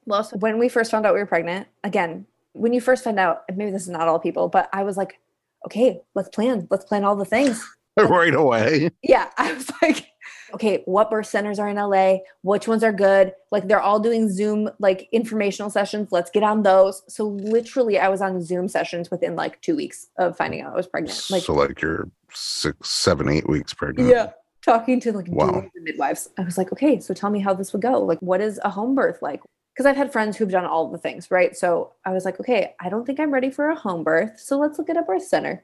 Well, 0.06 0.24
so 0.24 0.38
when 0.38 0.60
we 0.60 0.70
first 0.70 0.92
found 0.92 1.06
out 1.06 1.14
we 1.14 1.20
were 1.20 1.26
pregnant, 1.26 1.68
again, 1.84 2.26
when 2.54 2.74
you 2.74 2.82
first 2.82 3.04
find 3.04 3.20
out, 3.20 3.44
maybe 3.54 3.72
this 3.72 3.84
is 3.84 3.90
not 3.90 4.08
all 4.08 4.20
people, 4.20 4.48
but 4.50 4.70
I 4.74 4.84
was 4.84 4.98
like, 4.98 5.20
okay, 5.66 6.02
let's 6.16 6.30
plan. 6.30 6.68
Let's 6.70 6.86
plan 6.86 7.04
all 7.04 7.16
the 7.16 7.26
things. 7.26 7.64
right 7.98 8.34
away. 8.34 8.92
Yeah. 9.04 9.30
I 9.38 9.54
was 9.54 9.72
like, 9.82 10.08
okay, 10.56 10.82
what 10.86 11.10
birth 11.10 11.28
centers 11.28 11.60
are 11.60 11.68
in 11.68 11.76
LA? 11.76 12.18
Which 12.42 12.68
ones 12.68 12.84
are 12.84 12.92
good? 12.94 13.34
Like 13.52 13.68
they're 13.68 13.82
all 13.82 14.00
doing 14.00 14.30
Zoom 14.30 14.70
like 14.80 15.08
informational 15.12 15.70
sessions. 15.70 16.10
Let's 16.12 16.32
get 16.32 16.44
on 16.44 16.64
those. 16.64 17.04
So 17.08 17.28
literally 17.28 18.00
I 18.00 18.08
was 18.10 18.22
on 18.22 18.42
Zoom 18.42 18.68
sessions 18.68 19.12
within 19.12 19.36
like 19.36 19.62
two 19.62 19.76
weeks 19.76 20.08
of 20.18 20.36
finding 20.38 20.62
out 20.62 20.74
I 20.74 20.76
was 20.76 20.88
pregnant. 20.88 21.22
Like 21.30 21.44
so 21.44 21.54
like 21.54 21.82
you're 21.82 22.10
six, 22.34 22.90
seven, 22.90 23.30
eight 23.30 23.48
weeks 23.48 23.74
pregnant. 23.74 24.10
yeah. 24.10 24.32
Talking 24.64 25.00
to 25.02 25.12
like 25.12 25.28
Wow. 25.30 25.60
and 25.76 25.84
midwives. 25.84 26.30
I 26.40 26.42
was 26.42 26.58
like, 26.58 26.72
okay, 26.72 27.00
so 27.00 27.14
tell 27.14 27.30
me 27.30 27.40
how 27.40 27.54
this 27.54 27.72
would 27.72 27.84
go. 27.84 28.00
Like, 28.02 28.20
what 28.20 28.42
is 28.42 28.60
a 28.64 28.70
home 28.72 28.96
birth 28.96 29.22
like? 29.22 29.42
Because 29.74 29.86
I've 29.86 29.96
had 29.98 30.12
friends 30.12 30.38
who've 30.38 30.50
done 30.50 30.66
all 30.66 30.90
the 30.90 30.98
things, 30.98 31.30
right? 31.30 31.56
So 31.56 31.94
I 32.04 32.12
was 32.14 32.26
like, 32.26 32.40
okay, 32.40 32.74
I 32.80 32.90
don't 32.90 33.06
think 33.06 33.20
I'm 33.20 33.32
ready 33.32 33.52
for 33.52 33.70
a 33.70 33.76
home 33.76 34.04
birth. 34.04 34.40
So 34.40 34.58
let's 34.58 34.80
look 34.80 34.90
at 34.90 34.98
a 34.98 35.04
birth 35.04 35.24
center. 35.28 35.64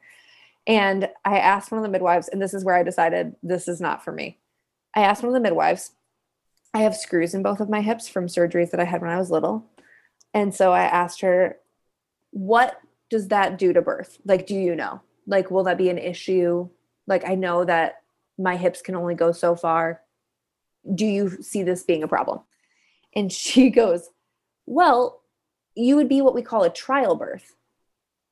And 0.67 1.09
I 1.25 1.39
asked 1.39 1.71
one 1.71 1.79
of 1.79 1.83
the 1.83 1.89
midwives, 1.89 2.27
and 2.27 2.39
this 2.39 2.53
is 2.53 2.63
where 2.63 2.75
I 2.75 2.83
decided 2.83 3.35
this 3.41 3.67
is 3.67 3.81
not 3.81 4.03
for 4.03 4.11
me. 4.11 4.37
I 4.95 5.01
asked 5.01 5.23
one 5.23 5.29
of 5.29 5.33
the 5.33 5.39
midwives, 5.39 5.91
I 6.73 6.79
have 6.79 6.95
screws 6.95 7.33
in 7.33 7.43
both 7.43 7.59
of 7.59 7.69
my 7.69 7.81
hips 7.81 8.07
from 8.07 8.27
surgeries 8.27 8.71
that 8.71 8.79
I 8.79 8.85
had 8.85 9.01
when 9.01 9.09
I 9.09 9.17
was 9.17 9.31
little. 9.31 9.65
And 10.33 10.53
so 10.53 10.71
I 10.71 10.83
asked 10.83 11.21
her, 11.21 11.57
what 12.31 12.79
does 13.09 13.27
that 13.27 13.57
do 13.57 13.73
to 13.73 13.81
birth? 13.81 14.17
Like, 14.25 14.47
do 14.47 14.55
you 14.55 14.75
know? 14.75 15.01
Like, 15.27 15.51
will 15.51 15.63
that 15.65 15.77
be 15.77 15.89
an 15.89 15.97
issue? 15.97 16.69
Like, 17.07 17.27
I 17.27 17.35
know 17.35 17.65
that 17.65 18.01
my 18.37 18.55
hips 18.55 18.81
can 18.81 18.95
only 18.95 19.15
go 19.15 19.31
so 19.31 19.55
far. 19.55 20.01
Do 20.95 21.05
you 21.05 21.41
see 21.41 21.63
this 21.63 21.83
being 21.83 22.03
a 22.03 22.07
problem? 22.07 22.39
And 23.15 23.31
she 23.33 23.69
goes, 23.69 24.09
Well, 24.65 25.21
you 25.75 25.95
would 25.95 26.09
be 26.09 26.21
what 26.21 26.35
we 26.35 26.41
call 26.41 26.63
a 26.63 26.69
trial 26.69 27.15
birth. 27.15 27.55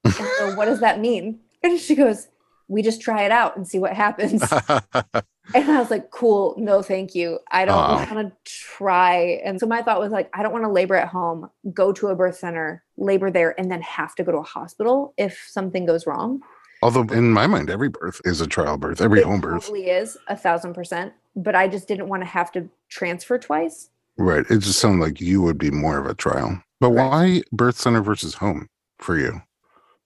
And 0.04 0.14
so, 0.14 0.56
what 0.56 0.66
does 0.66 0.80
that 0.80 1.00
mean? 1.00 1.40
And 1.62 1.80
she 1.80 1.96
goes, 1.96 2.30
We 2.68 2.82
just 2.82 3.02
try 3.02 3.24
it 3.24 3.32
out 3.32 3.58
and 3.58 3.68
see 3.68 3.80
what 3.80 3.94
happens. 3.94 4.42
And 5.56 5.72
I 5.72 5.80
was 5.80 5.90
like, 5.90 6.12
cool, 6.12 6.56
no, 6.58 6.82
thank 6.82 7.16
you. 7.16 7.40
I 7.52 7.66
don't 7.66 7.76
Aw. 7.76 7.96
want 8.12 8.30
to 8.30 8.32
try. 8.46 9.42
And 9.44 9.60
so 9.60 9.66
my 9.66 9.82
thought 9.82 10.00
was 10.00 10.12
like, 10.12 10.30
I 10.34 10.44
don't 10.44 10.52
want 10.52 10.66
to 10.66 10.70
labor 10.72 10.96
at 10.96 11.08
home, 11.08 11.50
go 11.74 11.92
to 11.94 12.08
a 12.08 12.16
birth 12.16 12.38
center, 12.38 12.84
labor 12.98 13.32
there, 13.32 13.60
and 13.60 13.72
then 13.72 13.82
have 13.82 14.14
to 14.16 14.24
go 14.24 14.32
to 14.32 14.38
a 14.40 14.44
hospital 14.44 15.14
if 15.18 15.48
something 15.50 15.86
goes 15.86 16.06
wrong. 16.06 16.42
Although 16.82 17.02
in 17.14 17.32
my 17.32 17.48
mind, 17.48 17.70
every 17.70 17.90
birth 17.90 18.22
is 18.26 18.42
a 18.42 18.48
trial 18.48 18.78
birth, 18.78 19.02
every 19.02 19.20
it 19.20 19.26
home 19.26 19.42
birth. 19.42 19.64
probably 19.64 19.90
is 19.90 20.18
a 20.28 20.38
thousand 20.38 20.74
percent, 20.74 21.14
but 21.36 21.56
I 21.56 21.68
just 21.68 21.88
didn't 21.88 22.08
want 22.08 22.22
to 22.22 22.28
have 22.28 22.52
to 22.54 22.70
transfer 22.90 23.38
twice. 23.38 23.90
Right. 24.18 24.46
It 24.50 24.60
just 24.60 24.80
sounded 24.80 25.04
like 25.04 25.20
you 25.20 25.42
would 25.42 25.58
be 25.58 25.72
more 25.72 25.98
of 25.98 26.06
a 26.06 26.14
trial. 26.14 26.62
But 26.80 26.90
Correct. 26.92 27.10
why 27.12 27.42
birth 27.52 27.78
center 27.78 28.02
versus 28.02 28.36
home 28.36 28.68
for 29.00 29.18
you? 29.18 29.42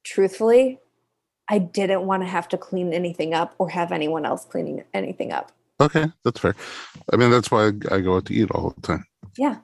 Truthfully, 0.03 0.79
I 1.49 1.59
didn't 1.59 2.05
want 2.05 2.23
to 2.23 2.27
have 2.27 2.47
to 2.49 2.57
clean 2.57 2.93
anything 2.93 3.33
up 3.33 3.55
or 3.57 3.69
have 3.69 3.91
anyone 3.91 4.25
else 4.25 4.45
cleaning 4.45 4.83
anything 4.93 5.31
up. 5.31 5.51
Okay, 5.81 6.05
that's 6.23 6.39
fair. 6.39 6.55
I 7.11 7.17
mean, 7.17 7.31
that's 7.31 7.51
why 7.51 7.67
I 7.91 7.99
go 7.99 8.15
out 8.15 8.25
to 8.25 8.33
eat 8.33 8.51
all 8.51 8.71
the 8.71 8.81
time. 8.81 9.05
Yeah. 9.37 9.57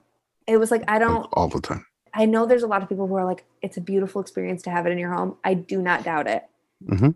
It 0.48 0.58
was 0.58 0.72
like, 0.72 0.84
I 0.88 1.00
don't, 1.00 1.28
all 1.34 1.48
the 1.48 1.62
time. 1.62 1.86
I 2.14 2.26
know 2.26 2.46
there's 2.46 2.64
a 2.64 2.68
lot 2.68 2.82
of 2.82 2.90
people 2.90 3.08
who 3.08 3.16
are 3.16 3.26
like, 3.26 3.46
it's 3.62 3.78
a 3.78 3.82
beautiful 3.82 4.20
experience 4.20 4.64
to 4.64 4.72
have 4.72 4.86
it 4.88 4.92
in 4.92 4.98
your 4.98 5.14
home. 5.14 5.38
I 5.44 5.54
do 5.54 5.82
not 5.82 6.04
doubt 6.04 6.28
it. 6.28 6.44
Mhm. 6.86 7.16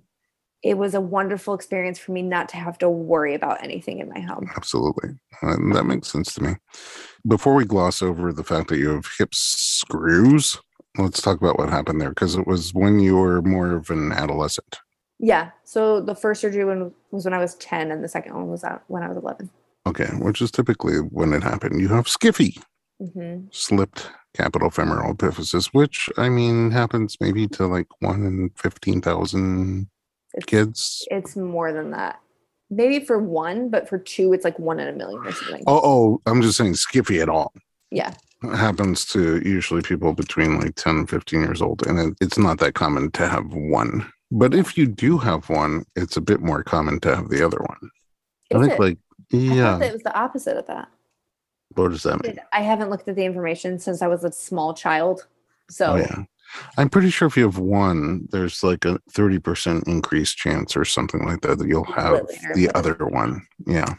It 0.62 0.78
was 0.78 0.94
a 0.94 1.02
wonderful 1.02 1.56
experience 1.56 2.00
for 2.00 2.14
me 2.14 2.22
not 2.22 2.48
to 2.50 2.58
have 2.58 2.78
to 2.78 2.90
worry 2.90 3.34
about 3.34 3.62
anything 3.64 4.00
in 4.00 4.08
my 4.08 4.22
home. 4.22 4.50
Absolutely. 4.56 5.10
And 5.42 5.76
that 5.76 5.86
makes 5.86 6.10
sense 6.10 6.34
to 6.36 6.44
me. 6.44 6.56
Before 7.28 7.54
we 7.54 7.66
gloss 7.66 8.02
over 8.02 8.32
the 8.32 8.46
fact 8.46 8.70
that 8.70 8.78
you 8.78 8.92
have 8.92 9.10
hip 9.18 9.36
screws, 9.36 10.58
let's 10.98 11.22
talk 11.22 11.40
about 11.42 11.58
what 11.58 11.70
happened 11.70 12.02
there 12.02 12.10
because 12.10 12.36
it 12.36 12.48
was 12.48 12.74
when 12.74 13.00
you 13.00 13.16
were 13.18 13.42
more 13.42 13.76
of 13.76 13.90
an 13.90 14.12
adolescent. 14.12 14.80
Yeah. 15.20 15.52
So 15.64 16.02
the 16.02 16.16
first 16.16 16.42
surgery 16.42 16.66
one 16.66 16.94
was 17.12 17.26
when 17.26 17.34
I 17.34 17.38
was 17.40 17.56
10, 17.56 17.92
and 17.92 18.04
the 18.04 18.10
second 18.10 18.34
one 18.36 18.48
was 18.48 18.64
out 18.64 18.84
when 18.88 19.04
I 19.04 19.08
was 19.08 19.18
11. 19.18 19.50
Okay, 19.86 20.08
which 20.20 20.42
is 20.42 20.52
typically 20.52 20.98
when 20.98 21.34
it 21.34 21.44
happened. 21.44 21.80
You 21.82 21.90
have 21.90 22.06
skiffy, 22.06 22.58
hmm 23.00 23.46
slipped 23.52 24.10
capital 24.34 24.70
femoral 24.70 25.14
epiphysis, 25.14 25.68
which 25.74 26.10
I 26.18 26.30
mean 26.30 26.72
happens 26.72 27.18
maybe 27.20 27.48
to 27.50 27.68
like 27.68 27.88
one 28.00 28.26
in 28.26 28.50
15,000 28.56 29.88
It's, 30.34 30.46
kids. 30.46 31.08
it's 31.12 31.36
more 31.36 31.72
than 31.72 31.92
that. 31.92 32.20
Maybe 32.70 33.06
for 33.06 33.20
one, 33.20 33.70
but 33.70 33.88
for 33.88 34.00
two, 34.00 34.34
it's 34.34 34.44
like 34.44 34.58
one 34.58 34.80
in 34.80 34.88
a 34.88 34.94
million 34.94 35.20
or 35.24 35.32
something. 35.32 35.64
Oh, 35.68 35.82
oh, 35.84 36.22
I'm 36.26 36.42
just 36.42 36.58
saying 36.58 36.74
skiffy 36.74 37.22
at 37.22 37.30
all. 37.30 37.54
Yeah. 37.92 38.14
Happens 38.44 39.06
to 39.08 39.42
usually 39.48 39.82
people 39.82 40.14
between 40.14 40.60
like 40.60 40.76
10 40.76 40.98
and 40.98 41.10
15 41.10 41.42
years 41.42 41.62
old. 41.62 41.86
And 41.88 42.00
it, 42.00 42.18
it's 42.22 42.38
not 42.38 42.60
that 42.60 42.74
common 42.74 43.12
to 43.12 43.28
have 43.28 43.54
one. 43.54 44.12
But 44.32 44.54
if 44.54 44.78
you 44.78 44.88
do 44.88 45.18
have 45.18 45.50
one, 45.50 45.86
it's 45.96 46.18
a 46.18 46.22
bit 46.22 46.42
more 46.42 46.64
common 46.64 47.00
to 47.02 47.16
have 47.16 47.30
the 47.30 47.46
other 47.46 47.60
one. 47.60 47.92
I 48.54 48.60
think 48.60 48.74
it? 48.74 48.80
like, 48.80 48.98
yeah. 49.32 49.80
it 49.82 49.94
was 49.94 50.04
the 50.04 50.16
opposite 50.18 50.58
of 50.58 50.68
that. 50.68 50.90
what 51.76 51.92
does 51.92 52.04
that 52.04 52.24
mean? 52.24 52.40
I 52.52 52.62
haven't 52.62 52.90
looked 52.90 53.08
at 53.08 53.16
the 53.16 53.26
information 53.26 53.80
since 53.80 54.02
I 54.02 54.08
was 54.08 54.24
a 54.24 54.32
small 54.32 54.74
child. 54.74 55.28
So 55.70 55.94
Oh, 55.94 55.96
yeah. 55.98 56.24
I'm 56.78 56.90
pretty 56.90 57.10
sure 57.10 57.28
if 57.28 57.38
you 57.38 57.44
have 57.44 57.58
one, 57.58 58.28
there's 58.32 58.64
like 58.64 58.86
a 58.86 59.00
30% 59.12 59.88
increased 59.88 60.38
chance 60.38 60.76
or 60.76 60.86
something 60.86 61.26
like 61.26 61.42
that 61.42 61.58
that 61.58 61.68
you'll 61.68 61.84
have 61.86 62.28
the 62.54 62.70
other 62.76 62.96
one. 62.96 63.46
Yeah. 63.66 63.96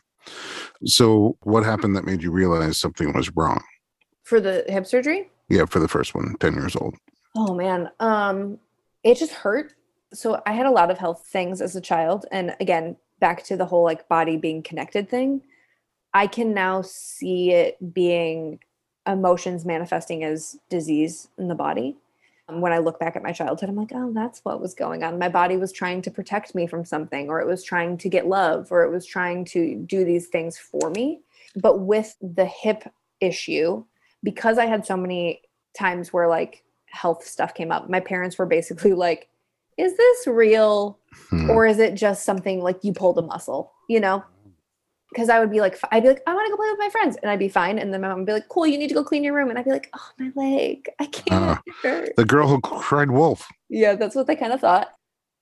So, 0.85 1.37
what 1.43 1.65
happened 1.65 1.97
that 1.97 2.05
made 2.05 2.23
you 2.23 2.31
realize 2.31 2.79
something 2.79 3.13
was 3.13 3.31
wrong? 3.35 3.63
For 4.25 4.41
the 4.41 4.65
hip 4.67 4.87
surgery, 4.87 5.31
Yeah, 5.49 5.67
for 5.67 5.79
the 5.79 5.89
first 5.89 6.15
one, 6.15 6.35
10 6.41 6.55
years 6.55 6.75
old. 6.75 6.97
Oh 7.37 7.55
man, 7.55 7.91
um, 8.01 8.59
it 9.03 9.17
just 9.17 9.33
hurt. 9.33 9.75
So 10.13 10.41
I 10.47 10.53
had 10.53 10.67
a 10.67 10.71
lot 10.71 10.91
of 10.91 10.99
health 10.99 11.27
things 11.27 11.61
as 11.61 11.77
a 11.77 11.81
child, 11.81 12.27
and 12.33 12.57
again, 12.61 12.97
back 13.21 13.45
to 13.45 13.57
the 13.57 13.67
whole 13.67 13.85
like 13.85 14.09
body 14.09 14.37
being 14.37 14.63
connected 14.63 15.09
thing. 15.09 15.43
I 16.13 16.27
can 16.27 16.55
now 16.55 16.83
see 16.83 17.53
it 17.53 17.95
being 17.95 18.61
emotions 19.07 19.65
manifesting 19.65 20.25
as 20.25 20.57
disease 20.71 21.29
in 21.39 21.49
the 21.49 21.55
body. 21.55 21.97
Um, 22.49 22.61
when 22.61 22.73
I 22.73 22.79
look 22.79 23.01
back 23.01 23.17
at 23.17 23.23
my 23.23 23.33
childhood, 23.33 23.69
I'm 23.69 23.77
like, 23.77 23.93
oh, 23.95 24.13
that's 24.15 24.41
what 24.45 24.61
was 24.61 24.75
going 24.75 25.03
on. 25.03 25.19
My 25.19 25.29
body 25.29 25.57
was 25.57 25.73
trying 25.73 26.03
to 26.03 26.11
protect 26.11 26.55
me 26.55 26.67
from 26.67 26.85
something, 26.85 27.29
or 27.29 27.41
it 27.41 27.47
was 27.47 27.65
trying 27.65 27.99
to 27.99 28.09
get 28.09 28.27
love, 28.27 28.69
or 28.71 28.85
it 28.85 28.91
was 28.91 29.07
trying 29.07 29.45
to 29.47 29.75
do 29.75 30.05
these 30.05 30.29
things 30.29 30.57
for 30.57 30.91
me. 30.91 31.21
But 31.57 31.81
with 31.81 32.17
the 32.21 32.47
hip 32.47 32.85
issue, 33.21 33.85
because 34.25 34.59
I 34.59 34.67
had 34.67 34.85
so 34.85 34.97
many 34.97 35.43
times 35.79 36.13
where 36.13 36.27
like 36.27 36.65
health 36.87 37.25
stuff 37.25 37.55
came 37.55 37.71
up, 37.71 37.89
my 37.89 38.01
parents 38.01 38.39
were 38.39 38.47
basically 38.47 38.95
like, 38.95 39.29
is 39.77 39.97
this 39.97 40.27
real? 40.27 40.99
Hmm. 41.31 41.51
Or 41.51 41.67
is 41.67 41.79
it 41.79 41.95
just 41.95 42.25
something 42.25 42.61
like 42.63 42.83
you 42.83 42.93
pulled 42.93 43.19
a 43.19 43.23
muscle, 43.23 43.73
you 43.89 44.01
know? 44.01 44.25
Because 45.11 45.29
I 45.29 45.39
would 45.39 45.51
be 45.51 45.61
like, 45.61 45.79
I'd 45.93 46.03
be 46.03 46.09
like, 46.09 46.23
I 46.27 46.35
want 46.35 46.47
to 46.47 46.51
go 46.51 46.57
play 46.57 46.71
with 46.71 46.79
my 46.79 46.91
friends, 46.91 47.17
and 47.23 47.31
I'd 47.31 47.39
be 47.39 47.49
fine. 47.49 47.79
And 47.79 47.95
then 47.95 48.01
my 48.01 48.09
mom 48.09 48.19
would 48.19 48.27
be 48.27 48.33
like, 48.33 48.49
Cool, 48.49 48.67
you 48.67 48.79
need 48.79 48.89
to 48.89 48.95
go 48.95 49.05
clean 49.05 49.23
your 49.23 49.33
room, 49.33 49.49
and 49.49 49.57
I'd 49.57 49.65
be 49.65 49.71
like, 49.71 49.89
Oh, 49.95 50.11
my 50.19 50.33
leg, 50.35 50.89
I 50.99 51.07
can't. 51.07 51.61
Hurts." 51.83 52.11
The 52.17 52.25
girl 52.25 52.49
who 52.49 52.61
cried 52.61 53.13
wolf. 53.13 53.47
Yeah, 53.69 53.95
that's 53.95 54.17
what 54.17 54.27
they 54.27 54.35
kind 54.35 54.53
of 54.53 54.61
thought. 54.61 54.93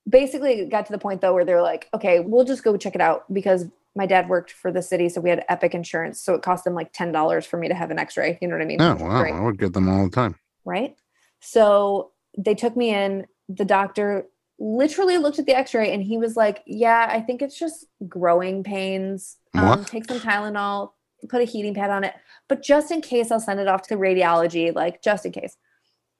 Basically, 0.07 0.59
it 0.59 0.69
got 0.69 0.85
to 0.85 0.91
the 0.91 0.99
point 0.99 1.21
though 1.21 1.33
where 1.33 1.45
they're 1.45 1.61
like, 1.61 1.87
okay, 1.93 2.19
we'll 2.19 2.43
just 2.43 2.63
go 2.63 2.75
check 2.77 2.93
it 2.93 3.01
out 3.01 3.31
because 3.33 3.65
my 3.95 4.05
dad 4.05 4.27
worked 4.29 4.51
for 4.51 4.71
the 4.71 4.81
city, 4.81 5.07
so 5.09 5.21
we 5.21 5.29
had 5.29 5.45
Epic 5.49 5.73
insurance, 5.75 6.19
so 6.19 6.33
it 6.33 6.41
cost 6.41 6.63
them 6.63 6.73
like 6.73 6.91
ten 6.93 7.11
dollars 7.11 7.45
for 7.45 7.57
me 7.57 7.67
to 7.67 7.73
have 7.75 7.91
an 7.91 7.99
X-ray. 7.99 8.37
You 8.41 8.47
know 8.47 8.55
what 8.55 8.61
I 8.63 8.65
mean? 8.65 8.81
Oh, 8.81 8.95
wow. 8.95 9.21
great, 9.21 9.33
I 9.33 9.39
would 9.41 9.59
get 9.59 9.73
them 9.73 9.87
all 9.89 10.03
the 10.05 10.09
time. 10.11 10.35
right? 10.65 10.95
So 11.39 12.11
they 12.37 12.55
took 12.55 12.75
me 12.77 12.89
in. 12.93 13.27
The 13.49 13.65
doctor 13.65 14.25
literally 14.59 15.17
looked 15.17 15.39
at 15.39 15.45
the 15.45 15.55
X-ray 15.55 15.93
and 15.93 16.01
he 16.01 16.17
was 16.17 16.35
like, 16.35 16.63
"Yeah, 16.65 17.07
I 17.11 17.19
think 17.21 17.41
it's 17.41 17.57
just 17.59 17.85
growing 18.07 18.63
pains. 18.63 19.37
Um, 19.53 19.83
take 19.85 20.05
some 20.05 20.19
Tylenol, 20.19 20.93
put 21.29 21.41
a 21.41 21.45
heating 21.45 21.73
pad 21.73 21.89
on 21.89 22.03
it, 22.03 22.13
but 22.47 22.63
just 22.63 22.89
in 22.91 23.01
case, 23.01 23.29
I'll 23.31 23.39
send 23.39 23.59
it 23.59 23.67
off 23.67 23.81
to 23.83 23.89
the 23.95 24.01
radiology, 24.01 24.73
like 24.73 25.01
just 25.01 25.25
in 25.25 25.31
case." 25.31 25.57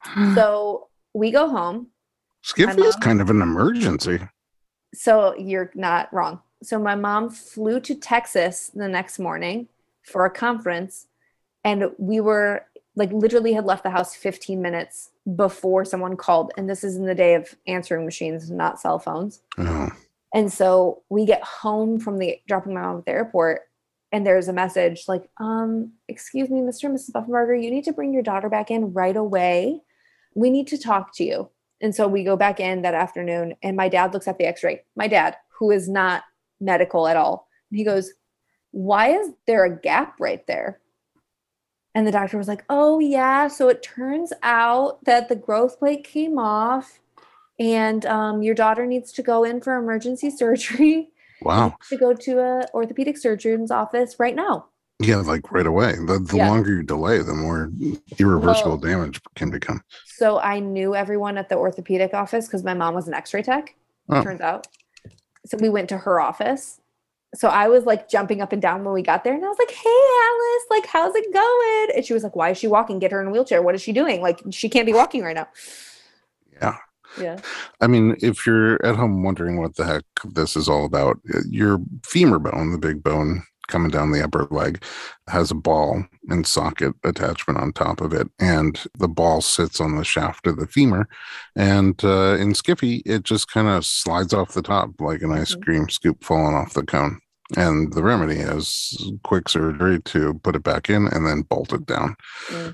So 0.35 0.89
we 1.13 1.31
go 1.31 1.47
home. 1.49 1.87
Skiffy 2.43 2.83
is 2.85 2.95
kind 2.97 3.21
of 3.21 3.29
an 3.29 3.41
emergency. 3.41 4.19
So 4.93 5.33
you're 5.37 5.71
not 5.75 6.13
wrong. 6.13 6.41
So 6.63 6.79
my 6.79 6.95
mom 6.95 7.29
flew 7.29 7.79
to 7.81 7.95
Texas 7.95 8.71
the 8.73 8.87
next 8.87 9.19
morning 9.19 9.67
for 10.03 10.25
a 10.25 10.29
conference, 10.31 11.07
and 11.63 11.91
we 11.97 12.19
were 12.19 12.65
like 12.95 13.11
literally 13.11 13.53
had 13.53 13.65
left 13.65 13.83
the 13.83 13.89
house 13.89 14.15
15 14.15 14.61
minutes 14.61 15.09
before 15.35 15.83
someone 15.83 16.15
called. 16.15 16.51
And 16.57 16.69
this 16.69 16.83
is 16.83 16.95
in 16.95 17.05
the 17.05 17.15
day 17.15 17.33
of 17.33 17.53
answering 17.67 18.05
machines, 18.05 18.51
not 18.51 18.79
cell 18.79 18.99
phones. 18.99 19.41
Oh, 19.57 19.89
And 20.33 20.51
so 20.51 21.01
we 21.09 21.25
get 21.25 21.43
home 21.43 21.99
from 21.99 22.19
the 22.19 22.39
dropping 22.47 22.73
my 22.73 22.81
mom 22.81 22.99
at 22.99 23.05
the 23.05 23.11
airport, 23.11 23.61
and 24.11 24.25
there's 24.25 24.47
a 24.47 24.53
message 24.53 25.05
like, 25.07 25.27
um, 25.39 25.93
excuse 26.07 26.49
me, 26.49 26.59
Mr. 26.59 26.85
and 26.85 26.97
Mrs. 26.97 27.11
Buffenberger, 27.11 27.61
you 27.61 27.71
need 27.71 27.85
to 27.85 27.93
bring 27.93 28.13
your 28.13 28.23
daughter 28.23 28.47
back 28.47 28.69
in 28.69 28.93
right 28.93 29.17
away. 29.17 29.81
We 30.35 30.49
need 30.49 30.67
to 30.67 30.77
talk 30.77 31.15
to 31.15 31.23
you. 31.23 31.49
And 31.81 31.93
so 31.95 32.07
we 32.07 32.23
go 32.23 32.37
back 32.37 32.59
in 32.59 32.83
that 32.83 32.93
afternoon, 32.93 33.55
and 33.63 33.75
my 33.75 33.89
dad 33.89 34.13
looks 34.13 34.27
at 34.27 34.37
the 34.37 34.45
x-ray. 34.45 34.83
My 34.95 35.07
dad, 35.07 35.35
who 35.57 35.71
is 35.71 35.89
not 35.89 36.23
medical 36.59 37.07
at 37.07 37.17
all, 37.17 37.47
and 37.71 37.77
he 37.77 37.83
goes, 37.83 38.11
Why 38.71 39.09
is 39.17 39.29
there 39.47 39.65
a 39.65 39.79
gap 39.79 40.19
right 40.19 40.45
there? 40.47 40.79
And 41.95 42.07
the 42.07 42.11
doctor 42.11 42.37
was 42.37 42.47
like, 42.47 42.63
Oh, 42.69 42.99
yeah. 42.99 43.47
So 43.47 43.69
it 43.69 43.83
turns 43.83 44.33
out 44.41 45.03
that 45.05 45.29
the 45.29 45.35
growth 45.35 45.77
plate 45.79 46.03
came 46.03 46.39
off 46.39 46.99
and 47.59 48.03
um, 48.07 48.41
your 48.41 48.55
daughter 48.55 48.85
needs 48.87 49.11
to 49.13 49.21
go 49.21 49.43
in 49.43 49.61
for 49.61 49.75
emergency 49.77 50.29
surgery 50.35 51.09
wow. 51.43 51.75
to 51.89 51.97
go 51.97 52.13
to 52.15 52.39
a 52.39 52.65
orthopedic 52.73 53.15
surgeon's 53.17 53.69
office 53.69 54.15
right 54.19 54.35
now. 54.35 54.65
Yeah, 54.99 55.17
like 55.17 55.51
right 55.51 55.67
away. 55.67 55.93
The, 55.93 56.17
the 56.19 56.37
Yeah. 56.37 56.49
longer 56.49 56.71
you 56.77 56.83
delay, 56.83 57.19
the 57.19 57.33
more 57.35 57.71
irreversible 58.17 58.71
Well- 58.71 58.77
damage 58.79 59.21
can 59.35 59.51
become. 59.51 59.83
So 60.05 60.39
I 60.39 60.59
knew 60.59 60.95
everyone 60.95 61.37
at 61.37 61.49
the 61.49 61.57
orthopedic 61.57 62.13
office 62.15 62.47
because 62.47 62.63
my 62.63 62.73
mom 62.73 62.95
was 62.95 63.07
an 63.07 63.13
x-ray 63.13 63.43
tech, 63.43 63.75
Oh. 64.09 64.23
turns 64.23 64.41
out. 64.41 64.67
So 65.45 65.57
we 65.59 65.69
went 65.69 65.89
to 65.89 65.97
her 65.97 66.19
office. 66.21 66.79
So 67.35 67.47
I 67.47 67.67
was 67.67 67.85
like 67.85 68.09
jumping 68.09 68.41
up 68.41 68.53
and 68.53 68.61
down 68.61 68.83
when 68.83 68.93
we 68.93 69.01
got 69.01 69.23
there 69.23 69.33
and 69.33 69.43
I 69.43 69.47
was 69.47 69.57
like, 69.57 69.71
hey 69.71 69.89
Alice, 69.89 70.65
like 70.69 70.85
how's 70.85 71.15
it 71.15 71.33
going? 71.33 71.95
And 71.95 72.05
she 72.05 72.13
was 72.13 72.23
like, 72.23 72.35
Why 72.35 72.51
is 72.51 72.57
she 72.57 72.67
walking? 72.67 72.99
Get 72.99 73.11
her 73.11 73.21
in 73.21 73.27
a 73.27 73.31
wheelchair. 73.31 73.61
What 73.61 73.75
is 73.75 73.81
she 73.81 73.91
doing? 73.91 74.21
Like 74.21 74.41
she 74.51 74.69
can't 74.69 74.85
be 74.85 74.93
walking 75.01 75.23
right 75.23 75.35
now. 75.35 75.47
Yeah. 76.51 76.77
Yeah. 77.19 77.39
I 77.79 77.87
mean, 77.87 78.15
if 78.21 78.45
you're 78.45 78.83
at 78.85 78.95
home 78.95 79.23
wondering 79.23 79.57
what 79.57 79.75
the 79.75 79.85
heck 79.85 80.03
this 80.33 80.55
is 80.55 80.67
all 80.67 80.85
about, 80.85 81.19
uh, 81.33 81.39
your 81.47 81.79
femur 82.03 82.39
bone, 82.39 82.71
the 82.71 82.79
big 82.79 83.03
bone 83.03 83.43
coming 83.73 83.89
down 83.89 84.11
the 84.11 84.23
upper 84.23 84.45
leg, 84.51 84.81
has 85.27 85.49
a 85.49 85.55
ball 85.55 86.05
and 86.29 86.45
socket 86.45 86.93
attachment 87.03 87.59
on 87.59 87.73
top 87.73 88.01
of 88.01 88.13
it. 88.13 88.27
And 88.39 88.79
the 88.99 89.07
ball 89.07 89.41
sits 89.41 89.81
on 89.81 89.95
the 89.95 90.03
shaft 90.03 90.45
of 90.45 90.57
the 90.57 90.67
femur. 90.67 91.07
And 91.55 92.01
uh, 92.05 92.37
in 92.39 92.53
SCFE, 92.53 93.01
it 93.05 93.23
just 93.23 93.51
kind 93.51 93.67
of 93.67 93.83
slides 93.83 94.31
off 94.33 94.53
the 94.53 94.61
top 94.61 94.91
like 94.99 95.23
an 95.23 95.31
ice 95.31 95.55
Mhm. 95.55 95.63
cream 95.63 95.89
scoop 95.89 96.23
falling 96.23 96.55
off 96.55 96.73
the 96.75 96.83
cone. 96.85 97.19
And 97.57 97.91
the 97.93 98.03
remedy 98.03 98.35
is 98.39 99.11
quick 99.23 99.49
surgery 99.49 99.99
to 100.03 100.35
put 100.43 100.55
it 100.55 100.63
back 100.63 100.89
in 100.89 101.07
and 101.07 101.25
then 101.27 101.41
bolt 101.41 101.73
it 101.73 101.85
down 101.87 102.15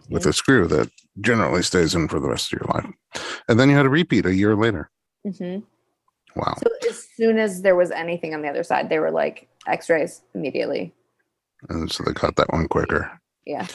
with 0.09 0.25
a 0.25 0.33
screw 0.33 0.67
that 0.67 0.89
generally 1.21 1.63
stays 1.63 1.95
in 1.95 2.07
for 2.09 2.19
the 2.19 2.29
rest 2.29 2.51
of 2.53 2.59
your 2.59 2.69
life. 2.75 2.89
And 3.47 3.57
then 3.59 3.69
you 3.69 3.75
had 3.77 3.85
a 3.85 3.89
repeat 3.89 4.25
a 4.25 4.35
year 4.35 4.55
later. 4.55 4.89
Mhm. 5.25 5.63
Wow. 6.35 6.55
So 6.61 6.69
as 6.89 7.07
soon 7.15 7.37
as 7.37 7.61
there 7.61 7.75
was 7.75 7.91
anything 7.91 8.33
on 8.33 8.41
the 8.41 8.49
other 8.49 8.63
side, 8.63 8.89
they 8.89 8.99
were 8.99 9.11
like 9.11 9.47
x-rays 9.67 10.21
immediately. 10.33 10.93
And 11.69 11.91
so 11.91 12.03
they 12.03 12.13
caught 12.13 12.35
that 12.37 12.51
one 12.51 12.67
quicker. 12.67 13.19
Yeah. 13.45 13.67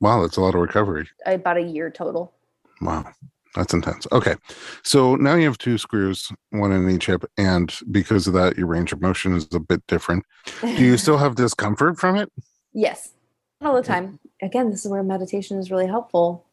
Wow, 0.00 0.22
that's 0.22 0.36
a 0.36 0.40
lot 0.40 0.54
of 0.54 0.60
recovery. 0.60 1.08
About 1.26 1.56
a 1.56 1.62
year 1.62 1.90
total. 1.90 2.32
Wow. 2.80 3.12
That's 3.54 3.74
intense. 3.74 4.06
Okay. 4.12 4.36
So 4.84 5.16
now 5.16 5.34
you 5.34 5.46
have 5.46 5.58
two 5.58 5.78
screws, 5.78 6.30
one 6.50 6.70
in 6.70 6.88
each 6.88 7.06
hip. 7.06 7.24
And 7.36 7.74
because 7.90 8.26
of 8.26 8.34
that, 8.34 8.56
your 8.56 8.66
range 8.66 8.92
of 8.92 9.00
motion 9.00 9.34
is 9.34 9.48
a 9.52 9.58
bit 9.60 9.84
different. 9.86 10.24
Do 10.60 10.84
you 10.84 10.96
still 10.96 11.18
have 11.18 11.34
discomfort 11.34 11.98
from 11.98 12.16
it? 12.16 12.30
Yes, 12.72 13.14
all 13.60 13.74
the 13.74 13.82
time. 13.82 14.20
Again, 14.42 14.70
this 14.70 14.84
is 14.84 14.90
where 14.90 15.02
meditation 15.02 15.58
is 15.58 15.70
really 15.70 15.86
helpful. 15.86 16.44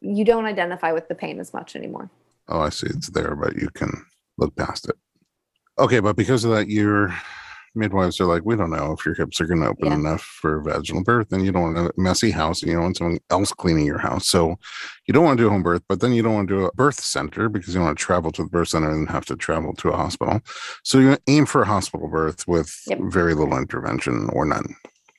You 0.00 0.24
don't 0.24 0.44
identify 0.44 0.92
with 0.92 1.08
the 1.08 1.14
pain 1.14 1.40
as 1.40 1.54
much 1.54 1.76
anymore. 1.76 2.10
Oh, 2.48 2.60
I 2.60 2.68
see. 2.70 2.88
It's 2.88 3.08
there, 3.10 3.34
but 3.36 3.56
you 3.56 3.68
can 3.70 4.04
look 4.40 4.56
past 4.56 4.88
it. 4.88 4.96
Okay. 5.78 6.00
But 6.00 6.16
because 6.16 6.44
of 6.44 6.50
that, 6.52 6.68
your 6.68 7.14
midwives 7.76 8.20
are 8.20 8.24
like, 8.26 8.42
we 8.44 8.56
don't 8.56 8.70
know 8.70 8.92
if 8.98 9.06
your 9.06 9.14
hips 9.14 9.40
are 9.40 9.46
going 9.46 9.60
to 9.60 9.68
open 9.68 9.86
Yeah. 9.86 9.94
enough 9.94 10.22
for 10.22 10.60
vaginal 10.60 11.04
birth. 11.04 11.32
And 11.32 11.44
you 11.44 11.52
don't 11.52 11.74
want 11.74 11.78
a 11.78 11.92
messy 11.96 12.32
house. 12.32 12.62
And 12.62 12.68
you 12.70 12.74
don't 12.76 12.82
want 12.84 12.96
someone 12.96 13.18
else 13.30 13.52
cleaning 13.52 13.86
your 13.86 13.98
house. 13.98 14.26
So 14.26 14.56
you 15.06 15.14
don't 15.14 15.24
want 15.24 15.38
to 15.38 15.44
do 15.44 15.46
a 15.46 15.50
home 15.50 15.62
birth, 15.62 15.82
but 15.88 16.00
then 16.00 16.12
you 16.12 16.22
don't 16.22 16.34
want 16.34 16.48
to 16.48 16.56
do 16.58 16.64
a 16.66 16.72
birth 16.72 16.98
center 17.00 17.48
because 17.48 17.72
you 17.74 17.80
want 17.80 17.96
to 17.96 18.04
travel 18.04 18.32
to 18.32 18.42
the 18.42 18.48
birth 18.48 18.68
center 18.68 18.90
and 18.90 19.08
have 19.08 19.24
to 19.26 19.36
travel 19.36 19.72
to 19.74 19.90
a 19.90 19.96
hospital. 19.96 20.40
So 20.82 20.98
you 20.98 21.16
aim 21.28 21.46
for 21.46 21.62
a 21.62 21.66
hospital 21.66 22.08
birth 22.08 22.48
with 22.48 22.76
Yep. 22.88 22.98
very 23.02 23.34
little 23.34 23.56
intervention 23.56 24.28
or 24.32 24.44
none. 24.44 24.74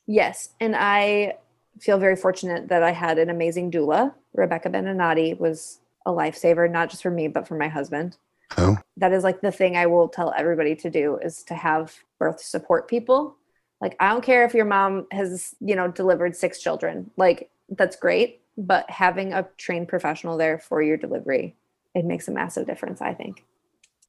Yes, 0.08 0.50
and 0.60 0.76
I 0.76 1.38
feel 1.80 1.98
very 2.00 2.18
fortunate 2.18 2.68
that 2.68 2.84
I 2.84 2.92
had 2.92 3.18
an 3.18 3.30
amazing 3.30 3.72
doula. 3.72 4.14
Rebecca 4.34 4.70
Beninati 4.70 5.40
was 5.40 5.80
a 6.06 6.12
lifesaver, 6.12 6.70
not 6.70 6.90
just 6.90 7.02
for 7.02 7.12
me, 7.12 7.30
but 7.30 7.48
for 7.48 7.56
my 7.56 7.70
husband. 7.70 8.18
Oh, 8.58 8.78
That 8.98 9.14
is 9.14 9.24
like 9.24 9.42
the 9.42 9.52
thing 9.52 9.78
I 9.78 9.86
will 9.86 10.10
tell 10.10 10.34
everybody 10.36 10.76
to 10.78 10.90
do 10.90 11.18
is 11.18 11.44
to 11.44 11.56
have 11.56 11.96
birth 12.20 12.42
support 12.42 12.88
people. 12.88 13.38
Like 13.80 13.96
I 14.00 14.10
don't 14.10 14.24
care 14.24 14.46
if 14.46 14.54
your 14.54 14.66
mom 14.66 15.08
has, 15.12 15.56
you 15.60 15.76
know, 15.76 15.88
delivered 15.90 16.36
six 16.36 16.60
children. 16.62 17.10
Like 17.18 17.50
that's 17.70 17.96
great, 17.96 18.42
but 18.58 18.90
having 18.90 19.34
a 19.34 19.48
trained 19.58 19.88
professional 19.88 20.38
there 20.38 20.60
for 20.60 20.82
your 20.82 20.98
delivery, 20.98 21.56
it 21.96 22.06
makes 22.06 22.28
a 22.28 22.32
massive 22.32 22.68
difference, 22.68 23.02
I 23.02 23.14
think. 23.14 23.46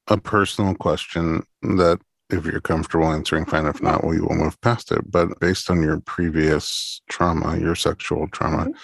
a 0.08 0.16
personal 0.18 0.74
question 0.74 1.44
that 1.62 2.00
if 2.28 2.44
you're 2.44 2.60
comfortable 2.60 3.06
answering, 3.12 3.44
fine. 3.44 3.66
If 3.66 3.82
not, 3.82 4.04
we 4.04 4.20
will 4.20 4.34
move 4.34 4.60
past 4.62 4.90
it. 4.90 5.10
But 5.10 5.38
based 5.38 5.70
on 5.70 5.82
your 5.82 6.00
previous 6.00 7.00
trauma, 7.08 7.56
your 7.58 7.74
sexual 7.76 8.26
trauma, 8.28 8.66
Mhm. 8.66 8.74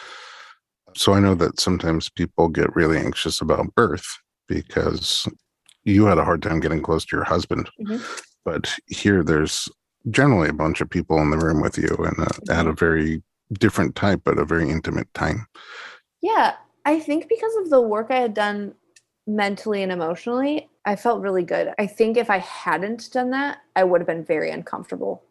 so 0.97 1.13
I 1.13 1.21
know 1.21 1.35
that 1.35 1.61
sometimes 1.61 2.09
people 2.09 2.49
get 2.49 2.75
really 2.75 2.99
anxious 2.99 3.41
about 3.41 3.75
birth 3.75 4.07
because 4.49 5.27
you 5.89 6.05
had 6.05 6.19
a 6.19 6.25
hard 6.25 6.43
time 6.43 6.61
getting 6.61 6.83
close 6.83 7.05
to 7.07 7.17
your 7.17 7.25
husband. 7.25 7.71
Mhm. 7.81 8.01
But 8.45 8.79
here, 8.87 9.23
there's 9.23 9.69
generally 10.11 10.49
a 10.49 10.55
bunch 10.55 10.81
of 10.81 10.91
people 10.91 11.19
in 11.19 11.31
the 11.31 11.39
room 11.39 11.61
with 11.61 11.79
you 11.79 11.89
and 11.99 12.19
uh, 12.21 12.53
at 12.53 12.67
a 12.67 12.73
very 12.73 13.23
different 13.53 13.95
type, 13.95 14.21
but 14.25 14.39
a 14.39 14.45
very 14.45 14.69
intimate 14.69 15.13
time. 15.15 15.47
Yeah, 16.21 16.55
I 16.85 17.01
think 17.01 17.29
because 17.29 17.55
of 17.57 17.71
the 17.71 17.81
work 17.81 18.09
I 18.11 18.21
had 18.21 18.35
done 18.35 18.75
mentally 19.27 19.83
and 19.83 19.93
emotionally, 19.93 20.69
I 20.85 20.97
felt 20.97 21.23
really 21.23 21.43
good. 21.43 21.75
I 21.79 21.87
think 21.87 22.17
if 22.17 22.31
I 22.31 22.39
hadn't 22.39 23.11
done 23.13 23.31
that, 23.31 23.59
I 23.77 23.85
would 23.85 24.01
have 24.01 24.07
been 24.07 24.25
very 24.25 24.51
uncomfortable. 24.51 25.23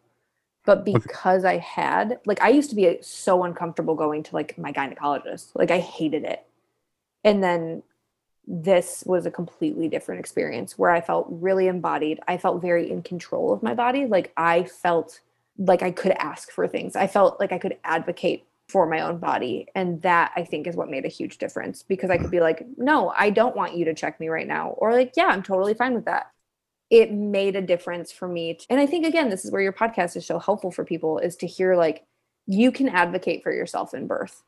But 0.64 0.84
because 0.84 1.44
I 1.44 1.56
had, 1.58 2.20
like, 2.26 2.42
I 2.42 2.50
used 2.50 2.70
to 2.70 2.76
be 2.76 2.98
so 3.00 3.44
uncomfortable 3.44 3.94
going 3.94 4.22
to 4.24 4.34
like 4.34 4.58
my 4.58 4.70
gynecologist. 4.70 5.52
Like, 5.54 5.70
I 5.70 5.78
hated 5.78 6.24
it. 6.24 6.44
And 7.24 7.42
then 7.42 7.82
this 8.50 9.04
was 9.06 9.26
a 9.26 9.30
completely 9.30 9.88
different 9.88 10.20
experience 10.20 10.78
where 10.78 10.90
I 10.90 11.02
felt 11.02 11.26
really 11.28 11.68
embodied. 11.68 12.18
I 12.26 12.38
felt 12.38 12.62
very 12.62 12.90
in 12.90 13.02
control 13.02 13.52
of 13.52 13.62
my 13.62 13.74
body. 13.74 14.06
Like, 14.06 14.32
I 14.38 14.64
felt 14.64 15.20
like 15.58 15.82
I 15.82 15.90
could 15.90 16.12
ask 16.12 16.50
for 16.50 16.66
things. 16.66 16.96
I 16.96 17.08
felt 17.08 17.38
like 17.38 17.52
I 17.52 17.58
could 17.58 17.76
advocate 17.84 18.46
for 18.70 18.86
my 18.86 19.00
own 19.00 19.18
body. 19.18 19.66
And 19.74 20.00
that 20.00 20.32
I 20.34 20.44
think 20.44 20.66
is 20.66 20.76
what 20.76 20.88
made 20.88 21.04
a 21.04 21.08
huge 21.08 21.36
difference 21.36 21.82
because 21.82 22.08
I 22.08 22.16
could 22.16 22.30
be 22.30 22.40
like, 22.40 22.64
no, 22.78 23.12
I 23.14 23.28
don't 23.28 23.56
want 23.56 23.76
you 23.76 23.84
to 23.84 23.94
check 23.94 24.18
me 24.18 24.28
right 24.28 24.46
now. 24.46 24.70
Or 24.70 24.92
like, 24.92 25.12
yeah, 25.14 25.26
I'm 25.26 25.42
totally 25.42 25.74
fine 25.74 25.92
with 25.92 26.06
that. 26.06 26.30
It 26.88 27.12
made 27.12 27.54
a 27.54 27.60
difference 27.60 28.12
for 28.12 28.28
me. 28.28 28.58
And 28.70 28.80
I 28.80 28.86
think, 28.86 29.04
again, 29.04 29.28
this 29.28 29.44
is 29.44 29.50
where 29.50 29.60
your 29.60 29.74
podcast 29.74 30.16
is 30.16 30.24
so 30.24 30.38
helpful 30.38 30.70
for 30.70 30.86
people 30.86 31.18
is 31.18 31.36
to 31.36 31.46
hear 31.46 31.76
like, 31.76 32.06
you 32.46 32.72
can 32.72 32.88
advocate 32.88 33.42
for 33.42 33.52
yourself 33.52 33.92
in 33.92 34.06
birth. 34.06 34.42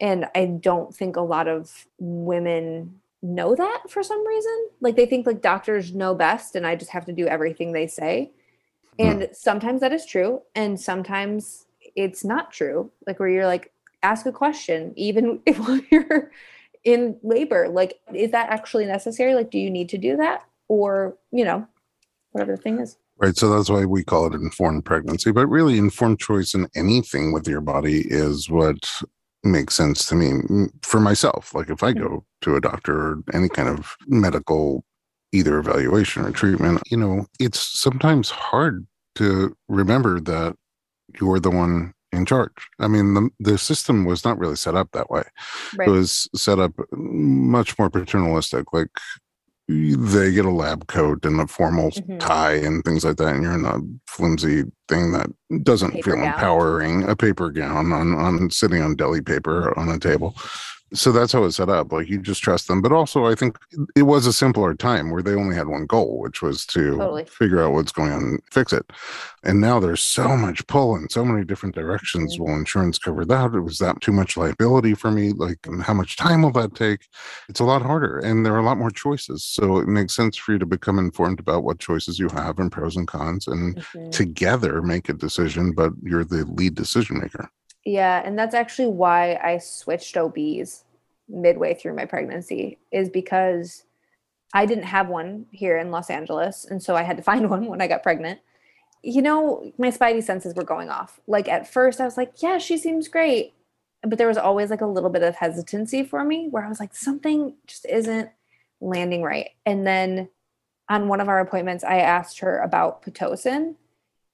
And 0.00 0.26
I 0.32 0.46
don't 0.46 0.94
think 0.94 1.16
a 1.16 1.22
lot 1.22 1.48
of 1.48 1.86
women 1.98 3.00
know 3.22 3.54
that 3.54 3.84
for 3.88 4.02
some 4.02 4.26
reason. 4.26 4.68
Like 4.80 4.96
they 4.96 5.06
think 5.06 5.26
like 5.26 5.40
doctors 5.40 5.94
know 5.94 6.14
best 6.14 6.56
and 6.56 6.66
I 6.66 6.76
just 6.76 6.90
have 6.90 7.04
to 7.06 7.12
do 7.12 7.26
everything 7.26 7.72
they 7.72 7.86
say. 7.86 8.32
Hmm. 8.98 9.06
And 9.06 9.28
sometimes 9.32 9.80
that 9.80 9.92
is 9.92 10.04
true. 10.04 10.42
And 10.54 10.80
sometimes 10.80 11.66
it's 11.94 12.24
not 12.24 12.50
true. 12.50 12.90
Like 13.06 13.20
where 13.20 13.28
you're 13.28 13.46
like, 13.46 13.72
ask 14.02 14.26
a 14.26 14.32
question, 14.32 14.92
even 14.96 15.40
if 15.46 15.58
you're 15.90 16.30
in 16.84 17.16
labor. 17.22 17.68
Like, 17.68 18.00
is 18.12 18.32
that 18.32 18.50
actually 18.50 18.86
necessary? 18.86 19.34
Like, 19.34 19.50
do 19.50 19.58
you 19.58 19.70
need 19.70 19.88
to 19.90 19.98
do 19.98 20.16
that? 20.16 20.44
Or, 20.68 21.16
you 21.30 21.44
know, 21.44 21.66
whatever 22.32 22.56
the 22.56 22.62
thing 22.62 22.80
is. 22.80 22.96
Right. 23.18 23.36
So 23.36 23.54
that's 23.54 23.70
why 23.70 23.84
we 23.84 24.02
call 24.02 24.26
it 24.26 24.34
informed 24.34 24.84
pregnancy. 24.84 25.30
But 25.30 25.46
really, 25.46 25.78
informed 25.78 26.18
choice 26.18 26.54
in 26.54 26.68
anything 26.74 27.32
with 27.32 27.46
your 27.46 27.60
body 27.60 28.02
is 28.08 28.50
what 28.50 28.90
makes 29.44 29.74
sense 29.74 30.06
to 30.06 30.14
me 30.14 30.30
Mm, 30.30 30.70
for 30.82 31.00
myself. 31.00 31.54
Like 31.54 31.70
if 31.70 31.82
I 31.82 31.92
go 31.92 32.24
to 32.42 32.56
a 32.56 32.60
doctor 32.60 32.94
or 32.96 33.22
any 33.32 33.48
kind 33.48 33.68
of 33.68 33.96
medical, 34.06 34.84
either 35.32 35.58
evaluation 35.58 36.24
or 36.24 36.30
treatment, 36.30 36.82
you 36.90 36.96
know, 36.96 37.26
it's 37.40 37.60
sometimes 37.60 38.30
hard 38.30 38.86
to 39.16 39.56
remember 39.68 40.20
that 40.20 40.56
you're 41.20 41.40
the 41.40 41.50
one 41.50 41.92
in 42.12 42.26
charge. 42.26 42.52
I 42.78 42.88
mean, 42.88 43.14
the, 43.14 43.30
the 43.40 43.58
system 43.58 44.04
was 44.04 44.24
not 44.24 44.38
really 44.38 44.56
set 44.56 44.74
up 44.74 44.90
that 44.92 45.10
way. 45.10 45.22
Right. 45.76 45.88
It 45.88 45.90
was 45.90 46.28
set 46.34 46.58
up 46.58 46.72
much 46.92 47.78
more 47.78 47.90
paternalistic. 47.90 48.72
Like 48.72 48.90
they 49.68 50.32
get 50.32 50.44
a 50.44 50.50
lab 50.50 50.86
coat 50.88 51.24
and 51.24 51.40
a 51.40 51.46
formal 51.46 51.90
Mhm. 51.90 52.18
tie 52.20 52.54
and 52.54 52.84
things 52.84 53.04
like 53.04 53.16
that, 53.16 53.34
and 53.34 53.42
you're 53.42 53.54
in 53.54 53.64
a 53.64 53.78
flimsy 54.06 54.64
thing 54.88 55.12
that 55.12 55.28
doesn't 55.62 55.92
Paper 55.92 56.10
feel 56.10 56.16
gown. 56.16 56.26
empowering. 56.34 57.02
A 57.08 57.16
paper 57.16 57.50
gown 57.50 57.92
on 57.92 58.14
on 58.14 58.50
sitting 58.50 58.82
on 58.82 58.96
deli 58.96 59.20
paper 59.20 59.76
on 59.78 59.88
a 59.88 59.98
table. 59.98 60.34
So 60.94 61.10
that's 61.10 61.32
how 61.32 61.44
it's 61.44 61.56
set 61.56 61.68
up. 61.68 61.92
Like 61.92 62.08
you 62.08 62.20
just 62.20 62.42
trust 62.42 62.68
them, 62.68 62.82
but 62.82 62.92
also 62.92 63.24
I 63.26 63.34
think 63.34 63.58
it 63.96 64.02
was 64.02 64.26
a 64.26 64.32
simpler 64.32 64.74
time 64.74 65.10
where 65.10 65.22
they 65.22 65.34
only 65.34 65.56
had 65.56 65.68
one 65.68 65.86
goal, 65.86 66.18
which 66.20 66.42
was 66.42 66.66
to 66.66 66.96
Totally. 66.98 67.24
figure 67.24 67.62
out 67.62 67.72
what's 67.72 67.92
going 67.92 68.12
on, 68.12 68.22
and 68.22 68.40
fix 68.50 68.72
it. 68.72 68.90
And 69.42 69.60
now 69.60 69.80
there's 69.80 70.02
so 70.02 70.36
much 70.36 70.66
pull 70.66 70.94
in 70.96 71.08
so 71.08 71.24
many 71.24 71.44
different 71.44 71.74
directions. 71.74 72.36
Mhm. 72.36 72.40
Will 72.40 72.54
insurance 72.56 72.98
cover 72.98 73.24
that? 73.24 73.52
Was 73.52 73.78
that 73.78 74.00
too 74.00 74.12
much 74.12 74.36
liability 74.36 74.94
for 74.94 75.10
me? 75.10 75.32
Like, 75.32 75.66
how 75.82 75.94
much 75.94 76.16
time 76.16 76.42
will 76.42 76.52
that 76.52 76.74
take? 76.74 77.08
It's 77.48 77.60
a 77.60 77.64
lot 77.64 77.82
harder, 77.82 78.18
and 78.18 78.44
there 78.44 78.54
are 78.54 78.58
a 78.58 78.64
lot 78.64 78.78
more 78.78 78.90
choices. 78.90 79.44
So 79.44 79.78
it 79.78 79.88
makes 79.88 80.14
sense 80.14 80.36
for 80.36 80.52
you 80.52 80.58
to 80.58 80.66
become 80.66 80.98
informed 80.98 81.40
about 81.40 81.64
what 81.64 81.78
choices 81.78 82.18
you 82.18 82.28
have 82.30 82.58
and 82.58 82.70
pros 82.70 82.96
and 82.96 83.08
cons, 83.08 83.46
and 83.48 83.76
Mhm. 83.76 84.10
together 84.12 84.82
make 84.82 85.08
a 85.08 85.14
decision. 85.14 85.72
But 85.72 85.92
you're 86.02 86.24
the 86.24 86.44
lead 86.44 86.74
decision 86.74 87.18
maker. 87.18 87.48
Yeah, 87.84 88.22
and 88.24 88.38
that's 88.38 88.54
actually 88.54 88.88
why 88.88 89.34
I 89.42 89.58
switched 89.58 90.16
OBs 90.16 90.84
midway 91.28 91.74
through 91.74 91.96
my 91.96 92.04
pregnancy 92.04 92.78
is 92.90 93.08
because 93.08 93.84
I 94.54 94.66
didn't 94.66 94.84
have 94.84 95.08
one 95.08 95.46
here 95.50 95.78
in 95.78 95.90
Los 95.90 96.10
Angeles, 96.10 96.64
and 96.64 96.82
so 96.82 96.94
I 96.94 97.02
had 97.02 97.16
to 97.16 97.22
find 97.30 97.48
one 97.50 97.66
when 97.66 97.80
I 97.80 97.88
got 97.88 98.02
pregnant. 98.02 98.40
You 99.02 99.22
know, 99.22 99.72
my 99.78 99.88
spidey 99.90 100.22
senses 100.22 100.54
were 100.54 100.64
going 100.64 100.88
off. 100.88 101.20
Like 101.26 101.48
at 101.48 101.66
first 101.66 102.00
I 102.00 102.04
was 102.04 102.16
like, 102.16 102.34
yeah, 102.40 102.58
she 102.58 102.78
seems 102.78 103.08
great. 103.08 103.52
But 104.04 104.18
there 104.18 104.28
was 104.28 104.38
always 104.38 104.70
like 104.70 104.80
a 104.80 104.86
little 104.86 105.10
bit 105.10 105.22
of 105.22 105.36
hesitancy 105.36 106.04
for 106.04 106.24
me 106.24 106.48
where 106.48 106.64
I 106.64 106.68
was 106.68 106.80
like 106.80 106.94
something 106.94 107.54
just 107.66 107.84
isn't 107.86 108.30
landing 108.80 109.22
right. 109.22 109.50
And 109.66 109.86
then 109.86 110.28
on 110.88 111.08
one 111.08 111.20
of 111.20 111.28
our 111.28 111.40
appointments 111.40 111.84
I 111.84 111.98
asked 111.98 112.40
her 112.40 112.58
about 112.58 113.02
pitocin 113.02 113.76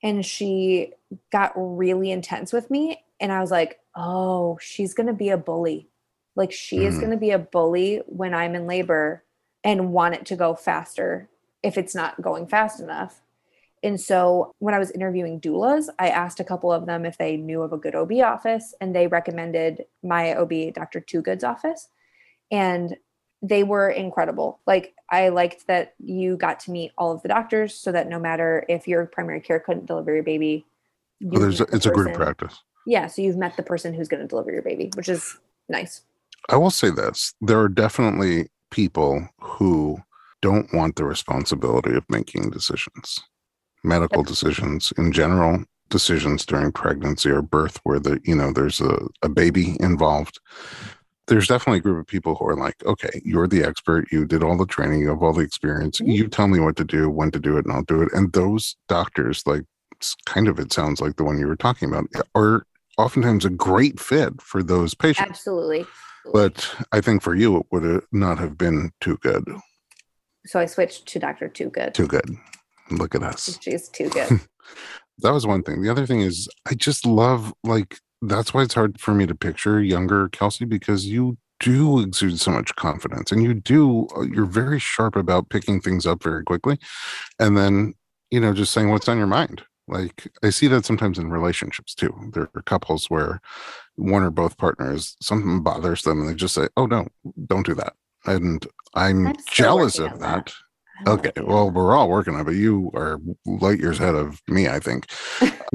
and 0.02 0.24
she 0.24 0.92
got 1.32 1.52
really 1.56 2.10
intense 2.10 2.52
with 2.52 2.70
me 2.70 3.02
and 3.20 3.32
i 3.32 3.40
was 3.40 3.50
like 3.50 3.80
oh 3.96 4.56
she's 4.60 4.94
going 4.94 5.08
to 5.08 5.12
be 5.12 5.30
a 5.30 5.36
bully. 5.36 5.88
Like 6.36 6.52
she 6.52 6.84
is 6.84 6.94
Mm. 6.94 7.00
going 7.00 7.10
to 7.10 7.16
be 7.16 7.30
a 7.32 7.38
bully 7.38 8.00
when 8.06 8.32
i'm 8.32 8.54
in 8.54 8.66
labor 8.66 9.24
and 9.64 9.92
want 9.92 10.14
it 10.14 10.26
to 10.26 10.36
go 10.36 10.54
faster 10.54 11.28
if 11.64 11.76
it's 11.76 11.94
not 11.96 12.22
going 12.22 12.46
fast 12.46 12.78
enough. 12.80 13.20
And 13.82 14.00
so 14.00 14.52
when 14.60 14.74
i 14.74 14.78
was 14.78 14.92
interviewing 14.92 15.40
doulas 15.40 15.88
i 15.98 16.08
asked 16.08 16.38
a 16.38 16.44
couple 16.44 16.72
of 16.72 16.86
them 16.86 17.04
if 17.04 17.18
they 17.18 17.36
knew 17.36 17.62
of 17.62 17.72
a 17.72 17.76
good 17.78 17.96
ob 17.96 18.12
office 18.12 18.72
and 18.80 18.94
they 18.94 19.08
recommended 19.08 19.84
my 20.02 20.34
ob 20.36 20.52
dr 20.72 21.00
toogood's 21.00 21.44
office. 21.44 21.88
And 22.52 22.96
they 23.42 23.62
were 23.62 23.88
incredible. 23.88 24.60
Like 24.66 24.94
I 25.10 25.28
liked 25.28 25.66
that 25.66 25.94
you 25.98 26.36
got 26.36 26.60
to 26.60 26.70
meet 26.70 26.92
all 26.98 27.12
of 27.12 27.22
the 27.22 27.28
doctors 27.28 27.74
so 27.74 27.92
that 27.92 28.08
no 28.08 28.18
matter 28.18 28.64
if 28.68 28.88
your 28.88 29.06
primary 29.06 29.40
care 29.40 29.60
couldn't 29.60 29.86
deliver 29.86 30.12
your 30.14 30.22
baby, 30.22 30.66
you've 31.20 31.40
there's 31.40 31.60
a, 31.60 31.64
met 31.64 31.70
the 31.70 31.76
it's 31.76 31.86
a 31.86 31.90
group 31.90 32.14
practice. 32.14 32.60
Yeah, 32.86 33.06
so 33.06 33.22
you've 33.22 33.36
met 33.36 33.56
the 33.56 33.62
person 33.62 33.92
who's 33.92 34.08
going 34.08 34.22
to 34.22 34.28
deliver 34.28 34.50
your 34.50 34.62
baby, 34.62 34.90
which 34.96 35.08
is 35.08 35.38
nice. 35.68 36.02
I 36.48 36.56
will 36.56 36.70
say 36.70 36.90
this: 36.90 37.34
there 37.40 37.60
are 37.60 37.68
definitely 37.68 38.48
people 38.70 39.28
who 39.40 39.98
don't 40.40 40.72
want 40.72 40.96
the 40.96 41.04
responsibility 41.04 41.94
of 41.96 42.04
making 42.08 42.50
decisions, 42.50 43.20
medical 43.84 44.22
decisions 44.22 44.92
in 44.96 45.12
general, 45.12 45.64
decisions 45.90 46.46
during 46.46 46.72
pregnancy 46.72 47.30
or 47.30 47.42
birth, 47.42 47.80
where 47.84 47.98
the 47.98 48.20
you 48.24 48.34
know 48.34 48.52
there's 48.52 48.80
a, 48.80 49.06
a 49.22 49.28
baby 49.28 49.76
involved. 49.80 50.40
There's 51.28 51.46
definitely 51.46 51.78
a 51.78 51.82
group 51.82 52.00
of 52.00 52.06
people 52.06 52.34
who 52.34 52.46
are 52.46 52.56
like, 52.56 52.84
okay, 52.84 53.20
you're 53.24 53.46
the 53.46 53.62
expert. 53.62 54.10
You 54.10 54.24
did 54.24 54.42
all 54.42 54.56
the 54.56 54.66
training. 54.66 55.00
You 55.00 55.10
have 55.10 55.22
all 55.22 55.32
the 55.32 55.42
experience. 55.42 56.00
Mhm. 56.00 56.12
You 56.14 56.28
tell 56.28 56.48
me 56.48 56.58
what 56.58 56.76
to 56.76 56.84
do, 56.84 57.08
when 57.08 57.30
to 57.30 57.38
do 57.38 57.56
it, 57.58 57.64
and 57.66 57.72
I'll 57.74 57.82
do 57.82 58.02
it. 58.02 58.08
And 58.12 58.32
those 58.32 58.76
doctors, 58.88 59.42
like, 59.46 59.62
kind 60.26 60.48
of, 60.48 60.58
it 60.58 60.72
sounds 60.72 61.00
like 61.00 61.16
the 61.16 61.24
one 61.24 61.38
you 61.38 61.46
were 61.46 61.56
talking 61.56 61.88
about, 61.88 62.06
are 62.34 62.64
oftentimes 62.96 63.44
a 63.44 63.50
great 63.50 64.00
fit 64.00 64.40
for 64.40 64.62
those 64.62 64.94
patients. 64.94 65.30
Absolutely. 65.30 65.86
But 66.32 66.74
I 66.92 67.00
think 67.00 67.22
for 67.22 67.34
you, 67.34 67.58
it 67.58 67.66
would 67.70 68.02
not 68.12 68.38
have 68.38 68.58
been 68.58 68.90
too 69.00 69.16
good. 69.18 69.44
So 70.46 70.60
I 70.60 70.66
switched 70.66 71.06
to 71.08 71.18
Dr. 71.18 71.48
Toogood. 71.48 71.94
Too 71.94 72.06
good. 72.06 72.36
Look 72.90 73.14
at 73.14 73.22
us. 73.22 73.58
She's 73.60 73.88
too 73.88 74.08
good. 74.08 74.40
That 75.20 75.32
was 75.32 75.44
one 75.48 75.64
thing. 75.64 75.82
The 75.82 75.90
other 75.90 76.06
thing 76.06 76.20
is, 76.20 76.48
I 76.64 76.74
just 76.74 77.04
love, 77.04 77.52
like, 77.64 77.98
that's 78.22 78.52
why 78.52 78.62
it's 78.62 78.74
hard 78.74 79.00
for 79.00 79.14
me 79.14 79.26
to 79.26 79.34
picture 79.34 79.80
younger 79.80 80.28
Kelsey 80.28 80.64
because 80.64 81.06
you 81.06 81.38
do 81.60 82.00
exude 82.00 82.38
so 82.38 82.50
much 82.50 82.74
confidence 82.76 83.32
and 83.32 83.42
you 83.42 83.54
do, 83.54 84.06
uh, 84.16 84.22
you're 84.22 84.46
very 84.46 84.78
sharp 84.78 85.16
about 85.16 85.48
picking 85.48 85.80
things 85.80 86.06
up 86.06 86.22
very 86.22 86.44
quickly. 86.44 86.78
And 87.38 87.56
then, 87.56 87.94
you 88.30 88.40
know, 88.40 88.52
just 88.54 88.72
saying 88.72 88.90
what's 88.90 89.08
on 89.08 89.18
your 89.18 89.26
mind. 89.26 89.62
Like, 89.88 90.30
I 90.42 90.50
see 90.50 90.68
that 90.68 90.84
sometimes 90.84 91.18
in 91.18 91.30
relationships 91.30 91.94
too. 91.94 92.14
There 92.32 92.50
are 92.54 92.62
couples 92.62 93.06
where 93.06 93.40
one 93.96 94.22
or 94.22 94.30
both 94.30 94.58
partners, 94.58 95.16
something 95.20 95.62
bothers 95.62 96.02
them 96.02 96.20
and 96.20 96.28
they 96.28 96.34
just 96.34 96.54
say, 96.54 96.68
oh, 96.76 96.86
no, 96.86 97.08
don't 97.46 97.66
do 97.66 97.74
that. 97.74 97.94
And 98.26 98.66
I'm, 98.94 99.28
I'm 99.28 99.36
jealous 99.50 99.98
of 99.98 100.18
that. 100.20 100.46
that. 100.46 100.54
I 101.06 101.10
Okay, 101.10 101.32
well, 101.42 101.70
we're 101.70 101.94
all 101.96 102.08
working 102.08 102.34
on 102.34 102.40
it, 102.40 102.44
but 102.44 102.54
you 102.54 102.90
are 102.94 103.20
light 103.46 103.78
years 103.80 104.00
ahead 104.00 104.14
of 104.14 104.40
me, 104.48 104.68
I 104.68 104.78
think, 104.80 105.06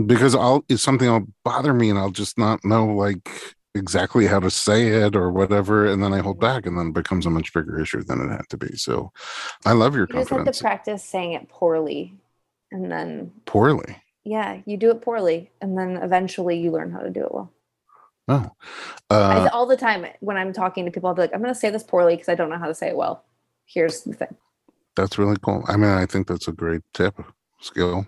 because 0.05 0.35
I'll 0.35 0.63
it's 0.69 0.83
something 0.83 1.09
will 1.09 1.27
bother 1.43 1.73
me, 1.73 1.89
and 1.89 1.97
I'll 1.99 2.11
just 2.11 2.37
not 2.37 2.63
know 2.65 2.85
like 2.87 3.29
exactly 3.75 4.27
how 4.27 4.39
to 4.39 4.51
say 4.51 4.87
it 4.87 5.15
or 5.15 5.31
whatever, 5.31 5.85
and 5.87 6.03
then 6.03 6.13
I 6.13 6.19
hold 6.19 6.37
Mhm. 6.37 6.41
back, 6.41 6.65
and 6.65 6.77
then 6.77 6.87
it 6.87 6.93
becomes 6.93 7.25
a 7.25 7.29
much 7.29 7.53
bigger 7.53 7.79
issue 7.79 8.03
than 8.03 8.21
it 8.21 8.29
had 8.31 8.49
to 8.49 8.57
be. 8.57 8.75
So, 8.77 9.11
I 9.65 9.73
love 9.73 9.95
your 9.95 10.07
you 10.07 10.15
just 10.15 10.29
have 10.29 10.39
confidence. 10.39 10.57
to 10.57 10.61
practice 10.63 11.03
saying 11.03 11.33
it 11.33 11.49
poorly. 11.49 12.15
And 12.71 12.91
then, 12.91 13.31
Poorly. 13.45 13.97
yeah, 14.23 14.61
you 14.65 14.77
do 14.77 14.91
it 14.91 15.01
poorly. 15.01 15.51
And 15.61 15.77
then 15.77 15.97
eventually 15.97 16.57
you 16.59 16.71
learn 16.71 16.91
how 16.91 16.99
to 17.01 17.09
do 17.09 17.23
it 17.23 17.33
well. 17.33 17.51
Oh, 18.27 18.51
I, 19.09 19.39
uh, 19.39 19.49
all 19.53 19.65
the 19.65 19.77
time 19.77 20.05
when 20.21 20.37
I'm 20.37 20.53
talking 20.53 20.85
to 20.85 20.91
people, 20.91 21.09
I'll 21.09 21.15
be 21.15 21.21
like, 21.21 21.33
I'm 21.33 21.41
going 21.41 21.53
to 21.53 21.59
say 21.59 21.69
this 21.69 21.83
poorly 21.83 22.15
because 22.15 22.29
I 22.29 22.35
don't 22.35 22.49
know 22.49 22.57
how 22.57 22.67
to 22.67 22.73
say 22.75 22.89
it 22.89 22.97
well. 22.97 23.23
Here's 23.65 24.01
the 24.03 24.13
thing. 24.13 24.35
That's 24.95 25.17
really 25.17 25.37
cool. 25.41 25.63
I 25.67 25.77
mean, 25.77 25.91
I 25.91 26.05
think 26.05 26.27
that's 26.27 26.47
a 26.47 26.51
great 26.51 26.81
tip, 26.93 27.15
skill, 27.61 28.05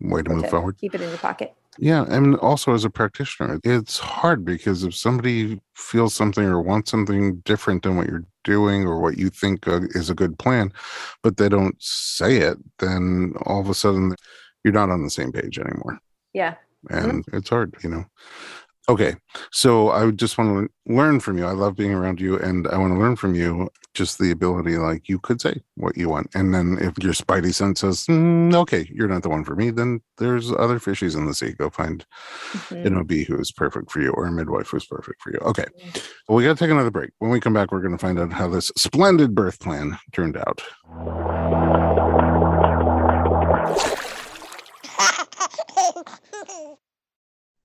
way 0.00 0.22
to 0.22 0.30
move 0.30 0.48
forward. 0.50 0.78
Keep 0.78 0.94
it 0.94 1.00
in 1.00 1.08
your 1.08 1.18
pocket. 1.18 1.54
Yeah, 1.78 2.04
and 2.08 2.36
also 2.36 2.74
as 2.74 2.84
a 2.84 2.90
practitioner, 2.90 3.58
it's 3.64 3.98
hard 3.98 4.44
because 4.44 4.84
if 4.84 4.94
somebody 4.94 5.58
feels 5.74 6.14
something 6.14 6.44
or 6.44 6.60
wants 6.60 6.90
something 6.90 7.36
different 7.46 7.82
than 7.82 7.96
what 7.96 8.08
you're 8.08 8.26
doing 8.44 8.84
or 8.84 9.00
what 9.00 9.16
you 9.16 9.30
think 9.30 9.66
uh, 9.66 9.80
is 9.94 10.10
a 10.10 10.14
good 10.14 10.38
plan, 10.38 10.70
but 11.22 11.38
they 11.38 11.48
don't 11.48 11.76
say 11.82 12.36
it, 12.38 12.58
then 12.78 13.32
all 13.46 13.60
of 13.60 13.70
a 13.70 13.74
sudden 13.74 14.14
you're 14.64 14.74
not 14.74 14.90
on 14.90 15.02
the 15.02 15.08
same 15.10 15.32
page 15.32 15.58
anymore, 15.58 15.98
Yeah. 16.34 16.56
and 16.90 17.24
it's 17.32 17.48
hard, 17.48 17.74
you 17.82 17.88
know. 17.88 18.04
Okay, 18.88 19.14
so 19.52 19.90
I 19.90 20.04
would 20.04 20.18
just 20.18 20.36
want 20.36 20.68
to 20.68 20.92
learn 20.92 21.20
from 21.20 21.38
you. 21.38 21.46
I 21.46 21.52
love 21.52 21.76
being 21.76 21.94
around 21.94 22.20
you, 22.20 22.36
and 22.38 22.66
I 22.66 22.78
want 22.78 22.92
to 22.92 22.98
learn 22.98 23.14
from 23.14 23.34
you 23.34 23.70
just 23.94 24.18
the 24.18 24.32
ability, 24.32 24.76
like 24.76 25.08
you 25.08 25.20
could 25.20 25.40
say 25.40 25.60
what 25.76 25.96
you 25.96 26.08
want, 26.08 26.28
and 26.34 26.52
then 26.52 26.78
if 26.80 26.92
your 27.02 27.12
spidey 27.12 27.54
sense 27.54 27.80
says, 27.80 28.06
"Mm, 28.06 28.54
"Okay, 28.54 28.90
you're 28.92 29.06
not 29.06 29.22
the 29.22 29.28
one 29.28 29.44
for 29.44 29.54
me," 29.54 29.70
then 29.70 30.00
there's 30.18 30.50
other 30.50 30.80
fishies 30.80 31.14
in 31.16 31.26
the 31.26 31.34
sea. 31.34 31.52
Go 31.52 31.70
find 31.70 32.04
Mhm. 32.52 32.86
an 32.86 32.96
OB 32.96 33.24
who 33.24 33.38
is 33.38 33.52
perfect 33.52 33.92
for 33.92 34.00
you 34.00 34.10
or 34.10 34.26
a 34.26 34.32
midwife 34.32 34.68
who's 34.70 34.86
perfect 34.86 35.22
for 35.22 35.30
you. 35.30 35.38
Okay. 35.42 35.66
Well, 36.28 36.36
we 36.36 36.42
got 36.44 36.56
to 36.56 36.64
take 36.64 36.70
another 36.72 36.90
break. 36.90 37.10
When 37.18 37.30
we 37.30 37.38
come 37.38 37.52
back, 37.52 37.70
we're 37.70 37.80
going 37.82 37.92
to 37.92 37.98
find 37.98 38.18
out 38.18 38.32
how 38.32 38.48
this 38.48 38.72
splendid 38.76 39.34
birth 39.34 39.60
plan 39.60 39.98
turned 40.12 40.36
out. 40.36 40.60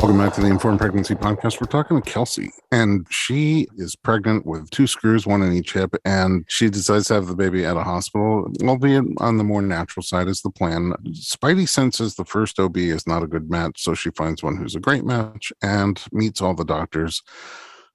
Welcome 0.00 0.18
back 0.18 0.32
to 0.34 0.40
the 0.40 0.46
Informed 0.46 0.78
Pregnancy 0.78 1.16
Podcast. 1.16 1.60
We're 1.60 1.66
talking 1.66 2.00
to 2.00 2.08
Kelsey, 2.10 2.50
and 2.70 3.04
she 3.10 3.66
is 3.76 3.96
pregnant 3.96 4.46
with 4.46 4.70
two 4.70 4.86
screws, 4.86 5.26
one 5.26 5.42
in 5.42 5.52
each 5.52 5.72
hip, 5.72 5.96
and 6.04 6.44
she 6.46 6.70
decides 6.70 7.08
to 7.08 7.14
have 7.14 7.26
the 7.26 7.34
baby 7.34 7.64
at 7.66 7.76
a 7.76 7.82
hospital, 7.82 8.48
albeit 8.62 9.04
on 9.18 9.38
the 9.38 9.44
more 9.44 9.60
natural 9.60 10.04
side 10.04 10.28
is 10.28 10.40
the 10.42 10.50
plan. 10.50 10.92
Spidey 11.10 11.68
senses 11.68 12.14
the 12.14 12.24
first 12.24 12.60
OB 12.60 12.76
is 12.76 13.08
not 13.08 13.24
a 13.24 13.26
good 13.26 13.50
match, 13.50 13.82
so 13.82 13.92
she 13.94 14.10
finds 14.10 14.40
one 14.42 14.56
who's 14.56 14.76
a 14.76 14.80
great 14.80 15.04
match 15.04 15.52
and 15.62 16.00
meets 16.12 16.40
all 16.40 16.54
the 16.54 16.64
doctors. 16.64 17.22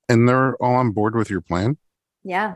And 0.09 0.27
they're 0.27 0.55
all 0.57 0.75
on 0.75 0.91
board 0.91 1.15
with 1.15 1.29
your 1.29 1.41
plan. 1.41 1.77
Yeah. 2.25 2.55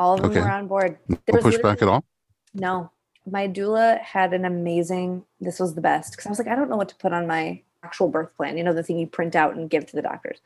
All 0.00 0.14
of 0.14 0.22
them 0.22 0.30
Okay. 0.32 0.40
were 0.40 0.50
on 0.50 0.66
board. 0.66 0.98
No 1.08 1.16
There 1.26 1.40
was 1.40 1.54
pushback 1.56 1.80
at 1.80 1.88
all. 1.88 2.04
No, 2.52 2.90
my 3.24 3.46
doula 3.46 4.00
had 4.00 4.34
an 4.34 4.44
amazing. 4.44 5.24
This 5.40 5.60
was 5.60 5.76
the 5.76 5.80
best 5.80 6.10
because 6.12 6.26
I 6.26 6.30
was 6.30 6.38
like, 6.40 6.48
I 6.48 6.56
don't 6.56 6.68
know 6.68 6.76
what 6.76 6.88
to 6.88 6.96
put 6.96 7.12
on 7.12 7.28
my 7.28 7.62
actual 7.84 8.08
birth 8.08 8.34
plan. 8.36 8.56
You 8.56 8.64
know, 8.64 8.72
the 8.72 8.82
thing 8.82 8.98
you 8.98 9.06
print 9.06 9.36
out 9.36 9.54
and 9.54 9.70
give 9.70 9.86
to 9.86 9.96
the 9.96 10.02
doctors. 10.02 10.40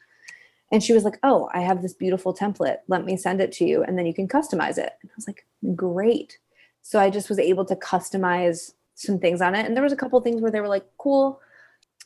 And 0.70 0.82
she 0.82 0.92
was 0.92 1.04
like, 1.04 1.18
"Oh, 1.22 1.48
I 1.54 1.60
have 1.60 1.80
this 1.80 1.94
beautiful 1.94 2.34
template. 2.34 2.78
Let 2.88 3.04
me 3.04 3.16
send 3.16 3.40
it 3.40 3.52
to 3.52 3.64
you, 3.64 3.82
and 3.82 3.98
then 3.98 4.06
you 4.06 4.14
can 4.14 4.28
customize 4.28 4.76
it." 4.78 4.92
And 5.02 5.10
I 5.10 5.14
was 5.16 5.26
like, 5.26 5.46
"Great!" 5.74 6.38
So 6.82 6.98
I 6.98 7.10
just 7.10 7.28
was 7.28 7.38
able 7.38 7.64
to 7.66 7.76
customize 7.76 8.72
some 8.94 9.18
things 9.18 9.40
on 9.40 9.54
it, 9.54 9.64
and 9.64 9.76
there 9.76 9.84
was 9.84 9.92
a 9.92 9.96
couple 9.96 10.20
things 10.20 10.42
where 10.42 10.50
they 10.50 10.60
were 10.60 10.68
like, 10.68 10.84
"Cool." 10.98 11.40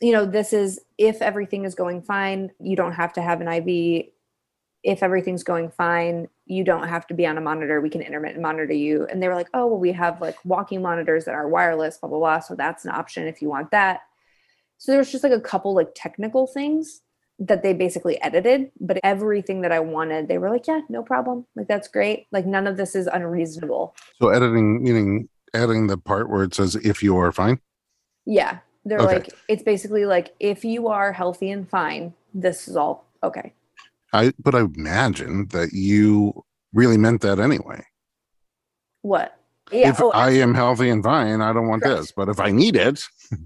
You 0.01 0.11
know, 0.13 0.25
this 0.25 0.53
is 0.53 0.79
if 0.97 1.21
everything 1.21 1.65
is 1.65 1.75
going 1.75 2.01
fine, 2.01 2.51
you 2.59 2.75
don't 2.75 2.93
have 2.93 3.13
to 3.13 3.21
have 3.21 3.41
an 3.41 3.47
IV. 3.47 4.05
If 4.83 5.03
everything's 5.03 5.43
going 5.43 5.69
fine, 5.69 6.27
you 6.45 6.63
don't 6.63 6.87
have 6.87 7.07
to 7.07 7.13
be 7.13 7.25
on 7.25 7.37
a 7.37 7.41
monitor. 7.41 7.79
We 7.79 7.89
can 7.89 8.01
intermittent 8.01 8.41
monitor 8.41 8.73
you. 8.73 9.05
And 9.05 9.21
they 9.23 9.29
were 9.29 9.35
like, 9.35 9.47
oh, 9.53 9.67
well, 9.67 9.79
we 9.79 9.93
have 9.93 10.19
like 10.19 10.37
walking 10.43 10.81
monitors 10.81 11.23
that 11.25 11.35
are 11.35 11.47
wireless, 11.47 11.97
blah, 11.97 12.09
blah, 12.09 12.19
blah. 12.19 12.39
So 12.39 12.55
that's 12.55 12.83
an 12.83 12.91
option 12.91 13.27
if 13.27 13.41
you 13.41 13.47
want 13.47 13.71
that. 13.71 14.01
So 14.83 14.91
there 14.91 14.99
was 14.99 15.09
just 15.09 15.23
like 15.23 15.31
a 15.31 15.39
couple 15.39 15.73
like 15.73 15.91
technical 15.95 16.45
things 16.45 16.99
that 17.39 17.63
they 17.63 17.71
basically 17.71 18.21
edited, 18.21 18.69
but 18.81 18.99
everything 19.01 19.61
that 19.61 19.71
I 19.71 19.79
wanted, 19.79 20.27
they 20.27 20.37
were 20.37 20.49
like, 20.49 20.67
yeah, 20.67 20.81
no 20.89 21.01
problem. 21.01 21.45
Like, 21.55 21.69
that's 21.69 21.87
great. 21.87 22.27
Like, 22.33 22.45
none 22.45 22.67
of 22.67 22.75
this 22.75 22.93
is 22.93 23.07
unreasonable. 23.07 23.95
So 24.21 24.27
editing, 24.27 24.83
meaning 24.83 25.29
adding 25.53 25.87
the 25.87 25.97
part 25.97 26.29
where 26.29 26.43
it 26.43 26.53
says 26.53 26.75
if 26.75 27.01
you 27.01 27.15
are 27.15 27.31
fine. 27.31 27.61
Yeah. 28.25 28.57
They're 28.83 28.99
Okay. 28.99 29.13
like, 29.13 29.29
it's 29.47 29.63
basically 29.63 30.03
like, 30.03 30.35
if 30.41 30.65
you 30.65 30.89
are 30.89 31.13
healthy 31.13 31.49
and 31.49 31.69
fine, 31.69 32.13
this 32.33 32.67
is 32.67 32.75
all 32.75 33.05
okay. 33.23 33.53
I 34.11 34.33
but 34.37 34.53
I 34.53 34.67
imagine 34.75 35.47
that 35.51 35.71
you 35.71 36.43
really 36.73 36.97
meant 36.97 37.21
that 37.21 37.39
anyway. 37.39 37.85
What? 39.01 39.39
Yeah. 39.71 39.91
if 39.91 40.01
oh, 40.01 40.11
I 40.11 40.31
am 40.31 40.53
healthy 40.53 40.89
and 40.89 41.01
fine, 41.01 41.39
I 41.39 41.53
don't 41.53 41.69
want 41.69 41.83
Correct. 41.83 42.01
this. 42.01 42.11
But 42.11 42.27
if 42.27 42.41
I 42.41 42.51
need 42.51 42.75
it, 42.75 43.01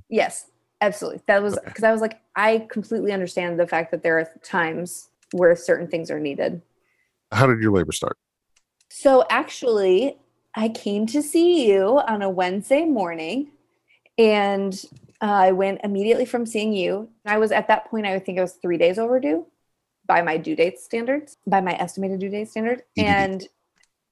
Yes, 0.10 0.48
absolutely. 0.82 1.22
That 1.28 1.42
was 1.42 1.58
Okay. 1.58 1.66
because 1.68 1.84
I 1.84 1.92
was 1.92 2.02
like, 2.02 2.20
I 2.36 2.68
completely 2.70 3.12
understand 3.12 3.60
the 3.60 3.68
fact 3.68 3.92
that 3.92 4.04
there 4.04 4.20
are 4.20 4.30
times 4.44 5.10
where 5.32 5.56
certain 5.56 5.88
things 5.88 6.10
are 6.12 6.20
needed. 6.20 6.62
how 7.32 7.46
did 7.48 7.60
your 7.60 7.72
labor 7.74 7.92
start? 7.92 8.18
So 8.90 9.26
actually, 9.30 10.18
I 10.56 10.70
came 10.70 11.06
to 11.08 11.22
see 11.22 11.70
you 11.70 12.00
on 12.08 12.22
a 12.22 12.30
Wednesday 12.30 12.86
morning 12.86 13.50
and 14.18 14.74
uh, 15.22 15.26
I 15.26 15.52
went 15.52 15.82
immediately 15.84 16.26
from 16.26 16.46
seeing 16.46 16.74
you. 16.74 17.10
I 17.26 17.38
was 17.38 17.52
at 17.52 17.68
that 17.68 17.90
point, 17.90 18.06
I 18.06 18.14
would 18.14 18.26
think 18.26 18.40
I 18.40 18.42
was 18.42 18.54
three 18.54 18.78
days 18.78 18.98
overdue 18.98 19.46
by 20.08 20.22
my 20.22 20.38
due 20.38 20.56
date 20.56 20.80
standards, 20.80 21.38
by 21.46 21.60
my 21.60 21.74
estimated 21.74 22.20
due 22.22 22.30
date 22.30 22.50
standard. 22.50 22.84
EDD. 22.98 23.06
And 23.08 23.48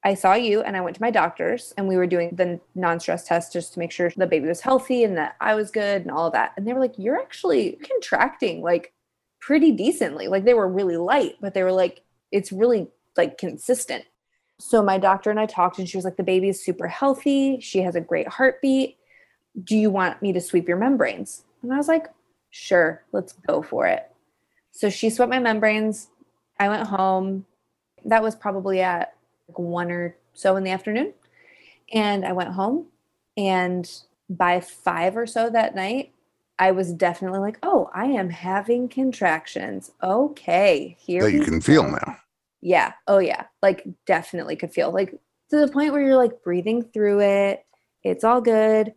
I 0.05 0.13
saw 0.13 0.35
you 0.35 0.61
and 0.61 0.77
I 0.77 0.81
went 0.81 0.95
to 0.97 1.01
my 1.01 1.09
doctor's 1.09 1.73
and 1.77 1.87
we 1.87 1.97
were 1.97 2.05
doing 2.05 2.29
the 2.35 2.59
non 2.75 2.99
stress 2.99 3.25
test 3.25 3.51
just 3.51 3.73
to 3.73 3.79
make 3.79 3.91
sure 3.91 4.11
the 4.15 4.27
baby 4.27 4.47
was 4.47 4.61
healthy 4.61 5.03
and 5.03 5.17
that 5.17 5.35
I 5.41 5.55
was 5.55 5.71
good 5.71 6.03
and 6.03 6.11
all 6.11 6.29
that. 6.29 6.53
And 6.55 6.67
they 6.67 6.73
were 6.73 6.79
like, 6.79 6.93
You're 6.99 7.19
actually 7.19 7.79
contracting 7.83 8.61
like 8.61 8.93
pretty 9.41 9.71
decently. 9.71 10.27
Like 10.27 10.45
they 10.45 10.53
were 10.53 10.67
really 10.67 10.95
light, 10.95 11.37
but 11.41 11.55
they 11.55 11.63
were 11.63 11.71
like, 11.71 12.03
It's 12.31 12.51
really 12.51 12.87
like 13.17 13.39
consistent. 13.39 14.05
So 14.59 14.83
my 14.83 14.99
doctor 14.99 15.31
and 15.31 15.39
I 15.39 15.47
talked, 15.47 15.79
and 15.79 15.89
she 15.89 15.97
was 15.97 16.05
like, 16.05 16.17
The 16.17 16.23
baby 16.23 16.49
is 16.49 16.63
super 16.63 16.87
healthy. 16.87 17.59
She 17.59 17.79
has 17.79 17.95
a 17.95 18.01
great 18.01 18.27
heartbeat. 18.27 18.97
Do 19.63 19.75
you 19.75 19.89
want 19.89 20.21
me 20.21 20.31
to 20.33 20.39
sweep 20.41 20.67
your 20.67 20.77
membranes? 20.77 21.45
And 21.63 21.73
I 21.73 21.77
was 21.77 21.87
like, 21.87 22.05
Sure, 22.51 23.03
let's 23.11 23.33
go 23.33 23.63
for 23.63 23.87
it. 23.87 24.11
So 24.69 24.91
she 24.91 25.09
swept 25.09 25.31
my 25.31 25.39
membranes. 25.39 26.09
I 26.59 26.69
went 26.69 26.87
home. 26.87 27.47
That 28.05 28.21
was 28.21 28.35
probably 28.35 28.81
at 28.81 29.14
like 29.47 29.59
one 29.59 29.91
or 29.91 30.15
so 30.33 30.55
in 30.55 30.63
the 30.63 30.71
afternoon. 30.71 31.13
And 31.93 32.25
I 32.25 32.33
went 32.33 32.53
home. 32.53 32.87
And 33.37 33.89
by 34.29 34.59
five 34.61 35.17
or 35.17 35.27
so 35.27 35.49
that 35.49 35.75
night, 35.75 36.13
I 36.57 36.71
was 36.71 36.93
definitely 36.93 37.39
like, 37.39 37.59
oh, 37.63 37.89
I 37.93 38.05
am 38.05 38.29
having 38.29 38.87
contractions. 38.87 39.91
Okay, 40.01 40.95
here 40.99 41.23
that 41.23 41.33
you 41.33 41.43
can 41.43 41.61
feel 41.61 41.83
now. 41.83 42.17
Yeah. 42.61 42.93
Oh, 43.07 43.19
yeah. 43.19 43.45
Like, 43.61 43.85
definitely 44.05 44.55
could 44.55 44.71
feel 44.71 44.91
like 44.91 45.11
to 45.49 45.57
the 45.57 45.67
point 45.67 45.91
where 45.91 46.01
you're 46.01 46.15
like 46.15 46.41
breathing 46.43 46.81
through 46.81 47.21
it. 47.21 47.65
It's 48.03 48.23
all 48.23 48.41
good. 48.41 48.93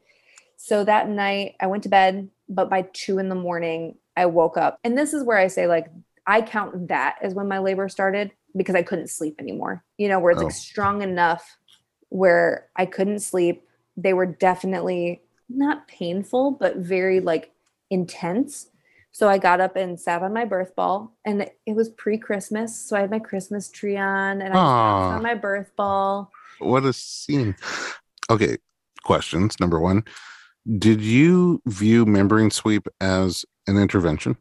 So 0.56 0.84
that 0.84 1.08
night, 1.08 1.56
I 1.60 1.66
went 1.66 1.82
to 1.82 1.88
bed, 1.88 2.30
but 2.48 2.70
by 2.70 2.88
two 2.92 3.18
in 3.18 3.28
the 3.28 3.34
morning, 3.34 3.96
I 4.16 4.26
woke 4.26 4.56
up. 4.56 4.78
And 4.84 4.96
this 4.96 5.12
is 5.12 5.24
where 5.24 5.38
I 5.38 5.48
say, 5.48 5.66
like, 5.66 5.86
I 6.26 6.42
count 6.42 6.88
that 6.88 7.16
as 7.22 7.34
when 7.34 7.48
my 7.48 7.58
labor 7.58 7.88
started 7.88 8.32
because 8.56 8.74
I 8.74 8.82
couldn't 8.82 9.10
sleep 9.10 9.36
anymore. 9.38 9.84
You 9.98 10.08
know, 10.08 10.18
where 10.20 10.32
it's 10.32 10.40
Oh. 10.42 10.46
like 10.46 10.54
strong 10.54 11.02
enough 11.02 11.56
where 12.10 12.68
I 12.76 12.86
couldn't 12.86 13.20
sleep. 13.20 13.66
They 13.96 14.12
were 14.14 14.26
definitely 14.26 15.22
not 15.48 15.86
painful, 15.88 16.52
but 16.52 16.76
very 16.76 17.20
like 17.20 17.52
intense. 17.90 18.68
So 19.12 19.28
I 19.28 19.38
got 19.38 19.60
up 19.60 19.74
and 19.76 19.98
sat 19.98 20.22
on 20.22 20.32
my 20.32 20.44
birth 20.44 20.76
ball, 20.76 21.16
and 21.24 21.42
it- 21.42 21.72
was 21.74 21.88
pre-Christmas, 21.88 22.78
so 22.78 22.96
I 22.96 23.00
had 23.00 23.10
my 23.10 23.18
Christmas 23.18 23.68
tree 23.70 23.96
on, 23.96 24.40
and 24.42 24.52
I 24.52 24.56
sat 24.56 25.16
on 25.16 25.22
my 25.22 25.34
birth 25.34 25.74
ball. 25.76 26.30
What 26.58 26.84
a 26.84 26.92
scene. 26.92 27.56
Okay, 28.30 28.58
questions. 29.04 29.58
Number 29.60 29.80
one 29.80 30.04
Did 30.78 31.00
you 31.00 31.62
view 31.66 32.04
membrane 32.04 32.50
sweep 32.50 32.86
as 33.00 33.44
an 33.66 33.78
intervention? 33.78 34.36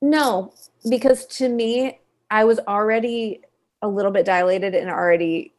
No, 0.00 0.52
because 0.88 1.26
to 1.38 1.48
me, 1.48 1.98
I 2.34 2.42
was 2.42 2.58
already 2.66 3.42
a 3.80 3.86
little 3.86 4.10
bit 4.10 4.26
dilated 4.26 4.74
and 4.74 4.90
already 4.90 5.54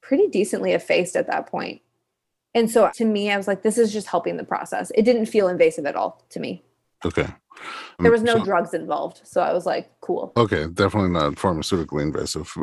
pretty 0.00 0.28
decently 0.28 0.70
effaced 0.72 1.16
at 1.16 1.26
that 1.26 1.48
point. 1.48 1.82
And 2.54 2.70
so 2.70 2.90
to 2.94 3.04
me, 3.04 3.32
I 3.32 3.36
was 3.36 3.48
like, 3.48 3.62
this 3.62 3.76
is 3.76 3.92
just 3.92 4.06
helping 4.06 4.36
the 4.36 4.44
process. 4.44 4.92
It 4.94 5.02
didn't 5.02 5.26
feel 5.26 5.48
invasive 5.48 5.84
at 5.84 5.96
all 5.96 6.24
to 6.30 6.38
me. 6.38 6.62
Okay. 7.04 7.26
There 7.98 8.12
was 8.12 8.22
no 8.22 8.36
So- 8.38 8.44
drugs 8.44 8.72
involved. 8.72 9.22
So 9.24 9.40
I 9.40 9.52
was 9.52 9.66
like, 9.66 9.90
cool. 10.00 10.32
Okay, 10.36 10.68
definitely 10.68 11.10
not 11.10 11.32
pharmaceutically 11.34 12.02
invasive. 12.02 12.54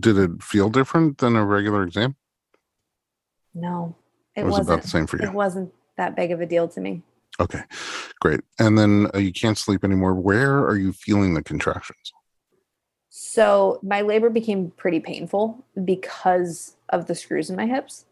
Did 0.00 0.16
it 0.16 0.42
feel 0.42 0.70
different 0.70 1.18
than 1.18 1.36
a 1.36 1.44
regular 1.44 1.82
exam? 1.82 2.16
No, 3.54 3.94
it 4.34 4.46
was 4.46 4.56
it 4.56 4.62
about 4.62 4.80
the 4.82 4.88
same 4.88 5.06
for 5.06 5.18
you. 5.18 5.24
It 5.28 5.34
wasn't 5.34 5.70
that 5.98 6.16
big 6.16 6.30
of 6.30 6.40
a 6.40 6.46
deal 6.46 6.66
to 6.68 6.80
me. 6.80 7.02
Okay, 7.38 7.62
great. 8.20 8.40
And 8.58 8.78
then 8.78 9.08
uh, 9.14 9.18
you 9.18 9.32
can't 9.32 9.58
sleep 9.58 9.84
anymore. 9.84 10.14
Where 10.14 10.60
are 10.60 10.76
you 10.76 10.92
feeling 10.92 11.34
the 11.34 11.42
contractions? 11.42 12.12
So 13.10 13.80
my 13.82 14.00
labor 14.02 14.30
became 14.30 14.70
pretty 14.76 15.00
painful 15.00 15.64
because 15.84 16.76
of 16.88 17.06
the 17.06 17.14
screws 17.14 17.50
in 17.50 17.56
my 17.56 17.66
hips. 17.66 18.06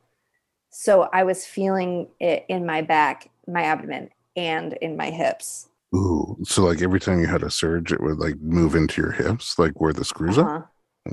So 0.70 1.08
I 1.12 1.22
was 1.22 1.46
feeling 1.46 2.08
it 2.20 2.44
in 2.48 2.66
my 2.66 2.82
back, 2.82 3.30
my 3.46 3.62
abdomen, 3.62 4.10
and 4.36 4.74
in 4.74 4.96
my 4.96 5.10
hips. 5.10 5.68
Ooh, 5.94 6.36
so 6.44 6.64
like 6.64 6.82
every 6.82 7.00
time 7.00 7.20
you 7.20 7.26
had 7.26 7.42
a 7.42 7.50
surge, 7.50 7.92
it 7.92 8.02
would 8.02 8.18
like 8.18 8.38
move 8.40 8.74
into 8.74 9.00
your 9.00 9.12
hips, 9.12 9.58
like 9.58 9.80
where 9.80 9.92
the 9.92 10.04
screws 10.04 10.36
are? 10.36 10.56
Uh-huh. 10.56 10.66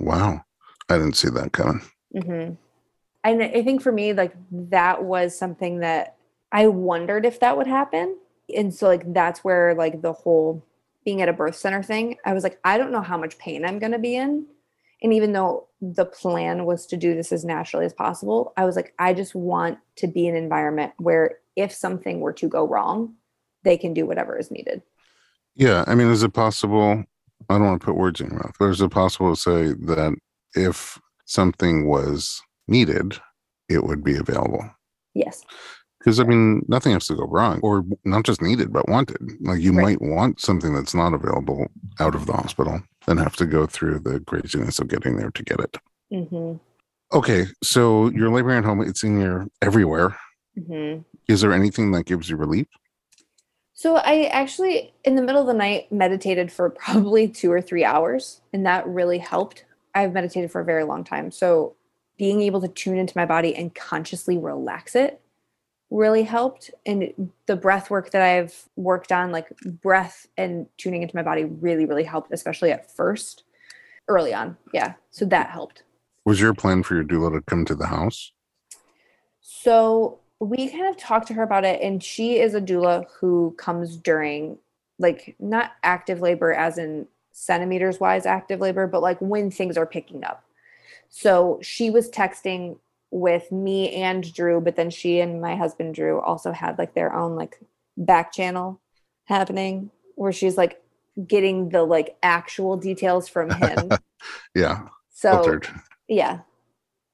Wow. 0.03 0.41
I 0.89 0.97
didn't 0.97 1.15
see 1.15 1.29
that 1.29 1.53
coming. 1.53 1.81
hmm 2.11 2.53
And 3.23 3.43
I 3.43 3.63
think 3.63 3.81
for 3.81 3.91
me, 3.91 4.13
like 4.13 4.33
that 4.51 5.03
was 5.03 5.37
something 5.37 5.79
that 5.79 6.17
I 6.51 6.67
wondered 6.67 7.25
if 7.25 7.39
that 7.39 7.55
would 7.55 7.67
happen. 7.67 8.17
And 8.55 8.73
so, 8.73 8.87
like, 8.87 9.11
that's 9.13 9.43
where, 9.43 9.73
like, 9.73 10.01
the 10.03 10.13
whole 10.13 10.63
being 11.05 11.21
at 11.21 11.29
a 11.29 11.33
birth 11.33 11.55
center 11.55 11.83
thing, 11.83 12.17
I 12.25 12.33
was 12.33 12.43
like, 12.43 12.59
I 12.63 12.77
don't 12.77 12.91
know 12.91 13.01
how 13.01 13.17
much 13.17 13.37
pain 13.37 13.63
I'm 13.63 13.79
going 13.79 13.91
to 13.91 13.99
be 13.99 14.15
in. 14.15 14.47
And 15.01 15.13
even 15.13 15.33
though 15.33 15.67
the 15.79 16.05
plan 16.05 16.65
was 16.65 16.87
to 16.87 16.97
do 16.97 17.13
this 17.13 17.31
as 17.31 17.45
naturally 17.45 17.85
as 17.85 17.93
possible, 17.93 18.53
I 18.57 18.65
was 18.65 18.75
like, 18.75 18.93
I 18.97 19.13
just 19.13 19.35
want 19.35 19.77
to 19.97 20.07
be 20.07 20.27
in 20.27 20.35
an 20.35 20.43
environment 20.43 20.93
where 20.97 21.37
if 21.55 21.71
something 21.71 22.19
were 22.19 22.33
to 22.33 22.49
go 22.49 22.67
wrong, 22.67 23.15
they 23.63 23.77
can 23.77 23.93
do 23.93 24.05
whatever 24.05 24.37
is 24.37 24.51
needed. 24.51 24.81
Yeah. 25.55 25.83
I 25.87 25.95
mean, 25.95 26.07
is 26.07 26.23
it 26.23 26.33
possible? 26.33 27.03
I 27.49 27.57
don't 27.57 27.67
want 27.67 27.81
to 27.81 27.85
put 27.85 27.95
words 27.95 28.19
in 28.19 28.27
your 28.27 28.37
mouth, 28.37 28.55
but 28.59 28.69
is 28.69 28.81
it 28.81 28.89
possible 28.89 29.35
to 29.35 29.41
say 29.41 29.67
that 29.85 30.15
if 30.55 30.99
something 31.25 31.87
was 31.87 32.41
needed, 32.67 33.19
it 33.69 33.83
would 33.83 34.03
be 34.03 34.15
available? 34.15 34.69
Yes. 35.13 35.43
Because 36.05 36.19
I 36.19 36.23
mean, 36.23 36.63
nothing 36.67 36.93
has 36.93 37.07
to 37.07 37.15
go 37.15 37.25
wrong, 37.25 37.59
or 37.63 37.83
not 38.03 38.25
just 38.25 38.39
needed, 38.39 38.71
but 38.71 38.87
wanted. 38.87 39.17
Like 39.41 39.59
you 39.59 39.73
Right. 39.73 39.99
might 39.99 40.01
want 40.03 40.39
something 40.39 40.71
that's 40.75 40.93
not 40.93 41.15
available 41.15 41.65
out 41.99 42.13
of 42.13 42.27
the 42.27 42.33
hospital 42.33 42.79
and 43.07 43.19
have 43.19 43.35
to 43.37 43.47
go 43.47 43.65
through 43.65 43.99
the 43.99 44.19
craziness 44.19 44.77
of 44.77 44.87
getting 44.87 45.17
there 45.17 45.31
to 45.31 45.43
get 45.43 45.59
it. 45.59 45.77
hmm 46.11 46.53
Okay, 47.11 47.47
so 47.63 48.09
you're 48.09 48.29
laboring 48.31 48.59
at 48.59 48.65
home. 48.65 48.81
It's 48.81 49.03
in 49.03 49.19
your 49.19 49.47
everywhere. 49.63 50.15
hmm 50.55 50.97
Is 51.27 51.41
there 51.41 51.53
anything 51.53 51.91
that 51.93 52.05
gives 52.05 52.29
you 52.29 52.35
relief? 52.35 52.67
So 53.73 53.95
I 53.95 54.25
actually, 54.25 54.93
in 55.03 55.15
the 55.15 55.23
middle 55.23 55.41
of 55.41 55.47
the 55.47 55.53
night, 55.53 55.91
meditated 55.91 56.51
for 56.51 56.69
probably 56.83 57.27
two 57.27 57.51
or 57.51 57.61
three 57.63 57.83
hours, 57.83 58.41
and 58.53 58.63
that 58.67 58.87
really 58.87 59.17
helped. 59.17 59.65
I've 59.95 60.13
meditated 60.13 60.51
for 60.51 60.61
a 60.61 60.65
very 60.65 60.83
long 60.83 61.03
time. 61.03 61.31
So 61.31 61.75
being 62.15 62.41
able 62.41 62.61
to 62.61 62.67
tune 62.67 62.97
into 62.97 63.17
my 63.17 63.25
body 63.25 63.55
and 63.55 63.73
consciously 63.73 64.37
relax 64.37 64.93
it 64.95 65.19
really 65.89 66.23
helped. 66.23 66.71
And 66.85 67.31
the 67.45 67.55
breath 67.55 67.89
work 67.89 68.11
that 68.11 68.21
I've 68.21 68.67
worked 68.75 69.11
on, 69.11 69.31
like 69.31 69.47
breath 69.81 70.27
and 70.37 70.67
tuning 70.77 71.03
into 71.03 71.15
my 71.15 71.23
body, 71.23 71.45
really, 71.45 71.85
really 71.85 72.03
helped, 72.03 72.31
especially 72.33 72.71
at 72.71 72.91
first, 72.91 73.43
early 74.07 74.33
on. 74.33 74.57
Yeah. 74.73 74.93
So 75.11 75.25
that 75.25 75.49
helped. 75.49 75.83
Was 76.25 76.41
your 76.41 76.53
plan 76.53 76.83
for 76.83 76.95
your 76.95 77.03
doula 77.03 77.33
to 77.33 77.41
come 77.41 77.65
to 77.65 77.75
the 77.75 77.87
house? 77.87 78.31
So 79.41 80.19
we 80.39 80.69
kind 80.69 80.87
of 80.87 80.97
talked 80.97 81.27
to 81.27 81.33
her 81.35 81.43
about 81.43 81.63
it, 81.63 81.81
and 81.81 82.03
she 82.03 82.39
is 82.39 82.55
a 82.55 82.61
doula 82.61 83.05
who 83.19 83.55
comes 83.57 83.95
during 83.95 84.57
like 84.97 85.35
not 85.39 85.73
active 85.83 86.21
labor 86.21 86.53
as 86.53 86.77
in 86.77 87.07
centimeters 87.31 87.99
wise 87.99 88.25
active 88.25 88.59
labor, 88.59 88.87
but 88.87 89.01
like 89.01 89.19
when 89.19 89.51
things 89.51 89.77
are 89.77 89.85
picking 89.85 90.23
up. 90.23 90.43
So 91.09 91.59
she 91.61 91.89
was 91.89 92.09
texting 92.09 92.77
with 93.11 93.51
me 93.51 93.91
and 93.93 94.33
Drew, 94.33 94.59
but 94.61 94.75
then 94.75 94.89
she 94.89 95.19
and 95.19 95.41
my 95.41 95.55
husband 95.55 95.95
Drew 95.95 96.19
also 96.21 96.51
had 96.51 96.77
like 96.77 96.93
their 96.93 97.13
own 97.13 97.35
like 97.35 97.59
back 97.97 98.31
channel 98.33 98.81
happening 99.25 99.91
where 100.15 100.31
she's 100.31 100.57
like 100.57 100.81
getting 101.27 101.69
the 101.69 101.83
like 101.83 102.17
actual 102.23 102.77
details 102.77 103.27
from 103.27 103.49
him. 103.51 103.89
yeah. 104.55 104.87
So 105.11 105.31
Filtered. 105.31 105.67
yeah. 106.07 106.39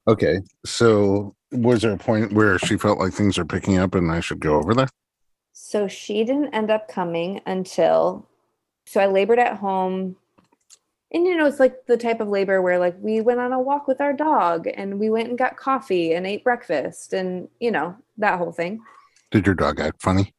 Okay. 0.08 0.42
So 0.66 1.36
was 1.52 1.82
there 1.82 1.94
a 1.94 1.98
point 1.98 2.34
where 2.34 2.58
she 2.60 2.78
felt 2.78 3.00
like 3.00 3.14
things 3.14 3.38
are 3.38 3.46
picking 3.46 3.78
up 3.78 3.94
and 3.94 4.12
I 4.12 4.20
should 4.20 4.40
go 4.40 4.56
over 4.56 4.74
there? 4.74 4.88
So 5.54 5.88
she 5.88 6.24
didn't 6.24 6.54
end 6.54 6.72
up 6.72 6.88
coming 6.88 7.42
until 7.46 8.28
so 8.86 9.00
I 9.00 9.06
labored 9.06 9.40
at 9.40 9.58
home. 9.58 10.16
And 11.14 11.26
you 11.26 11.36
know, 11.36 11.46
it's 11.46 11.60
like 11.60 11.86
the 11.88 11.98
type 11.98 12.22
of 12.22 12.30
labor 12.30 12.62
where 12.62 12.80
like 12.80 12.96
we 13.00 13.20
went 13.20 13.40
on 13.40 13.52
a 13.52 13.60
walk 13.60 13.88
with 13.88 14.00
our 14.00 14.14
dog 14.14 14.68
and 14.74 15.00
we 15.00 15.10
went 15.10 15.30
and 15.30 15.38
got 15.38 15.58
coffee 15.58 16.14
and 16.14 16.26
ate 16.26 16.44
breakfast 16.44 17.14
and 17.14 17.50
you 17.60 17.72
know, 17.72 17.96
that 18.18 18.38
whole 18.38 18.52
thing. 18.52 18.80
Did 19.30 19.46
your 19.46 19.56
dog 19.56 19.80
act 19.80 20.02
funny? 20.02 20.34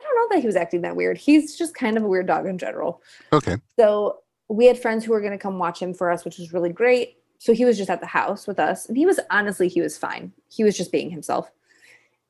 I 0.00 0.04
don't 0.04 0.16
know 0.16 0.36
that 0.36 0.40
he 0.40 0.46
was 0.46 0.56
acting 0.56 0.82
that 0.82 0.96
weird. 0.96 1.18
He's 1.18 1.56
just 1.56 1.74
kind 1.74 1.96
of 1.96 2.02
a 2.02 2.08
weird 2.08 2.26
dog 2.26 2.46
in 2.46 2.58
general. 2.58 3.02
Okay. 3.32 3.56
So 3.78 4.18
we 4.48 4.66
had 4.66 4.78
friends 4.78 5.04
who 5.04 5.12
were 5.12 5.20
going 5.20 5.32
to 5.32 5.38
come 5.38 5.58
watch 5.58 5.80
him 5.80 5.94
for 5.94 6.10
us, 6.10 6.24
which 6.24 6.38
was 6.38 6.52
really 6.52 6.70
great. 6.70 7.16
So 7.38 7.52
he 7.52 7.64
was 7.64 7.76
just 7.76 7.90
at 7.90 8.00
the 8.00 8.06
house 8.06 8.46
with 8.46 8.58
us. 8.58 8.86
And 8.86 8.96
he 8.96 9.06
was 9.06 9.20
honestly, 9.30 9.68
he 9.68 9.80
was 9.80 9.98
fine. 9.98 10.32
He 10.50 10.64
was 10.64 10.76
just 10.76 10.92
being 10.92 11.10
himself. 11.10 11.50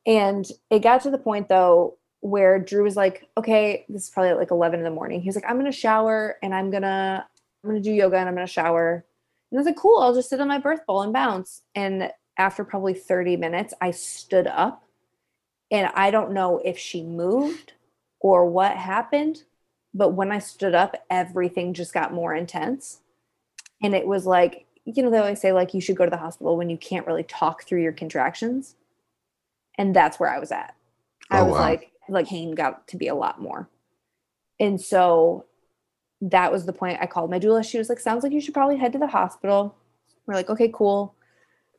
And 0.06 0.46
it 0.70 0.82
got 0.82 1.02
to 1.02 1.10
the 1.10 1.18
point 1.18 1.48
though 1.48 1.98
where 2.20 2.58
Drew 2.58 2.82
was 2.82 2.96
like, 2.96 3.28
okay, 3.36 3.84
this 3.88 4.04
is 4.04 4.10
probably 4.10 4.30
at 4.30 4.38
like 4.38 4.50
11 4.50 4.80
in 4.80 4.84
the 4.84 4.90
morning. 4.90 5.20
He 5.20 5.28
was 5.28 5.36
like, 5.36 5.44
I'm 5.48 5.58
going 5.58 5.70
to 5.70 5.76
shower 5.76 6.38
and 6.42 6.54
I'm 6.54 6.70
going 6.70 6.82
to, 6.82 7.24
I'm 7.66 7.72
going 7.72 7.82
to 7.82 7.88
do 7.90 7.94
yoga 7.94 8.16
and 8.16 8.28
I'm 8.28 8.34
going 8.34 8.46
to 8.46 8.52
shower. 8.52 9.04
And 9.50 9.58
I 9.58 9.60
was 9.60 9.66
like, 9.66 9.76
cool, 9.76 9.98
I'll 10.00 10.14
just 10.14 10.30
sit 10.30 10.40
on 10.40 10.48
my 10.48 10.58
birth 10.58 10.86
ball 10.86 11.02
and 11.02 11.12
bounce. 11.12 11.62
And 11.74 12.10
after 12.38 12.64
probably 12.64 12.94
30 12.94 13.36
minutes, 13.36 13.74
I 13.80 13.90
stood 13.90 14.46
up 14.46 14.84
and 15.70 15.90
I 15.94 16.10
don't 16.10 16.32
know 16.32 16.60
if 16.64 16.78
she 16.78 17.02
moved 17.02 17.72
or 18.20 18.48
what 18.48 18.76
happened, 18.76 19.42
but 19.92 20.10
when 20.10 20.30
I 20.30 20.38
stood 20.38 20.74
up, 20.74 20.96
everything 21.10 21.74
just 21.74 21.92
got 21.92 22.12
more 22.12 22.34
intense. 22.34 23.00
And 23.82 23.94
it 23.94 24.06
was 24.06 24.26
like, 24.26 24.66
you 24.84 25.02
know, 25.02 25.10
they 25.10 25.18
always 25.18 25.40
say 25.40 25.52
like 25.52 25.74
you 25.74 25.80
should 25.80 25.96
go 25.96 26.04
to 26.04 26.10
the 26.10 26.16
hospital 26.16 26.56
when 26.56 26.70
you 26.70 26.76
can't 26.76 27.06
really 27.06 27.24
talk 27.24 27.64
through 27.64 27.82
your 27.82 27.92
contractions. 27.92 28.76
And 29.76 29.94
that's 29.94 30.20
where 30.20 30.30
I 30.30 30.38
was 30.38 30.52
at. 30.52 30.74
I 31.30 31.40
Oh, 31.40 31.46
was 31.46 31.54
wow. 31.54 31.60
like, 31.60 31.90
like 32.08 32.28
pain 32.28 32.54
got 32.54 32.86
to 32.88 32.96
be 32.96 33.08
a 33.08 33.14
lot 33.14 33.40
more. 33.40 33.68
And 34.60 34.80
so 34.80 35.46
that 36.30 36.50
was 36.52 36.66
the 36.66 36.72
point 36.72 36.98
I 37.00 37.06
called 37.06 37.30
my 37.30 37.38
doula. 37.38 37.64
She 37.68 37.78
was 37.78 37.88
like, 37.88 38.00
sounds 38.00 38.22
like 38.22 38.32
you 38.32 38.40
should 38.40 38.54
probably 38.54 38.76
head 38.76 38.92
to 38.92 38.98
the 38.98 39.06
hospital. 39.06 39.74
We're 40.26 40.34
like, 40.34 40.50
okay, 40.50 40.70
cool. 40.72 41.14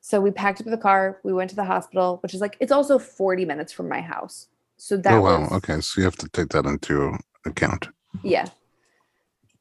So 0.01 0.21
we 0.21 0.31
packed 0.31 0.61
up 0.61 0.67
the 0.67 0.77
car. 0.77 1.19
We 1.23 1.33
went 1.33 1.49
to 1.49 1.55
the 1.55 1.65
hospital, 1.65 2.19
which 2.23 2.33
is 2.33 2.39
like, 2.39 2.55
it's 2.59 2.71
also 2.71 2.97
40 2.97 3.45
minutes 3.45 3.73
from 3.73 3.89
my 3.89 3.99
house. 4.01 4.47
So 4.77 4.95
that 4.97 5.13
oh 5.13 5.21
wow. 5.21 5.39
was, 5.41 5.51
Okay. 5.53 5.81
So 5.81 5.99
you 5.99 6.05
have 6.05 6.15
to 6.17 6.29
take 6.29 6.49
that 6.49 6.65
into 6.65 7.17
account. 7.45 7.89
yeah. 8.23 8.47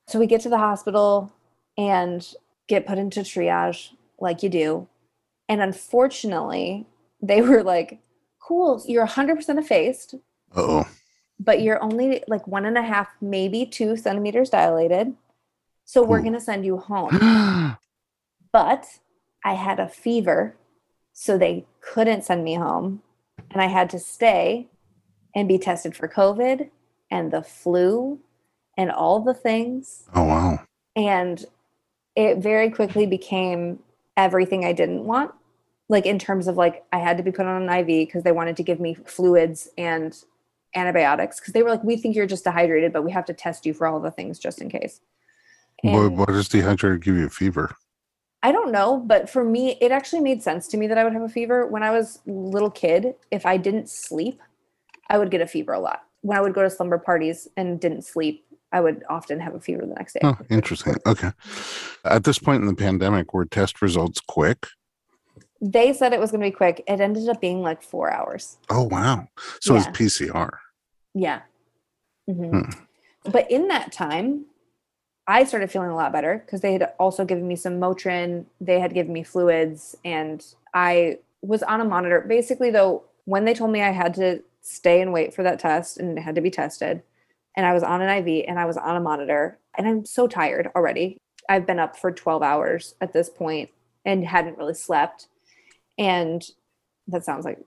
So 0.09 0.21
we 0.21 0.27
get 0.29 0.41
to 0.43 0.49
the 0.49 0.59
hospital 0.59 1.33
and 1.77 2.25
get 2.69 2.87
put 2.87 2.99
into 2.99 3.21
triage 3.21 3.91
like 4.21 4.43
you 4.45 4.49
do. 4.49 4.87
And 5.49 5.61
unfortunately, 5.61 6.87
they 7.21 7.41
were 7.43 7.65
like, 7.65 7.99
cool, 8.41 8.83
you're 8.87 9.07
100% 9.07 9.59
effaced, 9.59 10.15
Uh 10.55 10.61
oh. 10.61 10.89
But 11.39 11.61
you're 11.61 11.83
only 11.83 12.23
like 12.29 12.47
one 12.47 12.65
and 12.65 12.79
a 12.79 12.83
half, 12.83 13.09
maybe 13.21 13.67
two 13.67 13.97
centimeters 13.97 14.51
dilated. 14.51 15.15
So 15.85 16.03
we're 16.03 16.21
going 16.21 16.33
to 16.33 16.41
send 16.41 16.65
you 16.65 16.79
home. 16.79 17.77
But 18.53 18.87
I 19.45 19.53
had 19.53 19.79
a 19.79 19.89
fever, 19.89 20.57
so 21.13 21.37
they 21.37 21.67
couldn't 21.83 22.25
send 22.25 22.43
me 22.43 22.55
home. 22.55 23.03
And 23.51 23.61
I 23.61 23.67
had 23.67 23.91
to 23.91 23.99
stay 23.99 24.69
and 25.35 25.47
be 25.47 25.59
tested 25.59 25.95
for 25.95 26.09
COVID 26.09 26.71
and 27.11 27.31
the 27.31 27.43
flu 27.43 28.19
and 28.79 28.91
all 28.91 29.21
the 29.21 29.35
things. 29.35 30.05
oh 30.15 30.25
wow. 30.25 30.61
And 30.95 31.45
it 32.15 32.39
very 32.39 32.71
quickly 32.71 33.05
became 33.05 33.81
everything 34.17 34.65
I 34.65 34.73
didn't 34.73 35.05
want. 35.05 35.33
Like 35.91 36.07
in 36.07 36.19
terms 36.19 36.49
of 36.49 36.57
like 36.57 36.85
I 36.93 36.99
had 36.99 37.19
to 37.19 37.23
be 37.23 37.33
put 37.33 37.45
on 37.45 37.63
an 37.63 37.79
IV 37.79 37.87
because 37.87 38.23
they 38.23 38.33
wanted 38.33 38.57
to 38.57 38.63
give 38.63 38.81
me 38.81 38.95
fluids 38.95 39.69
and 39.77 40.17
antibiotics 40.77 41.41
because 41.41 41.53
they 41.53 41.63
were 41.63 41.71
like, 41.71 41.83
we 41.83 41.97
think 41.97 42.15
you're 42.15 42.27
just 42.27 42.45
dehydrated, 42.45 42.93
but 42.93 43.03
we 43.03 43.11
have 43.11 43.25
to 43.27 43.33
test 43.33 43.67
you 43.67 43.75
for 43.75 43.87
all 43.87 43.99
the 44.01 44.11
things 44.11 44.39
just 44.39 44.61
in 44.61 44.69
case. 44.69 45.01
What, 45.83 46.13
what 46.13 46.29
does 46.29 46.49
dehydrated 46.49 47.03
give 47.03 47.17
you 47.17 47.27
a 47.27 47.31
fever? 47.31 47.75
I 48.43 48.53
don't 48.53 48.71
know, 48.71 48.99
but 48.99 49.29
for 49.29 49.45
me, 49.45 49.77
it 49.81 49.91
actually 49.91 50.21
made 50.21 50.43
sense 50.43 50.69
to 50.69 50.77
me 50.77 50.87
that 50.87 50.99
I 50.99 51.05
would 51.05 51.13
have 51.13 51.23
a 51.23 51.29
fever. 51.29 51.67
When 51.67 51.83
I 51.83 51.91
was 51.91 52.21
a 52.27 52.31
little 52.31 52.71
kid, 52.71 53.15
if 53.31 53.45
I 53.45 53.57
didn't 53.57 53.89
sleep, 53.89 54.41
I 55.09 55.19
would 55.19 55.31
get 55.31 55.41
a 55.41 55.47
fever 55.47 55.73
a 55.73 55.81
lot. 55.81 56.03
When 56.21 56.39
I 56.39 56.41
would 56.41 56.55
go 56.55 56.63
to 56.63 56.71
slumber 56.71 56.99
parties 56.99 57.49
and 57.57 57.81
didn't 57.81 58.03
sleep, 58.03 58.45
I 58.73 58.81
would 58.81 59.05
often 59.09 59.41
have 59.41 59.55
a 59.55 59.61
fever 59.61 59.83
the 59.87 59.95
next 59.95 60.15
day. 60.15 60.21
Oh, 60.23 60.37
interesting. 60.51 60.95
Okay. 61.07 61.31
At 62.05 62.25
this 62.25 62.39
point 62.39 62.63
in 62.63 62.69
the 62.69 62.75
pandemic, 62.75 63.33
were 63.33 63.45
test 63.45 63.81
results 63.81 64.21
quick? 64.21 64.67
They 65.61 65.93
said 65.93 66.13
it 66.13 66.21
was 66.21 66.31
going 66.31 66.43
to 66.43 66.47
be 66.49 66.55
quick. 66.55 66.85
It 66.87 67.01
ended 67.01 67.29
up 67.29 67.41
being 67.41 67.63
like 67.63 67.83
four 67.83 68.13
hours. 68.13 68.59
Oh 68.69 68.83
wow. 68.83 69.29
So 69.61 69.75
Yeah. 69.75 69.85
it's 69.89 69.99
PCR. 69.99 70.51
Yeah. 71.17 71.41
Mhm. 72.29 72.51
Hmm. 73.25 73.31
But 73.31 73.51
in 73.51 73.69
that 73.69 73.91
time, 73.91 74.47
I 75.27 75.45
started 75.45 75.71
feeling 75.71 75.91
a 75.91 75.97
lot 75.97 76.13
better 76.13 76.39
because 76.45 76.61
they 76.61 76.75
had 76.75 76.93
also 76.99 77.25
given 77.25 77.49
me 77.49 77.57
some 77.57 77.81
Motrin. 77.81 78.45
They 78.61 78.79
had 78.79 78.95
given 78.95 79.13
me 79.13 79.23
fluids, 79.25 79.97
and 80.05 80.45
I 80.75 81.19
was 81.43 81.63
on 81.63 81.81
a 81.81 81.85
monitor. 81.85 82.21
Basically, 82.21 82.71
though, 82.71 83.05
when 83.25 83.45
they 83.45 83.55
told 83.55 83.71
me 83.73 83.83
I 83.83 83.91
had 83.91 84.15
to 84.15 84.43
stay 84.61 85.01
and 85.01 85.13
wait 85.13 85.33
for 85.33 85.43
that 85.43 85.59
test 85.59 85.97
and 85.99 86.19
it 86.19 86.21
had 86.23 86.35
to 86.35 86.41
be 86.41 86.51
tested, 86.51 87.03
and 87.57 87.65
I 87.67 87.73
was 87.73 87.83
on 87.83 88.03
an 88.03 88.11
IV 88.11 88.45
and 88.49 88.59
I 88.59 88.67
was 88.67 88.77
on 88.77 88.97
a 88.97 89.01
monitor, 89.01 89.59
and 89.77 89.89
I'm 89.89 90.05
so 90.05 90.29
tired 90.29 90.71
already. 90.77 91.19
I've 91.49 91.67
been 91.67 91.79
up 91.79 91.97
for 91.97 92.13
12 92.13 92.43
hours 92.43 92.95
at 93.01 93.13
this 93.13 93.31
point 93.31 93.71
and 94.05 94.25
hadn't 94.25 94.59
really 94.59 94.75
slept. 94.75 95.29
And 95.99 96.45
that 97.09 97.25
sounds 97.25 97.45
like 97.45 97.59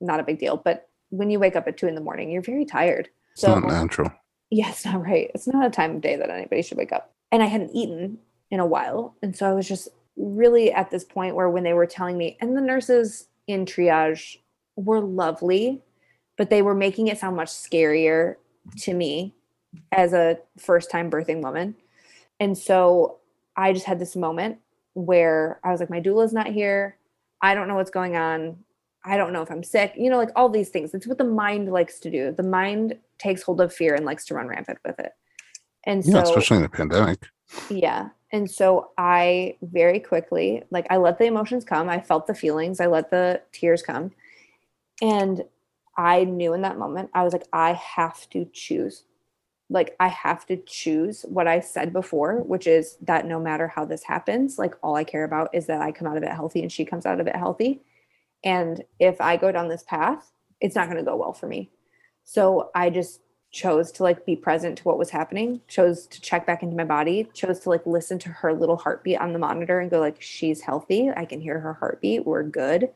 not 0.00 0.20
a 0.20 0.24
big 0.24 0.38
deal, 0.38 0.56
but 0.56 0.87
when 1.10 1.30
you 1.30 1.38
wake 1.38 1.56
up 1.56 1.66
at 1.66 1.76
two 1.76 1.86
in 1.86 1.94
the 1.94 2.00
morning, 2.00 2.30
you're 2.30 2.42
very 2.42 2.64
tired. 2.64 3.08
It's 3.32 3.42
not 3.42 3.64
natural. 3.64 4.10
yeah, 4.50 4.70
it's 4.70 4.84
not 4.84 5.02
right. 5.02 5.30
It's 5.34 5.46
not 5.46 5.66
a 5.66 5.70
time 5.70 5.96
of 5.96 6.00
day 6.00 6.16
that 6.16 6.30
anybody 6.30 6.62
should 6.62 6.78
wake 6.78 6.92
up. 6.92 7.12
And 7.30 7.42
I 7.42 7.46
hadn't 7.46 7.74
eaten 7.74 8.18
in 8.50 8.60
a 8.60 8.66
while. 8.66 9.14
And 9.22 9.36
so 9.36 9.48
I 9.48 9.52
was 9.52 9.68
just 9.68 9.88
really 10.16 10.72
at 10.72 10.90
this 10.90 11.04
point 11.04 11.36
where 11.36 11.48
when 11.48 11.62
they 11.64 11.74
were 11.74 11.86
telling 11.86 12.18
me, 12.18 12.36
and 12.40 12.56
the 12.56 12.60
nurses 12.60 13.28
in 13.46 13.64
triage 13.64 14.38
were 14.76 15.00
lovely, 15.00 15.82
but 16.36 16.50
they 16.50 16.62
were 16.62 16.74
making 16.74 17.08
it 17.08 17.18
sound 17.18 17.36
much 17.36 17.48
scarier 17.48 18.36
to 18.78 18.94
me 18.94 19.34
as 19.92 20.12
a 20.12 20.38
first 20.58 20.90
time 20.90 21.10
birthing 21.10 21.42
woman. 21.42 21.74
And 22.40 22.56
so 22.56 23.18
I 23.56 23.72
just 23.72 23.86
had 23.86 23.98
this 23.98 24.16
moment 24.16 24.58
where 24.94 25.60
I 25.62 25.70
was 25.70 25.80
like, 25.80 25.90
my 25.90 26.00
doula's 26.00 26.32
not 26.32 26.46
here. 26.46 26.96
I 27.42 27.54
don't 27.54 27.68
know 27.68 27.74
what's 27.74 27.90
going 27.90 28.16
on. 28.16 28.58
I 29.08 29.16
don't 29.16 29.32
know 29.32 29.42
if 29.42 29.50
I'm 29.50 29.62
sick. 29.62 29.94
You 29.96 30.10
know, 30.10 30.18
like 30.18 30.30
all 30.36 30.48
these 30.48 30.68
things. 30.68 30.92
It's 30.94 31.06
what 31.06 31.18
the 31.18 31.24
mind 31.24 31.72
likes 31.72 31.98
to 32.00 32.10
do. 32.10 32.32
The 32.32 32.42
mind 32.42 32.96
takes 33.18 33.42
hold 33.42 33.60
of 33.60 33.72
fear 33.72 33.94
and 33.94 34.04
likes 34.04 34.26
to 34.26 34.34
run 34.34 34.48
rampant 34.48 34.78
with 34.84 34.98
it. 35.00 35.12
And 35.84 36.04
Yeah, 36.04 36.22
so 36.24 36.30
especially 36.30 36.58
in 36.58 36.62
the 36.62 36.68
pandemic. 36.68 37.26
yeah. 37.70 38.10
And 38.30 38.50
so 38.50 38.90
I 38.98 39.56
very 39.62 40.00
quickly, 40.00 40.62
like, 40.70 40.86
I 40.90 40.98
let 40.98 41.18
the 41.18 41.24
emotions 41.24 41.64
come. 41.64 41.88
I 41.88 42.00
felt 42.00 42.26
the 42.26 42.34
feelings. 42.34 42.80
I 42.80 42.86
let 42.86 43.10
the 43.10 43.40
tears 43.52 43.82
come. 43.82 44.10
And 45.00 45.44
I 45.96 46.24
knew 46.24 46.52
in 46.52 46.60
that 46.62 46.78
moment, 46.78 47.10
I 47.14 47.24
was 47.24 47.32
like, 47.32 47.46
I 47.52 47.72
have 47.72 48.28
to 48.30 48.46
choose. 48.52 49.04
Like, 49.70 49.96
I 49.98 50.08
have 50.08 50.44
to 50.46 50.56
choose 50.56 51.24
what 51.28 51.46
I 51.46 51.60
said 51.60 51.92
before, 51.92 52.42
which 52.42 52.66
is 52.66 52.98
that 53.02 53.26
no 53.26 53.40
matter 53.40 53.68
how 53.68 53.84
this 53.86 54.02
happens, 54.02 54.58
like, 54.58 54.74
all 54.82 54.94
I 54.94 55.04
care 55.04 55.24
about 55.24 55.54
is 55.54 55.66
that 55.66 55.80
I 55.80 55.92
come 55.92 56.06
out 56.06 56.16
of 56.16 56.22
it 56.22 56.30
healthy 56.30 56.62
and 56.62 56.70
she 56.70 56.84
comes 56.84 57.06
out 57.06 57.20
of 57.20 57.26
it 57.26 57.36
healthy. 57.36 57.80
And 58.44 58.82
if 58.98 59.20
I 59.20 59.36
go 59.36 59.52
down 59.52 59.68
this 59.68 59.82
path, 59.82 60.32
it's 60.60 60.76
not 60.76 60.86
going 60.86 60.98
to 60.98 61.04
go 61.04 61.16
well 61.16 61.32
for 61.32 61.46
me. 61.46 61.70
So 62.24 62.70
I 62.74 62.90
just 62.90 63.20
chose 63.50 63.90
to 63.92 64.02
like 64.02 64.26
be 64.26 64.36
present 64.36 64.78
to 64.78 64.84
what 64.84 64.98
was 64.98 65.10
happening, 65.10 65.60
chose 65.68 66.06
to 66.06 66.20
check 66.20 66.46
back 66.46 66.62
into 66.62 66.76
my 66.76 66.84
body, 66.84 67.28
chose 67.32 67.60
to 67.60 67.70
like 67.70 67.86
listen 67.86 68.18
to 68.18 68.28
her 68.28 68.52
little 68.52 68.76
heartbeat 68.76 69.18
on 69.18 69.32
the 69.32 69.38
monitor 69.38 69.80
and 69.80 69.90
go 69.90 70.00
like 70.00 70.20
she's 70.20 70.60
healthy. 70.60 71.10
I 71.10 71.24
can 71.24 71.40
hear 71.40 71.58
her 71.58 71.74
heartbeat. 71.74 72.26
We're 72.26 72.42
good. 72.42 72.90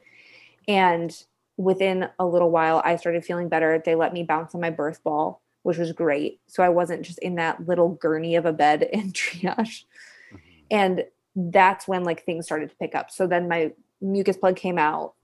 And 0.68 1.16
within 1.57 2.09
a 2.18 2.26
little 2.26 2.51
while 2.51 2.82
I 2.84 2.97
started 2.97 3.24
feeling 3.24 3.49
better. 3.49 3.80
They 3.84 3.95
let 3.95 4.12
me 4.12 4.22
bounce 4.22 4.55
on 4.55 4.61
my 4.61 4.70
birth 4.70 5.03
ball, 5.03 5.43
which 5.62 5.78
was 5.78 5.93
great. 5.93 6.40
So 6.47 6.62
I 6.62 6.68
wasn't 6.68 7.03
just 7.03 7.18
in 7.18 7.36
that 7.36 7.66
little 7.66 7.90
gurney 7.90 8.36
of 8.36 8.47
a 8.47 8.53
bed 8.53 8.82
in 8.93 9.12
triage. 9.12 9.84
Mm-hmm. 10.32 10.36
And 10.70 11.05
that's 11.34 11.88
when 11.88 12.05
like 12.05 12.24
things 12.24 12.47
started 12.47 12.70
to 12.70 12.76
pick 12.76 12.95
up. 12.95 13.11
So 13.11 13.26
then 13.26 13.49
my 13.49 13.72
mucus 14.01 14.36
plug 14.36 14.57
came 14.57 14.78
out. 14.78 15.14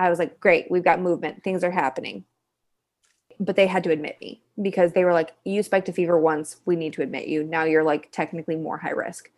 I 0.00 0.10
was 0.10 0.18
like, 0.18 0.40
great, 0.40 0.70
we've 0.70 0.84
got 0.84 1.00
movement. 1.00 1.44
Things 1.44 1.62
are 1.62 1.70
happening 1.70 2.24
but 3.40 3.56
they 3.56 3.66
had 3.66 3.82
to 3.84 3.90
admit 3.90 4.18
me 4.20 4.42
because 4.60 4.92
they 4.92 5.02
were 5.02 5.14
like, 5.14 5.34
you 5.44 5.62
spiked 5.62 5.88
a 5.88 5.92
fever 5.92 6.18
once, 6.18 6.60
we 6.66 6.76
need 6.76 6.92
to 6.92 7.02
admit 7.02 7.26
you. 7.26 7.42
Now 7.42 7.64
you're 7.64 7.82
like 7.82 8.12
technically 8.12 8.54
more 8.54 8.76
high 8.76 8.90
risk. 8.90 9.30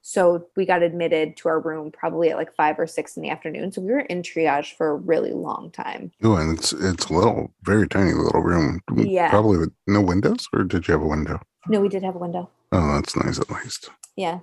So 0.00 0.46
we 0.56 0.66
got 0.66 0.82
admitted 0.82 1.36
to 1.36 1.48
our 1.48 1.60
room 1.60 1.92
probably 1.92 2.30
at 2.30 2.36
like 2.36 2.56
five 2.56 2.78
or 2.78 2.88
six 2.88 3.16
in 3.16 3.22
the 3.22 3.28
afternoon. 3.28 3.70
So 3.70 3.82
we 3.82 3.92
were 3.92 4.00
in 4.00 4.22
triage 4.22 4.74
for 4.74 4.88
a 4.88 4.96
really 4.96 5.32
long 5.32 5.70
time. 5.70 6.10
Oh, 6.24 6.34
and 6.34 6.58
it's 6.58 6.72
it's 6.72 7.06
a 7.06 7.12
little, 7.12 7.52
very 7.62 7.86
tiny 7.86 8.12
little 8.12 8.40
room. 8.40 8.80
Yeah. 8.96 9.30
Probably 9.30 9.58
with 9.58 9.72
no 9.86 10.00
windows, 10.00 10.48
or 10.52 10.64
did 10.64 10.88
you 10.88 10.92
have 10.92 11.02
a 11.02 11.06
window? 11.06 11.40
No, 11.68 11.80
we 11.80 11.88
did 11.88 12.02
have 12.02 12.16
a 12.16 12.18
window. 12.18 12.50
Oh, 12.72 12.94
that's 12.94 13.14
nice 13.14 13.38
at 13.38 13.50
least. 13.50 13.90
Yeah. 14.16 14.40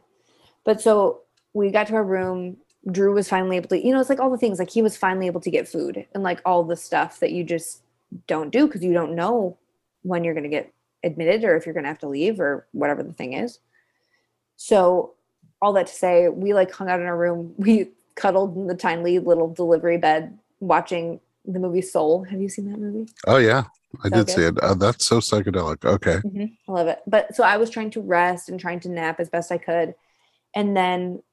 But 0.64 0.80
so 0.80 1.22
we 1.54 1.72
got 1.72 1.88
to 1.88 1.96
our 1.96 2.04
room. 2.04 2.58
Drew 2.90 3.14
was 3.14 3.28
finally 3.28 3.58
able 3.58 3.70
to, 3.70 3.86
you 3.86 3.94
know, 3.94 4.00
it's 4.00 4.10
like 4.10 4.20
all 4.20 4.30
the 4.30 4.38
things 4.38 4.60
like 4.60 4.70
he 4.70 4.82
was 4.82 4.96
finally 4.96 5.28
able 5.28 5.42
to 5.42 5.52
get 5.52 5.68
food 5.68 6.06
and 6.14 6.24
like 6.24 6.42
all 6.46 6.64
the 6.64 6.76
stuff 6.78 7.20
that 7.20 7.32
you 7.32 7.44
just 7.44 7.82
don't 8.28 8.52
do 8.52 8.66
because 8.68 8.84
you 8.84 8.94
don't 8.94 9.16
know 9.16 9.58
when 10.04 10.24
you're 10.24 10.34
going 10.34 10.44
to 10.44 10.50
get 10.50 10.72
admitted 11.04 11.44
or 11.44 11.56
if 11.56 11.66
you're 11.66 11.74
going 11.74 11.84
to 11.84 11.90
have 11.90 12.00
to 12.00 12.08
leave 12.08 12.40
or 12.40 12.66
whatever 12.72 13.04
the 13.04 13.14
thing 13.14 13.34
is. 13.34 13.60
So, 14.56 15.14
all 15.62 15.74
that 15.74 15.88
to 15.88 15.94
say, 15.94 16.30
we 16.30 16.54
like 16.54 16.72
hung 16.72 16.90
out 16.90 17.02
in 17.02 17.06
our 17.06 17.18
room. 17.18 17.54
We 17.58 17.90
cuddled 18.16 18.56
in 18.56 18.68
the 18.68 18.76
tiny 18.76 19.20
little 19.20 19.54
delivery 19.54 19.98
bed 19.98 20.38
watching 20.60 21.20
the 21.46 21.60
movie 21.60 21.82
Soul. 21.82 22.24
Have 22.26 22.42
you 22.42 22.50
seen 22.50 22.70
that 22.72 22.80
movie? 22.80 23.12
Oh 23.28 23.38
yeah, 23.38 23.64
I 24.04 24.10
So 24.10 24.16
did 24.16 24.26
good. 24.26 24.30
see 24.30 24.42
it. 24.44 24.60
Uh, 24.64 24.74
that's 24.74 25.06
so 25.06 25.20
psychedelic. 25.20 25.84
Okay. 25.86 26.20
I 26.68 26.72
love 26.72 26.88
it. 26.88 27.00
But 27.08 27.36
so 27.36 27.44
I 27.44 27.58
was 27.58 27.70
trying 27.70 27.92
to 27.92 28.02
rest 28.02 28.50
and 28.50 28.60
trying 28.60 28.80
to 28.82 28.90
nap 28.90 29.20
as 29.20 29.30
best 29.30 29.52
I 29.52 29.58
could. 29.58 29.96
And 30.54 30.76
then 30.76 31.24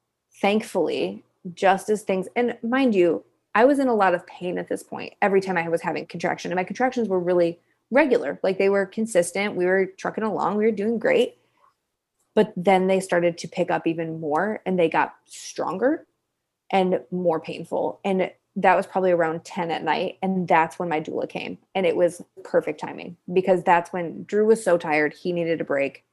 thankfully, 0.41 1.25
just 1.55 1.89
as 1.91 2.03
things, 2.03 2.29
and 2.37 2.57
mind 2.63 2.95
you, 2.95 3.25
I 3.55 3.65
was 3.65 3.79
in 3.79 3.89
a 3.89 3.95
lot 3.95 4.15
of 4.15 4.27
pain 4.27 4.59
at 4.59 4.69
this 4.69 4.83
point 4.83 5.15
every 5.23 5.41
time 5.41 5.57
I 5.57 5.69
was 5.69 5.81
having 5.81 6.07
contraction. 6.07 6.51
And 6.51 6.57
my 6.57 6.65
contractions 6.65 7.09
were 7.09 7.19
really 7.19 7.59
regular, 7.91 8.39
like 8.43 8.59
they 8.59 8.69
were 8.69 8.85
consistent. 8.85 9.57
We 9.57 9.65
were 9.65 9.87
trucking 9.97 10.25
along, 10.25 10.57
we 10.57 10.65
were 10.65 10.73
doing 10.73 10.99
great. 10.99 11.39
But 12.35 12.53
then 12.55 12.87
they 12.87 13.01
started 13.01 13.39
to 13.39 13.49
pick 13.49 13.71
up 13.71 13.87
even 13.87 14.21
more 14.21 14.61
and 14.67 14.79
they 14.79 14.91
got 14.91 15.15
stronger 15.25 16.07
and 16.71 17.01
more 17.11 17.41
painful. 17.41 17.99
And 18.05 18.31
that 18.57 18.77
was 18.77 18.87
probably 18.87 19.13
around 19.13 19.45
10 19.45 19.71
at 19.71 19.83
night. 19.83 20.19
And 20.23 20.47
that's 20.47 20.79
when 20.79 20.91
my 20.91 21.01
doula 21.01 21.27
came. 21.27 21.57
And 21.75 21.87
it 21.87 21.97
was 21.97 22.23
perfect 22.45 22.79
timing 22.79 23.17
because 23.33 23.63
that's 23.63 23.91
when 23.91 24.25
Drew 24.25 24.47
was 24.47 24.63
so 24.63 24.77
tired. 24.77 25.15
He 25.15 25.33
needed 25.33 25.63
a 25.63 25.65
break. 25.65 26.05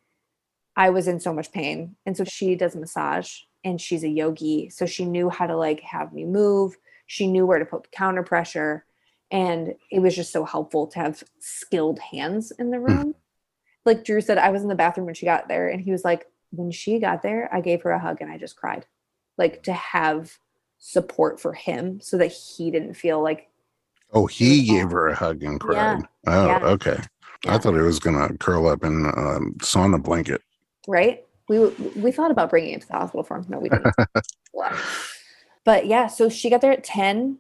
I 0.78 0.92
was 0.92 1.10
in 1.10 1.20
so 1.20 1.34
much 1.34 1.52
pain. 1.52 1.98
And 2.06 2.16
so 2.16 2.24
she 2.24 2.56
does 2.56 2.74
massage 2.74 3.42
and 3.64 3.80
she's 3.80 4.04
a 4.04 4.10
yogi. 4.10 4.70
So 4.70 4.86
she 4.86 5.06
knew 5.06 5.30
how 5.30 5.48
to 5.48 5.56
like 5.56 5.82
have 5.82 6.14
me 6.14 6.26
move. 6.26 6.78
She 7.06 7.28
knew 7.28 7.46
where 7.46 7.60
to 7.60 7.66
put 7.66 7.92
counter 7.92 8.24
pressure. 8.24 8.86
And 9.32 9.76
it 9.92 10.00
was 10.00 10.16
just 10.16 10.32
so 10.32 10.46
helpful 10.46 10.88
to 10.88 11.00
have 11.00 11.24
skilled 11.40 12.00
hands 12.00 12.52
in 12.52 12.70
the 12.72 12.78
mm-hmm. 12.78 12.98
room. 12.98 13.16
Like 13.86 14.06
Drew 14.06 14.22
said, 14.22 14.38
I 14.38 14.50
was 14.50 14.62
in 14.62 14.70
the 14.70 14.76
bathroom 14.76 15.06
when 15.06 15.16
she 15.16 15.26
got 15.26 15.48
there. 15.48 15.68
And 15.70 15.82
he 15.82 15.92
was 15.92 16.04
like, 16.04 16.28
when 16.52 16.72
she 16.72 17.00
got 17.00 17.22
there, 17.24 17.50
I 17.54 17.62
gave 17.62 17.82
her 17.82 17.92
a 17.92 18.00
hug 18.00 18.22
and 18.22 18.32
I 18.32 18.38
just 18.38 18.56
cried. 18.56 18.86
Like 19.38 19.64
to 19.64 19.74
have 19.74 20.38
support 20.78 21.40
for 21.40 21.54
him 21.54 22.00
so 22.02 22.18
that 22.18 22.32
he 22.32 22.70
didn't 22.70 22.94
feel 22.94 23.22
like 23.22 23.50
Oh, 24.16 24.28
he 24.28 24.64
gave 24.68 24.92
her 24.92 25.08
a 25.08 25.16
hug 25.16 25.42
and 25.42 25.54
Yeah. 25.54 25.58
cried. 25.58 26.04
Oh, 26.28 26.46
Yeah. 26.46 26.60
okay. 26.66 27.00
I 27.48 27.58
thought 27.58 27.74
he 27.74 27.82
was 27.82 28.00
gonna 28.00 28.38
curl 28.38 28.68
up 28.68 28.84
in 28.84 29.06
a 29.06 29.40
sauna 29.64 30.02
blanket. 30.02 30.42
right? 30.88 31.26
We 31.50 31.60
we 31.96 32.12
thought 32.12 32.32
about 32.32 32.50
bringing 32.50 32.74
it 32.74 32.82
to 32.82 32.88
the 32.88 32.94
hospital 32.94 33.24
for 33.24 33.38
him. 33.38 33.46
No, 33.50 33.60
we 33.60 33.70
didn't. 33.70 33.96
But 35.66 35.86
yeah, 35.86 36.08
so 36.08 36.28
she 36.28 36.50
got 36.50 36.60
there 36.60 36.74
at 36.74 36.84
ten. 36.84 37.38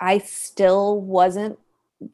I 0.00 0.18
still 0.18 0.98
wasn't 0.98 1.58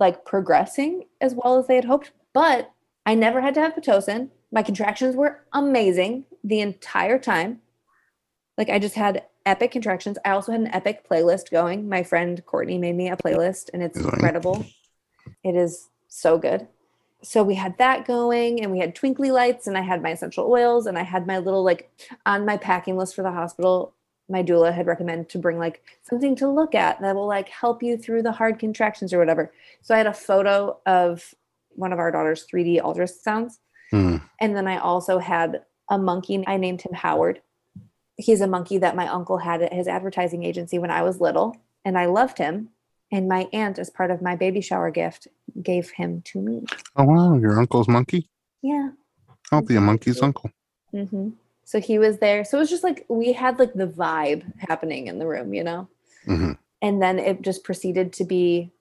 like 0.01 0.25
progressing 0.25 1.05
as 1.21 1.35
well 1.35 1.59
as 1.59 1.67
they 1.67 1.77
had 1.77 1.85
hoped, 1.85 2.11
but 2.33 2.73
I 3.07 3.15
never 3.15 3.41
had 3.41 3.55
to 3.55 3.61
have 3.61 3.75
pitocin. 3.75 4.31
My 4.51 4.63
contractions 4.63 5.17
were 5.17 5.45
amazing 5.53 6.25
the 6.43 6.61
entire 6.61 7.19
time. 7.19 7.61
Like 8.59 8.71
I 8.71 8.81
just 8.81 8.97
had 8.97 9.25
epic 9.47 9.71
contractions. 9.71 10.19
I 10.25 10.31
also 10.31 10.53
had 10.53 10.63
an 10.63 10.75
epic 10.75 11.09
playlist 11.09 11.51
going. 11.51 11.89
My 11.89 12.03
friend 12.03 12.45
Courtney 12.45 12.79
made 12.79 12.97
me 12.97 13.09
a 13.09 13.17
playlist, 13.17 13.71
and 13.73 13.83
it's 13.83 13.99
incredible. 13.99 14.67
It 15.45 15.55
is 15.55 15.89
so 16.09 16.39
good 16.39 16.67
so 17.23 17.43
we 17.43 17.55
had 17.55 17.79
that 17.79 18.07
going 18.07 18.63
and 18.63 18.73
we 18.73 18.79
had 18.79 18.95
twinkly 18.95 19.31
lights 19.31 19.67
and 19.67 19.79
i 19.79 19.81
had 19.81 20.03
my 20.03 20.11
essential 20.11 20.51
oils 20.51 20.87
and 20.87 20.99
i 20.99 21.03
had 21.03 21.27
my 21.27 21.39
little 21.39 21.63
like 21.63 21.91
on 22.27 22.45
my 22.45 22.57
packing 22.57 22.97
list 22.97 23.15
for 23.15 23.23
the 23.23 23.31
hospital 23.31 23.95
my 24.29 24.43
doula 24.43 24.73
had 24.73 24.87
recommended 24.87 25.29
to 25.29 25.39
bring 25.39 25.59
like 25.59 25.83
something 26.03 26.35
to 26.37 26.49
look 26.49 26.75
at 26.75 27.01
that 27.01 27.15
will 27.15 27.27
like 27.27 27.49
help 27.49 27.83
you 27.83 27.97
through 27.97 28.23
the 28.23 28.33
hard 28.33 28.59
contractions 28.59 29.13
or 29.13 29.19
whatever. 29.19 29.53
So 29.83 29.95
i 29.95 29.99
had 29.99 30.07
a 30.07 30.15
photo 30.15 30.79
of 30.87 31.35
one 31.75 31.93
of 31.93 31.99
our 31.99 32.11
daughter's 32.11 32.47
3d 32.53 32.81
ultrasounds. 32.83 33.59
Hmm. 33.91 34.17
and 34.41 34.57
then 34.57 34.67
i 34.67 34.79
also 34.79 35.19
had 35.19 35.63
a 35.91 35.99
monkey. 35.99 36.43
I 36.47 36.57
named 36.57 36.81
him 36.81 36.95
howard. 36.95 37.43
He's 38.17 38.41
a 38.41 38.47
monkey 38.47 38.79
that 38.79 38.97
my 38.97 39.07
uncle 39.07 39.37
had 39.39 39.61
at 39.61 39.73
his 39.73 39.87
advertising 39.87 40.43
agency 40.45 40.79
when 40.79 40.91
i 40.91 41.03
was 41.03 41.21
little 41.21 41.57
and 41.85 41.99
i 41.99 42.07
loved 42.07 42.39
him 42.39 42.71
and 43.13 43.29
my 43.29 43.47
aunt 43.53 43.79
as 43.79 43.91
part 43.91 44.11
of 44.11 44.21
my 44.23 44.35
baby 44.35 44.61
shower 44.61 44.91
gift 44.91 45.29
gave 45.63 45.91
him 45.91 46.23
to 46.23 46.41
me 46.41 46.65
Oh 46.97 47.05
wow, 47.05 47.37
your 47.37 47.59
uncle's 47.61 47.87
monkey? 47.89 48.29
yeah 48.63 48.91
I'll 49.53 49.63
be 49.63 49.77
a 49.77 49.81
monkey's 49.81 50.23
uncle. 50.23 50.51
hmm 50.93 51.31
So 51.65 51.79
he 51.81 51.99
was 51.99 52.19
there. 52.19 52.45
So 52.45 52.57
it 52.57 52.61
was 52.61 52.71
just 52.71 52.85
like 52.85 53.05
we 53.09 53.33
had 53.33 53.59
like 53.59 53.75
the 53.75 53.87
vibe 53.87 54.43
happening 54.69 55.07
in 55.09 55.19
the 55.19 55.27
room, 55.27 55.53
you 55.55 55.63
know? 55.63 55.89
hmm 56.25 56.53
And 56.81 57.03
then 57.03 57.19
it 57.19 57.43
just 57.43 57.65
proceeded 57.65 58.13
to 58.15 58.25
be 58.25 58.73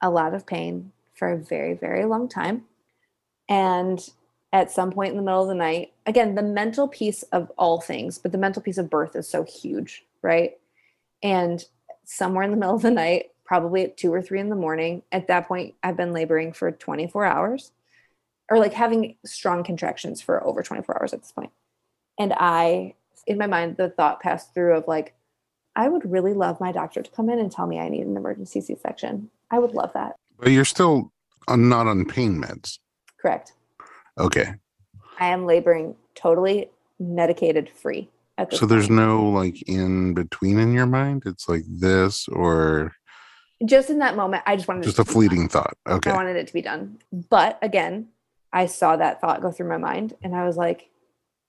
a 0.00 0.10
lot 0.10 0.34
of 0.34 0.46
pain 0.46 0.92
for 1.14 1.32
a 1.32 1.36
very, 1.36 1.74
very 1.74 2.04
long 2.04 2.28
time. 2.28 2.64
And 3.48 3.98
at 4.52 4.70
some 4.70 4.92
point 4.92 5.10
in 5.10 5.16
the 5.16 5.22
middle 5.22 5.42
of 5.42 5.48
the 5.48 5.54
night, 5.54 5.92
again, 6.06 6.34
the 6.34 6.42
mental 6.42 6.86
piece 6.88 7.22
of 7.24 7.50
all 7.58 7.80
things, 7.80 8.18
but 8.18 8.30
the 8.32 8.38
mental 8.38 8.62
piece 8.62 8.78
of 8.78 8.88
birth 8.90 9.16
is 9.16 9.28
so 9.28 9.42
huge, 9.42 10.04
right? 10.22 10.52
And 11.22 11.64
somewhere 12.04 12.44
in 12.44 12.50
the 12.52 12.56
middle 12.56 12.76
of 12.76 12.82
the 12.82 12.90
night, 12.90 13.26
probably 13.44 13.84
at 13.84 13.96
two 13.96 14.12
or 14.12 14.22
three 14.22 14.40
in 14.40 14.48
the 14.48 14.56
morning, 14.56 15.02
at 15.12 15.28
that 15.28 15.46
point, 15.48 15.74
I've 15.82 15.96
been 15.96 16.12
laboring 16.12 16.52
for 16.52 16.70
24 16.70 17.24
hours 17.24 17.72
or 18.50 18.58
like 18.58 18.72
having 18.72 19.16
strong 19.24 19.64
contractions 19.64 20.20
for 20.20 20.44
over 20.44 20.62
24 20.62 21.00
hours 21.00 21.12
at 21.12 21.20
this 21.20 21.32
point. 21.32 21.50
And 22.18 22.32
I, 22.36 22.94
in 23.26 23.38
my 23.38 23.46
mind, 23.46 23.76
the 23.76 23.90
thought 23.90 24.20
passed 24.20 24.54
through 24.54 24.76
of 24.76 24.86
like, 24.86 25.14
I 25.76 25.88
would 25.88 26.10
really 26.10 26.34
love 26.34 26.60
my 26.60 26.72
doctor 26.72 27.02
to 27.02 27.10
come 27.10 27.28
in 27.28 27.38
and 27.38 27.50
tell 27.50 27.66
me 27.66 27.80
I 27.80 27.88
need 27.88 28.06
an 28.06 28.16
emergency 28.16 28.60
C 28.60 28.76
section. 28.80 29.30
I 29.50 29.58
would 29.58 29.72
love 29.72 29.92
that. 29.94 30.16
But 30.38 30.50
you're 30.50 30.64
still 30.64 31.12
not 31.48 31.86
on 31.86 32.04
pain 32.04 32.40
meds. 32.40 32.78
Correct. 33.20 33.52
Okay. 34.18 34.54
I 35.18 35.28
am 35.28 35.46
laboring 35.46 35.96
totally 36.14 36.70
medicated 37.00 37.68
free 37.68 38.08
at 38.38 38.50
this 38.50 38.60
So 38.60 38.66
there's 38.66 38.90
no 38.90 39.28
like 39.28 39.62
in 39.62 40.14
between 40.14 40.58
in 40.58 40.72
your 40.72 40.86
mind? 40.86 41.24
It's 41.26 41.48
like 41.48 41.64
this 41.66 42.28
or 42.28 42.94
just 43.64 43.90
in 43.90 43.98
that 43.98 44.16
moment, 44.16 44.42
I 44.46 44.56
just 44.56 44.68
wanted 44.68 44.84
just 44.84 44.98
a 44.98 45.04
fleeting 45.04 45.48
thought. 45.48 45.76
Okay. 45.86 46.10
I 46.10 46.14
wanted 46.14 46.36
it 46.36 46.46
to 46.46 46.52
be 46.52 46.62
done. 46.62 46.98
But 47.12 47.58
again, 47.62 48.08
I 48.52 48.66
saw 48.66 48.96
that 48.96 49.20
thought 49.20 49.42
go 49.42 49.50
through 49.50 49.68
my 49.68 49.78
mind 49.78 50.14
and 50.22 50.34
I 50.34 50.46
was 50.46 50.56
like, 50.56 50.90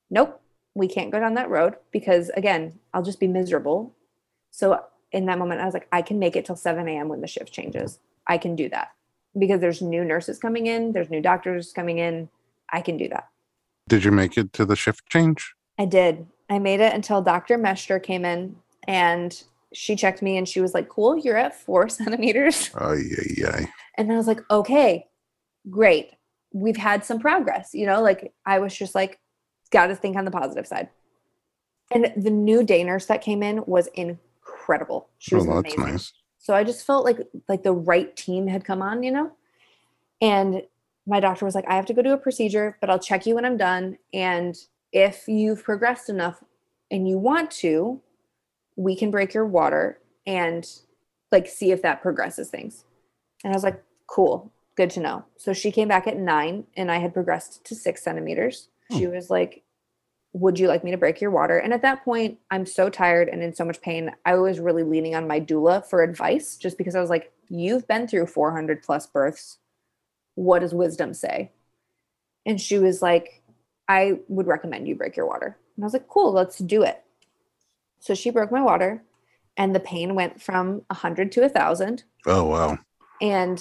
nope, 0.10 0.42
we 0.74 0.88
can't 0.88 1.12
go 1.12 1.20
down 1.20 1.36
that 1.36 1.50
road 1.50 1.76
because 1.92 2.30
again, 2.30 2.80
I'll 2.94 3.04
just 3.04 3.20
be 3.20 3.28
miserable. 3.28 3.94
So 4.52 4.84
in 5.12 5.26
that 5.26 5.40
moment, 5.40 5.62
I 5.62 5.66
was 5.66 5.74
like, 5.74 5.88
I 5.92 6.02
can 6.02 6.20
make 6.20 6.36
it 6.36 6.46
till 6.46 6.56
7 6.56 6.88
a.m. 6.88 7.08
when 7.08 7.22
the 7.22 7.28
shift 7.28 7.54
changes. 7.54 8.00
I 8.28 8.38
can 8.38 8.56
do 8.56 8.70
that 8.70 8.92
because 9.38 9.62
there's 9.62 9.82
new 9.82 10.04
nurses 10.04 10.40
coming 10.40 10.68
in, 10.68 10.94
there's 10.94 11.10
new 11.10 11.22
doctors 11.22 11.72
coming 11.74 12.00
in. 12.00 12.30
I 12.72 12.82
can 12.82 12.98
do 12.98 13.08
that. 13.10 13.30
Did 13.88 14.04
you 14.04 14.12
make 14.12 14.38
it 14.38 14.52
to 14.54 14.66
the 14.66 14.76
shift 14.76 15.08
change? 15.10 15.54
I 15.78 15.86
did. 15.86 16.26
I 16.50 16.60
made 16.60 16.80
it 16.80 16.94
until 16.94 17.22
Dr. 17.22 17.58
Mester 17.58 18.00
came 18.00 18.26
in 18.26 18.56
and 18.88 19.44
she 19.76 19.96
checked 19.96 20.22
me 20.22 20.38
and 20.38 20.48
she 20.48 20.62
was 20.62 20.74
like, 20.74 20.90
cool, 20.90 21.18
you're 21.18 21.38
at 21.38 21.54
four 21.56 21.88
centimeters. 22.00 22.72
Oh 22.80 22.94
yeah, 22.94 23.24
yeah. 23.38 23.66
And 23.98 24.12
I 24.12 24.16
was 24.16 24.28
like, 24.28 24.40
okay, 24.50 25.06
great. 25.70 26.12
We've 26.54 26.78
had 26.78 27.04
some 27.06 27.20
progress. 27.20 27.70
You 27.74 27.86
know, 27.86 28.02
like 28.02 28.34
I 28.46 28.60
was 28.60 28.76
just 28.76 28.96
like, 28.96 29.20
got 29.72 29.88
to 29.88 29.96
think 29.96 30.16
on 30.16 30.26
the 30.26 30.32
positive 30.32 30.66
side. 30.66 30.90
And 31.92 32.12
the 32.18 32.32
new 32.32 32.64
day 32.64 32.84
nurse 32.84 33.06
that 33.08 33.22
came 33.22 33.44
in 33.44 33.64
was 33.66 33.88
incredible. 33.94 35.10
She 35.20 35.36
was 35.36 35.48
Oh, 35.48 35.52
amazing. 35.58 35.80
nice. 35.82 36.14
So 36.40 36.54
I 36.56 36.64
just 36.64 36.86
felt 36.86 37.06
like 37.06 37.20
like 37.50 37.64
the 37.64 37.74
right 37.74 38.16
team 38.16 38.48
had 38.48 38.64
come 38.66 38.82
on, 38.82 39.04
you 39.04 39.12
know? 39.12 39.32
And 40.22 40.64
my 41.08 41.20
doctor 41.20 41.46
was 41.46 41.54
like, 41.56 41.66
I 41.68 41.76
have 41.76 41.86
to 41.88 41.94
go 41.94 42.02
do 42.02 42.14
a 42.14 42.18
procedure, 42.18 42.78
but 42.82 42.90
I'll 42.90 43.00
check 43.00 43.26
you 43.26 43.36
when 43.36 43.46
I'm 43.46 43.58
done. 43.58 43.98
And 44.14 44.56
if 44.92 45.28
you've 45.28 45.64
progressed 45.64 46.10
enough 46.10 46.44
and 46.90 47.08
you 47.08 47.18
want 47.18 47.52
to, 47.52 48.02
we 48.76 48.96
can 48.96 49.12
break 49.12 49.34
your 49.34 49.46
water 49.46 50.00
and 50.26 50.68
like 51.32 51.48
see 51.48 51.72
if 51.72 51.82
that 51.82 52.02
progresses 52.02 52.50
things. 52.50 52.84
And 53.44 53.54
I 53.54 53.56
was 53.56 53.64
like, 53.64 53.84
cool, 54.08 54.52
good 54.76 54.90
to 54.92 55.00
know. 55.00 55.26
So 55.38 55.54
she 55.54 55.72
came 55.72 55.88
back 55.88 56.08
at 56.08 56.18
nine 56.18 56.66
and 56.76 56.92
I 56.92 56.98
had 56.98 57.14
progressed 57.14 57.64
to 57.66 57.76
six 57.76 58.04
centimeters. 58.04 58.70
She 58.92 59.06
hmm. 59.06 59.12
was 59.12 59.30
like, 59.30 59.64
Would 60.34 60.60
you 60.60 60.68
like 60.68 60.84
me 60.84 60.92
to 60.92 60.98
break 60.98 61.22
your 61.22 61.32
water? 61.32 61.58
And 61.58 61.74
at 61.74 61.82
that 61.82 62.04
point, 62.04 62.40
I'm 62.52 62.66
so 62.66 62.90
tired 62.90 63.30
and 63.30 63.42
in 63.42 63.54
so 63.54 63.66
much 63.66 63.82
pain. 63.82 64.12
I 64.26 64.36
was 64.36 64.60
really 64.60 64.84
leaning 64.84 65.16
on 65.16 65.28
my 65.28 65.40
doula 65.40 65.86
for 65.86 66.04
advice 66.04 66.58
just 66.58 66.78
because 66.78 66.96
I 66.96 67.02
was 67.02 67.10
like, 67.10 67.32
You've 67.50 67.88
been 67.88 68.08
through 68.08 68.28
400 68.28 68.84
plus 68.84 69.08
births. 69.08 69.60
What 70.36 70.60
does 70.60 70.74
wisdom 70.74 71.14
say? 71.14 71.52
And 72.46 72.60
she 72.60 72.78
was 72.78 73.02
like, 73.02 73.42
I 73.88 74.20
would 74.28 74.48
recommend 74.48 74.88
you 74.88 74.96
break 74.96 75.16
your 75.16 75.28
water. 75.28 75.58
And 75.76 75.84
I 75.84 75.86
was 75.86 75.94
like, 75.94 76.08
Cool, 76.08 76.34
let's 76.34 76.60
do 76.60 76.84
it. 76.84 77.05
So 78.06 78.14
she 78.14 78.30
broke 78.30 78.52
my 78.52 78.62
water 78.62 79.02
and 79.58 79.74
the 79.74 79.80
pain 79.80 80.14
went 80.14 80.40
from 80.40 80.84
100 80.92 81.32
to 81.32 81.42
1,000. 81.42 82.04
Oh 82.28 82.44
wow! 82.46 82.78
And 83.20 83.60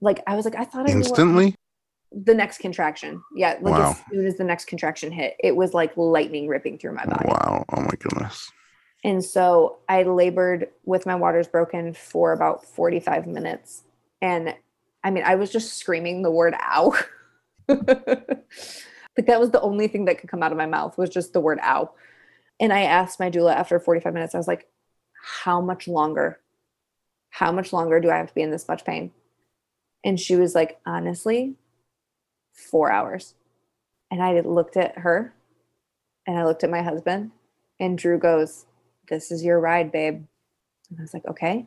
like, 0.00 0.20
I 0.26 0.34
was 0.34 0.44
like, 0.44 0.56
I 0.56 0.64
thought 0.64 0.88
I 0.88 0.90
Instantly? 0.90 1.54
the 2.10 2.34
next 2.34 2.58
contraction. 2.58 3.22
Yeah, 3.36 3.56
like 3.62 3.72
Wow. 3.72 3.90
as 3.92 4.02
soon 4.10 4.26
as 4.26 4.36
the 4.36 4.42
next 4.42 4.64
contraction 4.64 5.12
hit, 5.12 5.36
it 5.38 5.54
was 5.54 5.74
like 5.74 5.96
lightning 5.96 6.48
ripping 6.48 6.78
through 6.78 6.94
my 6.94 7.04
body. 7.04 7.28
Wow! 7.28 7.64
Oh 7.72 7.82
my 7.82 7.94
goodness! 8.00 8.50
And 9.04 9.24
so 9.24 9.78
I 9.88 10.02
labored 10.02 10.70
with 10.84 11.06
my 11.06 11.14
waters 11.14 11.46
broken 11.46 11.94
for 11.94 12.32
about 12.32 12.64
45 12.64 13.28
minutes. 13.28 13.84
And 14.20 14.56
I 15.04 15.12
mean, 15.12 15.22
I 15.22 15.36
was 15.36 15.52
just 15.52 15.74
screaming 15.74 16.22
the 16.22 16.32
word 16.32 16.56
ow. 16.60 16.98
like 17.68 19.26
that 19.26 19.38
was 19.38 19.50
the 19.50 19.60
only 19.60 19.86
thing 19.86 20.06
that 20.06 20.18
could 20.18 20.30
come 20.30 20.42
out 20.42 20.50
of 20.50 20.58
my 20.58 20.66
mouth 20.66 20.98
was 20.98 21.10
just 21.10 21.32
the 21.32 21.40
word 21.40 21.60
ow. 21.62 21.92
And 22.60 22.72
I 22.72 22.82
asked 22.82 23.20
my 23.20 23.30
doula 23.30 23.54
after 23.54 23.78
45 23.78 24.14
minutes, 24.14 24.34
I 24.34 24.38
was 24.38 24.48
like, 24.48 24.68
how 25.42 25.60
much 25.60 25.88
longer? 25.88 26.40
How 27.30 27.50
much 27.50 27.72
longer 27.72 28.00
do 28.00 28.10
I 28.10 28.16
have 28.16 28.28
to 28.28 28.34
be 28.34 28.42
in 28.42 28.50
this 28.50 28.68
much 28.68 28.84
pain? 28.84 29.10
And 30.04 30.20
she 30.20 30.36
was 30.36 30.54
like, 30.54 30.78
honestly, 30.86 31.56
four 32.52 32.90
hours. 32.90 33.34
And 34.10 34.22
I 34.22 34.38
looked 34.40 34.76
at 34.76 34.98
her 34.98 35.34
and 36.26 36.38
I 36.38 36.44
looked 36.44 36.64
at 36.64 36.70
my 36.70 36.82
husband, 36.82 37.32
and 37.78 37.98
Drew 37.98 38.18
goes, 38.18 38.64
This 39.08 39.30
is 39.30 39.44
your 39.44 39.60
ride, 39.60 39.92
babe. 39.92 40.24
And 40.88 40.98
I 40.98 41.02
was 41.02 41.12
like, 41.12 41.26
Okay. 41.26 41.66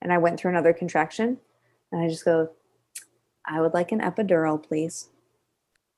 And 0.00 0.12
I 0.12 0.18
went 0.18 0.38
through 0.38 0.52
another 0.52 0.72
contraction 0.72 1.38
and 1.90 2.00
I 2.00 2.08
just 2.08 2.24
go, 2.24 2.50
I 3.44 3.60
would 3.60 3.74
like 3.74 3.92
an 3.92 4.00
epidural, 4.00 4.62
please. 4.62 5.08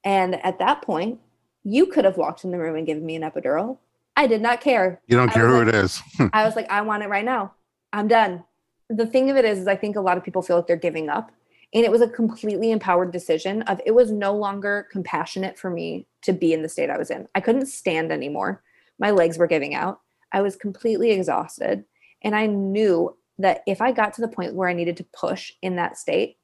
And 0.04 0.42
at 0.44 0.58
that 0.58 0.82
point, 0.82 1.20
you 1.62 1.86
could 1.86 2.04
have 2.04 2.16
walked 2.16 2.44
in 2.44 2.50
the 2.50 2.58
room 2.58 2.76
and 2.76 2.86
given 2.86 3.04
me 3.04 3.16
an 3.16 3.22
epidural. 3.22 3.78
I 4.20 4.26
did 4.26 4.42
not 4.42 4.60
care. 4.60 5.00
You 5.06 5.16
don't 5.16 5.32
care 5.32 5.48
who 5.48 5.64
like- 5.64 5.68
it 5.68 5.74
is. 5.74 6.02
I 6.34 6.44
was 6.44 6.54
like, 6.54 6.70
I 6.70 6.82
want 6.82 7.02
it 7.02 7.08
right 7.08 7.24
now. 7.24 7.54
I'm 7.90 8.06
done. 8.06 8.44
The 8.90 9.06
thing 9.06 9.30
of 9.30 9.36
it 9.38 9.46
is, 9.46 9.60
is 9.60 9.66
I 9.66 9.76
think 9.76 9.96
a 9.96 10.02
lot 10.02 10.18
of 10.18 10.24
people 10.24 10.42
feel 10.42 10.56
like 10.56 10.66
they're 10.66 10.76
giving 10.76 11.08
up. 11.08 11.32
And 11.72 11.84
it 11.84 11.90
was 11.90 12.02
a 12.02 12.08
completely 12.08 12.70
empowered 12.70 13.12
decision 13.12 13.62
of 13.62 13.80
it 13.86 13.92
was 13.92 14.12
no 14.12 14.36
longer 14.36 14.88
compassionate 14.92 15.58
for 15.58 15.70
me 15.70 16.06
to 16.22 16.34
be 16.34 16.52
in 16.52 16.60
the 16.60 16.68
state 16.68 16.90
I 16.90 16.98
was 16.98 17.10
in. 17.10 17.28
I 17.34 17.40
couldn't 17.40 17.66
stand 17.66 18.12
anymore. 18.12 18.62
My 18.98 19.10
legs 19.10 19.38
were 19.38 19.46
giving 19.46 19.74
out. 19.74 20.00
I 20.32 20.42
was 20.42 20.54
completely 20.54 21.12
exhausted. 21.12 21.84
And 22.22 22.36
I 22.36 22.44
knew 22.44 23.16
that 23.38 23.62
if 23.66 23.80
I 23.80 23.90
got 23.90 24.12
to 24.14 24.20
the 24.20 24.28
point 24.28 24.54
where 24.54 24.68
I 24.68 24.74
needed 24.74 24.98
to 24.98 25.06
push 25.18 25.52
in 25.62 25.76
that 25.76 25.96
state, 25.96 26.36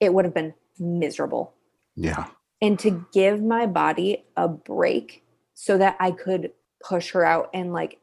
it 0.00 0.12
would 0.12 0.24
have 0.24 0.34
been 0.34 0.54
miserable 0.80 1.54
yeah. 1.94 2.26
and 2.60 2.76
to 2.80 3.06
give 3.12 3.40
my 3.40 3.66
body 3.66 4.24
a 4.36 4.48
break 4.48 5.22
so 5.54 5.78
that 5.78 5.96
I 6.00 6.10
could 6.10 6.50
push 6.82 7.12
her 7.12 7.24
out 7.24 7.50
and 7.54 7.72
like 7.72 7.98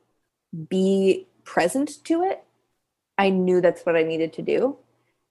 be 0.69 1.27
present 1.43 2.03
to 2.05 2.23
it. 2.23 2.43
I 3.17 3.29
knew 3.29 3.61
that's 3.61 3.85
what 3.85 3.95
I 3.95 4.03
needed 4.03 4.33
to 4.33 4.41
do. 4.41 4.77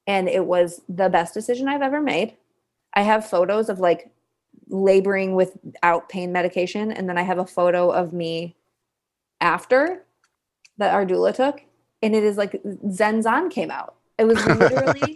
And 0.06 0.28
it 0.28 0.46
was 0.46 0.82
the 0.88 1.08
best 1.08 1.34
decision 1.34 1.68
I've 1.68 1.82
ever 1.82 2.00
made. 2.00 2.34
I 2.94 3.02
have 3.02 3.28
photos 3.28 3.68
of 3.68 3.80
like 3.80 4.10
laboring 4.68 5.34
without 5.34 6.08
pain 6.08 6.32
medication. 6.32 6.92
And 6.92 7.08
then 7.08 7.18
I 7.18 7.22
have 7.22 7.38
a 7.38 7.46
photo 7.46 7.90
of 7.90 8.12
me 8.12 8.56
after 9.40 10.04
that 10.78 10.94
our 10.94 11.06
doula 11.06 11.34
took. 11.34 11.62
And 12.02 12.14
it 12.14 12.24
is 12.24 12.36
like 12.36 12.62
Zenzan 12.62 13.50
came 13.50 13.70
out. 13.70 13.96
It 14.18 14.24
was 14.24 14.44
literally 14.44 15.14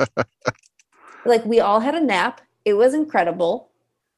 like 1.25 1.45
we 1.45 1.61
all 1.61 1.81
had 1.81 1.95
a 1.95 2.01
nap. 2.01 2.41
It 2.65 2.75
was 2.75 2.95
incredible. 2.95 3.69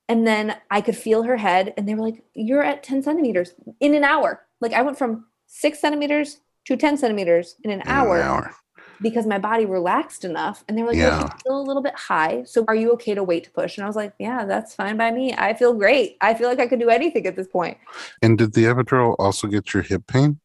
And 0.09 0.27
then 0.27 0.57
I 0.71 0.81
could 0.83 0.97
feel 0.97 1.23
her 1.23 1.37
head, 1.39 1.73
and 1.77 1.89
they 1.89 1.95
were 1.95 2.03
like, 2.05 2.23
You're 2.35 2.63
at 2.63 2.83
10 2.83 3.03
centimeters 3.03 3.55
in 3.81 3.95
an 3.95 4.05
hour. 4.05 4.45
Like 4.61 4.73
I 4.73 4.83
went 4.83 4.99
from 4.99 5.27
six 5.47 5.81
centimeters 5.81 6.41
to 6.67 6.77
10 6.77 6.97
centimeters 6.99 7.57
in 7.65 7.71
an 7.71 7.81
In 7.81 7.89
hour 7.89 8.17
An 8.21 8.27
hour. 8.27 8.55
because 9.01 9.27
my 9.27 9.39
body 9.39 9.67
relaxed 9.67 10.25
enough. 10.25 10.65
And 10.69 10.77
they 10.77 10.83
were 10.83 10.89
like, 10.89 10.97
Yeah. 10.99 11.21
"You're 11.21 11.39
still 11.39 11.61
a 11.61 11.67
little 11.69 11.83
bit 11.83 11.95
high. 11.95 12.45
So 12.45 12.65
are 12.69 12.75
you 12.75 12.93
okay 12.93 13.15
to 13.15 13.23
wait 13.23 13.45
to 13.45 13.51
push? 13.51 13.77
And 13.77 13.85
I 13.85 13.87
was 13.87 13.97
like, 13.97 14.13
Yeah, 14.19 14.45
that's 14.45 14.75
fine 14.75 14.97
by 14.97 15.11
me. 15.11 15.33
I 15.35 15.55
feel 15.55 15.73
great. 15.75 16.17
I 16.21 16.35
feel 16.35 16.49
like 16.49 16.61
I 16.61 16.67
could 16.67 16.81
do 16.81 16.91
anything 16.91 17.27
at 17.27 17.37
this 17.37 17.47
point. 17.49 17.79
And 18.23 18.37
did 18.39 18.53
the 18.55 18.65
epidural 18.65 19.17
also 19.19 19.47
get 19.47 19.73
your 19.75 19.83
hip 19.83 20.07
pain? 20.07 20.39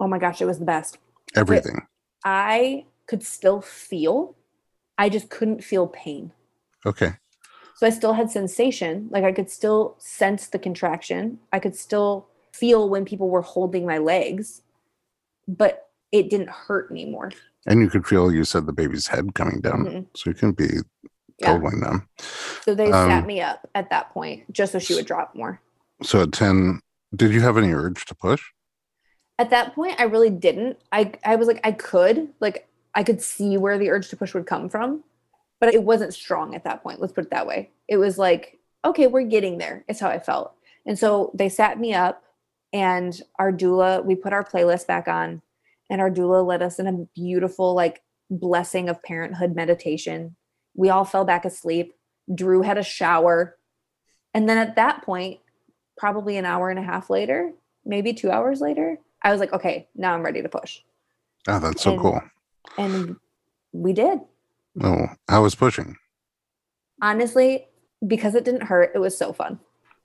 Oh 0.00 0.08
my 0.08 0.18
gosh, 0.18 0.40
it 0.40 0.46
was 0.46 0.58
the 0.58 0.64
best. 0.64 0.98
Everything. 1.34 1.86
I 2.24 2.84
could 3.06 3.22
still 3.22 3.60
feel, 3.60 4.36
I 4.98 5.08
just 5.08 5.28
couldn't 5.28 5.62
feel 5.64 5.86
pain. 5.86 6.32
Okay. 6.86 7.14
So 7.74 7.86
I 7.86 7.90
still 7.90 8.12
had 8.12 8.30
sensation, 8.30 9.08
like 9.10 9.24
I 9.24 9.32
could 9.32 9.50
still 9.50 9.96
sense 9.98 10.46
the 10.48 10.58
contraction. 10.58 11.38
I 11.52 11.58
could 11.58 11.74
still 11.76 12.28
feel 12.52 12.88
when 12.88 13.04
people 13.04 13.28
were 13.28 13.42
holding 13.42 13.86
my 13.86 13.98
legs, 13.98 14.62
but 15.48 15.88
it 16.12 16.30
didn't 16.30 16.50
hurt 16.50 16.90
anymore. 16.90 17.32
And 17.66 17.80
you 17.80 17.88
could 17.88 18.06
feel 18.06 18.32
you 18.32 18.44
said 18.44 18.66
the 18.66 18.72
baby's 18.72 19.06
head 19.06 19.34
coming 19.34 19.60
down. 19.60 19.86
Mhm. 19.86 20.06
So 20.16 20.30
you 20.30 20.34
can 20.34 20.52
be 20.52 20.68
Yeah. 21.38 21.58
numb. 21.58 22.08
So 22.64 22.74
they 22.74 22.92
sat 22.92 23.24
Um, 23.24 23.26
me 23.26 23.40
up 23.40 23.68
at 23.74 23.90
that 23.90 24.12
point 24.12 24.52
just 24.52 24.72
so 24.72 24.78
she 24.78 24.94
would 24.94 25.06
drop 25.06 25.34
more. 25.34 25.60
So 26.02 26.22
at 26.22 26.32
10, 26.32 26.80
did 27.14 27.32
you 27.32 27.40
have 27.40 27.56
any 27.56 27.72
urge 27.72 28.04
to 28.06 28.14
push? 28.14 28.42
At 29.38 29.50
that 29.50 29.74
point, 29.74 29.98
I 29.98 30.04
really 30.04 30.30
didn't. 30.30 30.78
I 30.92 31.12
I 31.24 31.36
was 31.36 31.48
like 31.48 31.60
I 31.64 31.72
could, 31.72 32.32
like 32.40 32.68
I 32.94 33.02
could 33.02 33.20
see 33.22 33.56
where 33.56 33.78
the 33.78 33.90
urge 33.90 34.08
to 34.10 34.16
push 34.16 34.34
would 34.34 34.46
come 34.46 34.68
from, 34.68 35.02
but 35.62 35.72
it 35.72 35.84
wasn't 35.84 36.12
strong 36.12 36.56
at 36.56 36.64
that 36.64 36.82
point. 36.82 37.00
Let's 37.00 37.12
put 37.12 37.22
it 37.22 37.30
that 37.30 37.46
way. 37.46 37.70
It 37.86 37.96
was 37.96 38.18
like, 38.18 38.58
okay, 38.84 39.06
we're 39.06 39.22
getting 39.22 39.58
there. 39.58 39.84
It's 39.86 40.00
how 40.00 40.08
I 40.08 40.18
felt. 40.18 40.54
And 40.86 40.98
so 40.98 41.30
they 41.34 41.48
sat 41.48 41.78
me 41.78 41.94
up 41.94 42.24
and 42.72 43.16
our 43.38 43.52
doula, 43.52 44.04
we 44.04 44.16
put 44.16 44.32
our 44.32 44.42
playlist 44.42 44.88
back 44.88 45.06
on 45.06 45.40
and 45.88 46.00
our 46.00 46.10
doula 46.10 46.44
led 46.44 46.62
us 46.62 46.80
in 46.80 46.88
a 46.88 47.06
beautiful 47.14 47.74
like 47.74 48.02
blessing 48.28 48.88
of 48.88 49.00
parenthood 49.04 49.54
meditation. 49.54 50.34
We 50.74 50.90
all 50.90 51.04
fell 51.04 51.24
back 51.24 51.44
asleep. 51.44 51.94
Drew 52.34 52.62
had 52.62 52.76
a 52.76 52.82
shower. 52.82 53.56
And 54.34 54.48
then 54.48 54.58
at 54.58 54.74
that 54.74 55.02
point, 55.04 55.38
probably 55.96 56.38
an 56.38 56.44
hour 56.44 56.70
and 56.70 56.78
a 56.80 56.82
half 56.82 57.08
later, 57.08 57.52
maybe 57.84 58.12
2 58.12 58.32
hours 58.32 58.60
later, 58.60 58.98
I 59.22 59.30
was 59.30 59.38
like, 59.38 59.52
okay, 59.52 59.86
now 59.94 60.12
I'm 60.12 60.24
ready 60.24 60.42
to 60.42 60.48
push. 60.48 60.80
Oh, 61.46 61.60
that's 61.60 61.82
so 61.82 61.92
And- 61.92 62.00
cool. 62.00 62.20
And 62.76 63.16
we 63.70 63.92
did. 63.92 64.18
Oh, 64.80 65.06
I 65.28 65.38
was 65.38 65.54
pushing. 65.54 65.96
Honestly, 67.00 67.66
because 68.06 68.34
it 68.34 68.44
didn't 68.44 68.62
hurt, 68.62 68.92
it 68.94 68.98
was 68.98 69.16
so 69.16 69.32
fun. 69.32 69.58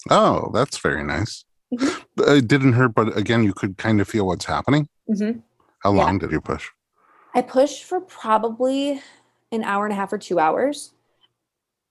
Oh, 0.10 0.52
that's 0.54 0.78
very 0.78 1.04
nice. 1.04 1.46
Mhm. 1.74 2.04
It 2.38 2.48
didn't 2.48 2.74
hurt, 2.74 2.96
but 2.96 3.16
again, 3.18 3.44
you 3.44 3.54
could 3.54 3.78
kind 3.78 4.02
of 4.02 4.08
feel 4.08 4.26
what's 4.26 4.46
happening. 4.46 4.88
Mm-hmm. 5.10 5.40
How 5.80 5.94
Yeah. 5.94 6.04
long 6.04 6.18
did 6.20 6.32
you 6.32 6.42
push? 6.42 6.70
I 7.36 7.42
pushed 7.42 7.84
for 7.84 8.02
probably 8.02 9.02
an 9.52 9.64
hour 9.64 9.86
and 9.86 9.94
a 9.94 9.96
half 9.96 10.12
or 10.12 10.18
two 10.18 10.40
hours. 10.40 10.94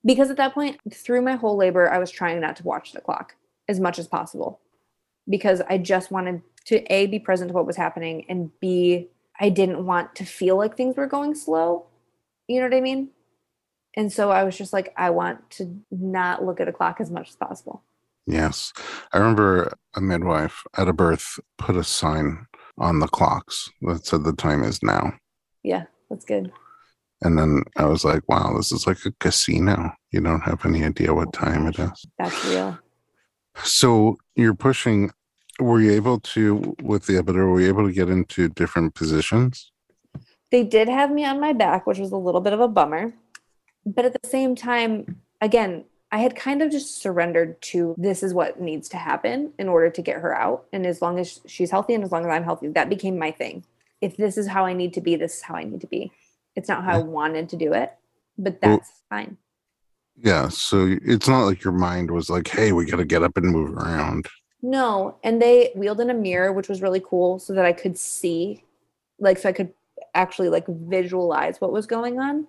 Because 0.04 0.30
at 0.30 0.36
that 0.36 0.54
point, 0.54 0.78
through 0.92 1.22
my 1.22 1.34
whole 1.34 1.56
labor, 1.56 1.90
I 1.90 1.98
was 1.98 2.10
trying 2.10 2.40
not 2.40 2.56
to 2.56 2.62
watch 2.64 2.92
the 2.92 3.00
clock 3.00 3.34
as 3.68 3.80
much 3.80 3.98
as 3.98 4.06
possible. 4.06 4.60
Because 5.28 5.60
I 5.68 5.78
just 5.78 6.10
wanted 6.10 6.42
to 6.66 6.82
A, 6.92 7.06
be 7.06 7.18
present 7.18 7.48
to 7.48 7.54
what 7.54 7.66
was 7.66 7.76
happening, 7.76 8.24
and 8.28 8.50
B, 8.60 9.08
I 9.40 9.48
didn't 9.50 9.84
want 9.84 10.14
to 10.16 10.24
feel 10.24 10.56
like 10.56 10.76
things 10.76 10.96
were 10.96 11.06
going 11.06 11.34
slow. 11.34 11.86
You 12.48 12.60
know 12.60 12.66
what 12.66 12.76
I 12.76 12.80
mean? 12.80 13.10
And 13.96 14.12
so 14.12 14.30
I 14.30 14.44
was 14.44 14.56
just 14.56 14.72
like, 14.72 14.92
I 14.96 15.10
want 15.10 15.50
to 15.52 15.80
not 15.90 16.44
look 16.44 16.60
at 16.60 16.68
a 16.68 16.72
clock 16.72 17.00
as 17.00 17.10
much 17.10 17.30
as 17.30 17.36
possible. 17.36 17.82
Yes. 18.26 18.72
I 19.12 19.18
remember 19.18 19.72
a 19.94 20.00
midwife 20.00 20.64
at 20.76 20.88
a 20.88 20.92
birth 20.92 21.38
put 21.58 21.76
a 21.76 21.84
sign 21.84 22.46
on 22.78 22.98
the 23.00 23.06
clocks 23.06 23.70
that 23.82 24.04
said 24.04 24.24
the 24.24 24.32
time 24.32 24.62
is 24.62 24.82
now. 24.82 25.14
Yeah, 25.62 25.84
that's 26.10 26.24
good. 26.24 26.52
And 27.22 27.38
then 27.38 27.62
I 27.76 27.86
was 27.86 28.04
like, 28.04 28.28
wow, 28.28 28.52
this 28.56 28.72
is 28.72 28.86
like 28.86 29.04
a 29.06 29.12
casino. 29.12 29.92
You 30.12 30.20
don't 30.20 30.42
have 30.42 30.66
any 30.66 30.84
idea 30.84 31.14
what 31.14 31.32
time 31.32 31.66
it 31.66 31.78
is. 31.78 32.04
That's 32.18 32.44
real. 32.44 32.78
So 33.64 34.18
you're 34.34 34.54
pushing. 34.54 35.10
Were 35.58 35.80
you 35.80 35.92
able 35.92 36.20
to, 36.20 36.76
with 36.82 37.06
the 37.06 37.14
epidural, 37.14 37.52
were 37.52 37.60
you 37.62 37.68
able 37.68 37.86
to 37.86 37.92
get 37.92 38.10
into 38.10 38.50
different 38.50 38.94
positions? 38.94 39.72
They 40.50 40.64
did 40.64 40.88
have 40.88 41.10
me 41.10 41.24
on 41.24 41.40
my 41.40 41.52
back, 41.52 41.86
which 41.86 41.98
was 41.98 42.12
a 42.12 42.16
little 42.16 42.40
bit 42.40 42.52
of 42.52 42.60
a 42.60 42.68
bummer. 42.68 43.14
But 43.84 44.04
at 44.04 44.20
the 44.20 44.28
same 44.28 44.54
time, 44.54 45.20
again, 45.40 45.84
I 46.12 46.18
had 46.18 46.36
kind 46.36 46.62
of 46.62 46.70
just 46.70 47.00
surrendered 47.00 47.60
to 47.62 47.94
this 47.98 48.22
is 48.22 48.32
what 48.32 48.60
needs 48.60 48.88
to 48.90 48.96
happen 48.96 49.52
in 49.58 49.68
order 49.68 49.90
to 49.90 50.02
get 50.02 50.20
her 50.20 50.34
out. 50.34 50.66
And 50.72 50.86
as 50.86 51.02
long 51.02 51.18
as 51.18 51.40
she's 51.46 51.70
healthy 51.70 51.94
and 51.94 52.04
as 52.04 52.12
long 52.12 52.24
as 52.24 52.30
I'm 52.30 52.44
healthy, 52.44 52.68
that 52.68 52.88
became 52.88 53.18
my 53.18 53.30
thing. 53.32 53.64
If 54.00 54.16
this 54.16 54.36
is 54.36 54.46
how 54.46 54.64
I 54.64 54.72
need 54.72 54.94
to 54.94 55.00
be, 55.00 55.16
this 55.16 55.36
is 55.38 55.42
how 55.42 55.54
I 55.56 55.64
need 55.64 55.80
to 55.80 55.86
be. 55.86 56.12
It's 56.54 56.68
not 56.68 56.84
how 56.84 56.98
I 56.98 57.02
wanted 57.02 57.48
to 57.50 57.56
do 57.56 57.72
it, 57.72 57.92
but 58.38 58.58
Well- 58.62 58.76
that's 58.76 59.02
fine. 59.10 59.36
Yeah. 60.16 60.48
So 60.48 60.96
it's 61.02 61.28
not 61.28 61.44
like 61.44 61.62
your 61.62 61.74
mind 61.74 62.10
was 62.10 62.30
like, 62.30 62.48
hey, 62.48 62.72
we 62.72 62.86
got 62.86 62.96
to 62.96 63.04
get 63.04 63.22
up 63.22 63.36
and 63.36 63.46
move 63.50 63.76
around. 63.76 64.28
No, 64.62 65.16
and 65.22 65.42
they 65.42 65.70
wheeled 65.74 66.00
in 66.00 66.08
a 66.08 66.14
mirror, 66.14 66.52
which 66.52 66.68
was 66.68 66.80
really 66.80 67.02
cool, 67.04 67.38
so 67.38 67.52
that 67.52 67.66
I 67.66 67.72
could 67.72 67.98
see, 67.98 68.64
like, 69.18 69.36
so 69.38 69.48
I 69.50 69.52
could 69.52 69.72
actually 70.16 70.48
like 70.48 70.64
visualize 70.68 71.60
what 71.60 71.72
was 71.72 71.86
going 71.86 72.18
on. 72.18 72.46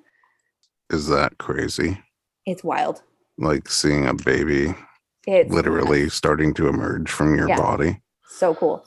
Is 0.89 1.07
that 1.07 1.37
crazy? 1.37 1.99
It's 2.45 2.63
wild. 2.63 3.03
Like 3.37 3.69
seeing 3.69 4.07
a 4.07 4.13
baby 4.13 4.73
It's 5.27 5.51
literally 5.53 6.09
starting 6.09 6.53
to 6.55 6.67
emerge 6.69 7.11
from 7.11 7.35
your 7.35 7.49
Yeah. 7.49 7.57
body. 7.57 8.01
so 8.29 8.55
cool. 8.55 8.85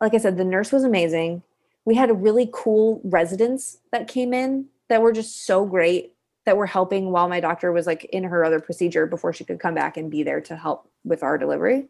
Like 0.00 0.14
I 0.14 0.18
said, 0.18 0.36
the 0.36 0.44
nurse 0.44 0.72
was 0.72 0.84
amazing. 0.84 1.42
We 1.84 1.94
had 1.96 2.10
a 2.10 2.14
really 2.14 2.48
cool 2.52 3.00
residents 3.04 3.78
that 3.92 4.08
came 4.08 4.32
in 4.32 4.66
that 4.88 5.02
were 5.02 5.12
just 5.12 5.44
so 5.44 5.66
great 5.66 6.14
that 6.46 6.56
were 6.56 6.66
helping 6.66 7.10
while 7.10 7.28
my 7.28 7.40
doctor 7.40 7.72
was 7.72 7.86
like 7.86 8.04
in 8.06 8.24
her 8.24 8.44
other 8.44 8.60
procedure 8.60 9.06
before 9.06 9.32
she 9.32 9.44
could 9.44 9.60
come 9.60 9.74
back 9.74 9.96
and 9.96 10.10
be 10.10 10.22
there 10.22 10.40
to 10.42 10.56
help 10.56 10.88
with 11.04 11.22
our 11.22 11.36
delivery. 11.36 11.88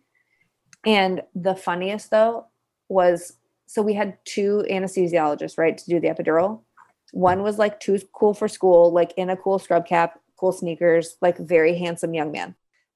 And 0.85 1.23
the 1.35 1.55
funniest 1.55 2.11
though 2.11 2.47
was 2.89 3.35
so 3.69 3.83
we 3.83 3.93
had 3.93 4.17
two 4.25 4.65
anesthesiologists, 4.71 5.59
right, 5.59 5.77
to 5.77 5.85
do 5.85 6.01
the 6.01 6.09
epidural. 6.09 6.63
One 7.13 7.43
was 7.43 7.59
like 7.59 7.79
too 7.79 8.01
cool 8.15 8.33
for 8.33 8.49
school, 8.49 8.91
like 8.91 9.13
in 9.19 9.29
a 9.29 9.37
cool 9.37 9.59
scrub 9.59 9.87
cap, 9.87 10.19
cool 10.37 10.53
sneakers, 10.53 11.19
like 11.21 11.37
very 11.37 11.77
handsome 11.77 12.15
young 12.15 12.33
man. 12.33 12.55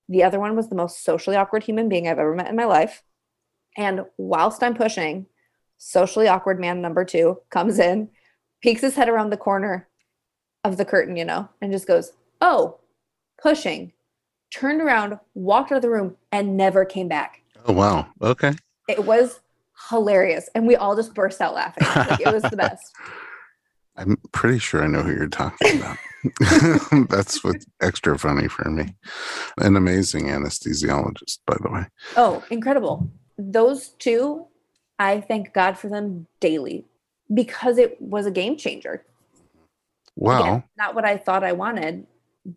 The 0.09 0.23
other 0.23 0.41
one 0.41 0.57
was 0.57 0.71
the 0.71 0.75
most 0.75 1.05
socially 1.05 1.37
awkward 1.37 1.63
human 1.63 1.91
being 1.91 2.09
I've 2.09 2.19
ever 2.19 2.35
met 2.35 2.49
in 2.49 2.57
my 2.57 2.65
life. 2.65 3.03
And 3.77 4.07
whilst 4.17 4.63
I'm 4.63 4.75
pushing, 4.75 5.27
socially 5.77 6.27
awkward 6.27 6.59
man 6.59 6.81
number 6.81 7.05
two 7.05 7.41
comes 7.51 7.79
in, 7.79 8.09
peeks 8.63 8.81
his 8.81 8.97
head 8.97 9.11
around 9.11 9.29
the 9.29 9.37
corner 9.37 9.89
of 10.65 10.79
the 10.79 10.87
curtain, 10.87 11.19
you 11.19 11.27
know, 11.27 11.51
and 11.61 11.71
just 11.71 11.87
goes, 11.87 12.13
Oh, 12.41 12.81
pushing, 13.43 13.93
turned 14.51 14.81
around, 14.81 15.19
walked 15.35 15.71
out 15.71 15.77
of 15.77 15.83
the 15.83 15.91
room, 15.91 16.17
and 16.31 16.57
never 16.57 16.87
came 16.87 17.09
back. 17.09 17.43
Oh, 17.67 17.75
wow. 17.75 18.07
Okay. 18.23 18.53
It 18.89 19.05
was 19.05 19.41
hilarious. 19.91 20.49
And 20.55 20.67
we 20.67 20.77
all 20.77 20.97
just 20.97 21.15
burst 21.15 21.41
out 21.41 21.55
laughing. 21.55 21.87
Like, 21.95 22.21
it 22.21 22.33
was 22.33 22.43
the 22.43 22.57
best. 22.57 22.93
I'm 23.97 24.17
pretty 24.33 24.59
sure 24.59 24.83
I 24.83 24.87
know 24.87 25.03
who 25.03 25.13
you're 25.13 25.29
talking 25.29 25.79
about. 25.79 25.99
That's 27.09 27.45
what's 27.45 27.67
extra 27.83 28.19
funny 28.19 28.49
for 28.49 28.71
me. 28.71 28.95
An 29.59 29.77
amazing 29.77 30.27
anesthesiologist, 30.27 31.39
by 31.47 31.57
the 31.61 31.71
way. 31.71 31.85
Oh, 32.17 32.43
incredible. 32.51 33.11
Those 33.37 33.89
two, 33.91 34.47
I 34.99 35.21
thank 35.21 35.53
God 35.53 35.77
for 35.77 35.89
them 35.89 36.27
daily 36.41 36.87
because 37.33 37.77
it 37.79 38.01
was 38.01 38.25
a 38.27 38.31
game 38.31 38.57
changer. 38.57 39.05
Wow. 40.17 40.41
Again, 40.41 40.63
not 40.79 40.95
what 40.95 41.05
I 41.05 41.17
thought 41.17 41.45
I 41.45 41.53
wanted, 41.53 42.07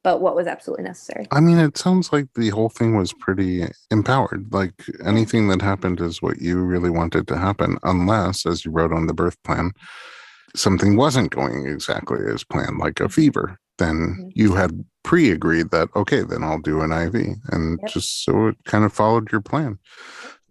but 0.04 0.22
what 0.22 0.36
was 0.36 0.48
absolutely 0.48 0.84
necessary. 0.86 1.28
I 1.32 1.40
mean, 1.40 1.58
it 1.60 1.78
sounds 1.78 2.12
like 2.12 2.28
the 2.36 2.50
whole 2.50 2.70
thing 2.70 2.96
was 2.96 3.14
pretty 3.14 3.66
empowered. 3.92 4.48
Like 4.52 4.74
anything 5.04 5.48
that 5.50 5.62
happened 5.62 6.00
is 6.02 6.22
what 6.22 6.42
you 6.42 6.60
really 6.62 6.90
wanted 6.90 7.28
to 7.28 7.38
happen, 7.38 7.78
unless, 7.84 8.46
as 8.46 8.66
you 8.66 8.72
wrote 8.72 8.94
on 8.94 9.08
the 9.08 9.14
birth 9.14 9.42
plan, 9.44 9.72
something 10.56 10.96
wasn't 10.96 11.32
going 11.32 11.68
exactly 11.68 12.20
as 12.34 12.44
planned, 12.44 12.78
like 12.80 13.00
a 13.00 13.10
fever. 13.10 13.58
Then 13.78 14.18
Mhm. 14.20 14.32
you 14.36 14.54
had 14.56 14.86
pre 15.04 15.30
agreed 15.32 15.70
that, 15.72 15.90
okay, 15.96 16.22
then 16.22 16.44
I'll 16.44 16.62
do 16.62 16.82
an 16.82 16.92
IV. 16.92 17.36
And 17.52 17.80
Yep. 17.82 17.92
just 17.92 18.24
so 18.24 18.48
it 18.48 18.56
kind 18.66 18.86
of 18.86 18.94
followed 18.94 19.32
your 19.32 19.42
plan. 19.42 19.78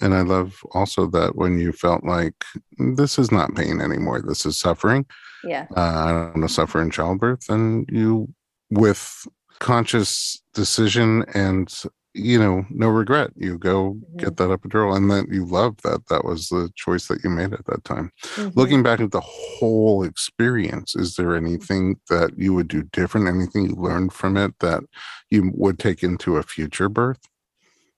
And 0.01 0.13
I 0.15 0.21
love 0.21 0.61
also 0.73 1.07
that 1.09 1.35
when 1.35 1.59
you 1.59 1.73
felt 1.73 2.05
like 2.05 2.45
this 2.79 3.19
is 3.19 3.33
not 3.33 3.55
pain 3.55 3.81
anymore, 3.81 4.21
this 4.21 4.45
is 4.45 4.59
suffering, 4.59 5.07
Yeah. 5.43 5.67
uh, 5.77 5.81
I 5.81 6.11
don't 6.13 6.35
want 6.35 6.49
to 6.49 6.55
suffer 6.55 6.81
in 6.83 6.91
childbirth, 6.91 7.49
and 7.49 7.89
you, 7.91 8.29
with 8.71 9.27
conscious 9.61 10.43
decision 10.53 11.25
and 11.35 11.83
you 12.15 12.39
know 12.39 12.65
no 12.71 12.89
regret, 12.89 13.31
you 13.35 13.59
go 13.59 13.97
get 14.17 14.37
that 14.37 14.51
epidural, 14.51 14.97
and 14.97 15.11
that 15.11 15.29
you 15.29 15.45
love 15.45 15.77
that 15.83 16.07
that 16.09 16.25
was 16.25 16.49
the 16.49 16.71
choice 16.77 17.09
that 17.09 17.25
you 17.25 17.31
made 17.31 17.53
at 17.53 17.67
that 17.67 17.83
time. 17.85 18.13
Mhm. 18.37 18.55
Looking 18.55 18.83
back 18.85 19.01
at 19.01 19.11
the 19.11 19.21
whole 19.21 20.05
experience, 20.05 20.95
is 20.95 21.17
there 21.17 21.35
anything 21.35 21.99
that 22.09 22.39
you 22.39 22.55
would 22.55 22.69
do 22.69 22.85
different? 22.85 23.27
Anything 23.27 23.71
you 23.71 23.75
learned 23.75 24.13
from 24.13 24.37
it 24.37 24.57
that 24.61 24.85
you 25.31 25.51
would 25.55 25.79
take 25.81 26.05
into 26.05 26.37
a 26.37 26.45
future 26.45 26.89
birth? 26.89 27.19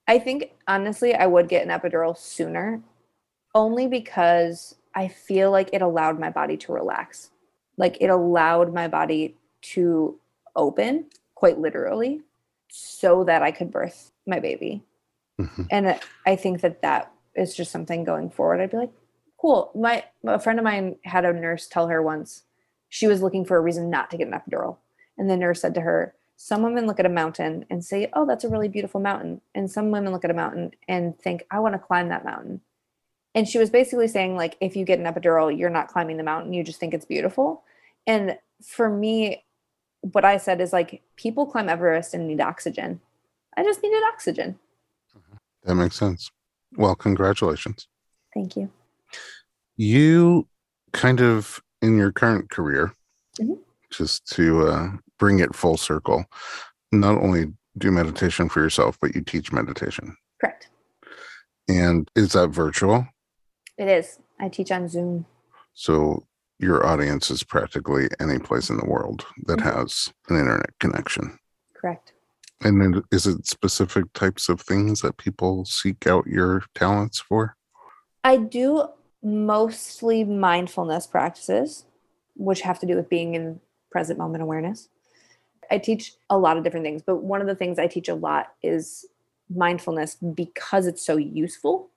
I 0.08 0.18
think 0.18 0.52
honestly, 0.66 1.14
I 1.14 1.26
would 1.26 1.48
get 1.48 1.66
an 1.66 1.78
epidural 1.78 2.16
sooner, 2.16 2.80
only 3.54 3.86
because 3.86 4.76
I 4.94 5.08
feel 5.08 5.50
like 5.50 5.68
it 5.74 5.82
allowed 5.82 6.18
my 6.18 6.30
body 6.30 6.56
to 6.58 6.72
relax. 6.72 7.30
Like 7.76 7.98
it 8.00 8.08
allowed 8.08 8.72
my 8.72 8.88
body 8.88 9.36
to 9.74 10.18
open, 10.56 11.06
quite 11.34 11.58
literally, 11.58 12.22
so 12.68 13.24
that 13.24 13.42
I 13.42 13.52
could 13.52 13.70
birth 13.70 14.10
my 14.26 14.40
baby. 14.40 14.82
Mhm. 15.40 15.66
And 15.70 16.00
I 16.26 16.36
think 16.36 16.62
that 16.62 16.82
that 16.82 17.12
is 17.34 17.54
just 17.54 17.70
something 17.70 18.04
going 18.04 18.30
forward. 18.30 18.60
I'd 18.60 18.70
be 18.70 18.78
like, 18.78 18.92
cool. 19.38 19.70
My 19.74 20.04
a 20.24 20.38
friend 20.38 20.58
of 20.58 20.64
mine 20.64 20.96
had 21.04 21.24
a 21.24 21.32
nurse 21.32 21.66
tell 21.68 21.88
her 21.88 22.02
once 22.02 22.44
she 22.88 23.06
was 23.06 23.22
looking 23.22 23.44
for 23.44 23.56
a 23.56 23.60
reason 23.60 23.90
not 23.90 24.10
to 24.10 24.16
get 24.16 24.28
an 24.28 24.32
epidural, 24.34 24.78
and 25.18 25.28
the 25.28 25.36
nurse 25.36 25.60
said 25.60 25.74
to 25.74 25.82
her, 25.82 26.14
"Some 26.36 26.62
women 26.62 26.86
look 26.86 27.00
at 27.00 27.06
a 27.06 27.10
mountain 27.10 27.66
and 27.70 27.84
say, 27.84 28.08
"Oh, 28.14 28.24
that's 28.26 28.44
a 28.44 28.48
really 28.48 28.68
beautiful 28.68 29.00
mountain," 29.00 29.40
and 29.54 29.70
some 29.70 29.90
women 29.90 30.12
look 30.12 30.24
at 30.24 30.30
a 30.30 30.34
mountain 30.34 30.72
and 30.88 31.18
think, 31.18 31.44
"I 31.50 31.60
want 31.60 31.74
to 31.74 31.78
climb 31.78 32.08
that 32.08 32.24
mountain." 32.24 32.62
And 33.34 33.46
she 33.48 33.58
was 33.58 33.70
basically 33.70 34.08
saying, 34.08 34.36
like, 34.36 34.56
if 34.60 34.76
you 34.76 34.84
get 34.86 34.98
an 34.98 35.04
epidural, 35.04 35.56
you're 35.56 35.68
not 35.70 35.88
climbing 35.88 36.16
the 36.16 36.22
mountain; 36.22 36.52
you 36.54 36.64
just 36.64 36.80
think 36.80 36.94
it's 36.94 37.04
beautiful. 37.04 37.64
And 38.06 38.38
for 38.62 38.88
me, 38.88 39.44
what 40.00 40.24
I 40.24 40.36
said 40.36 40.60
is 40.60 40.72
like, 40.72 41.02
people 41.16 41.46
climb 41.46 41.68
Everest 41.68 42.14
and 42.14 42.26
need 42.28 42.40
oxygen. 42.40 43.00
I 43.56 43.62
just 43.64 43.82
needed 43.82 44.02
oxygen. 44.12 44.58
That 45.64 45.74
makes 45.74 45.96
sense. 45.96 46.30
Well, 46.76 46.94
congratulations. 46.94 47.88
Thank 48.34 48.56
you. 48.56 48.70
you 49.76 50.46
kind 50.92 51.20
of 51.20 51.60
in 51.82 51.96
your 51.98 52.10
current 52.12 52.48
career 52.50 52.92
Mhm. 53.38 53.58
just 53.90 54.26
to 54.34 54.66
uh, 54.68 54.88
bring 55.18 55.38
it 55.40 55.54
full 55.54 55.76
circle 55.76 56.24
not 56.92 57.18
only 57.18 57.52
do 57.76 57.90
meditation 57.90 58.48
for 58.48 58.60
yourself 58.62 58.96
but 59.00 59.14
you 59.14 59.20
teach 59.22 59.52
meditation 59.52 60.16
Correct. 60.40 60.68
and 61.68 62.10
is 62.14 62.32
that 62.32 62.48
virtual 62.48 63.06
It 63.76 63.88
is. 63.88 64.18
I 64.40 64.48
teach 64.48 64.70
on 64.72 64.88
Zoom. 64.88 65.26
so 65.74 66.26
your 66.58 66.86
audience 66.86 67.30
is 67.30 67.42
practically 67.42 68.08
any 68.20 68.38
place 68.38 68.70
in 68.70 68.76
the 68.78 68.86
world 68.86 69.26
that 69.46 69.58
Mhm. 69.58 69.76
has 69.76 70.12
an 70.28 70.38
internet 70.38 70.78
connection 70.80 71.38
Correct. 71.74 72.12
and 72.62 72.80
then 72.80 73.02
is 73.10 73.26
it 73.26 73.46
specific 73.46 74.10
types 74.14 74.48
of 74.48 74.60
things 74.60 75.02
that 75.02 75.16
people 75.18 75.64
seek 75.64 76.06
out 76.06 76.26
your 76.26 76.62
talents 76.74 77.18
for 77.20 77.56
I 78.24 78.38
do 78.38 78.88
mostly 79.22 80.24
mindfulness 80.24 81.06
practices, 81.06 81.84
which 82.34 82.62
have 82.62 82.78
to 82.80 82.86
do 82.86 82.96
with 82.96 83.08
being 83.08 83.34
in 83.36 83.60
present 83.90 84.18
moment 84.18 84.42
awareness. 84.42 84.88
I 85.70 85.78
teach 85.78 86.14
a 86.28 86.36
lot 86.36 86.56
of 86.56 86.64
different 86.64 86.84
things, 86.84 87.02
but 87.02 87.22
one 87.22 87.40
of 87.40 87.46
the 87.46 87.54
things 87.54 87.78
I 87.78 87.86
teach 87.86 88.08
a 88.08 88.14
lot 88.14 88.52
is 88.62 89.06
mindfulness 89.48 90.16
because 90.16 90.86
it's 90.88 91.04
so 91.06 91.16
useful. 91.16 91.90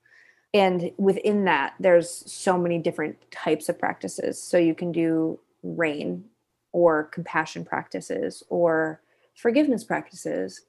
And 0.53 0.91
within 0.97 1.45
that, 1.45 1.75
there's 1.79 2.09
so 2.09 2.57
many 2.57 2.79
different 2.79 3.17
types 3.31 3.69
of 3.69 3.77
practices. 3.77 4.41
So 4.41 4.57
you 4.57 4.73
can 4.73 4.91
do 4.91 5.39
RAIN 5.61 6.25
or 6.71 7.05
compassion 7.05 7.65
practices 7.65 8.43
or 8.49 9.01
forgiveness 9.35 9.83
practices. 9.83 10.61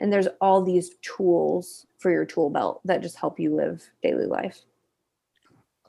And 0.00 0.12
there's 0.12 0.28
all 0.40 0.62
these 0.62 0.90
tools 1.00 1.86
for 1.98 2.10
your 2.10 2.24
tool 2.24 2.50
belt 2.50 2.80
that 2.84 3.02
just 3.02 3.16
help 3.16 3.38
you 3.38 3.54
live 3.54 3.88
daily 4.02 4.26
life. 4.26 4.60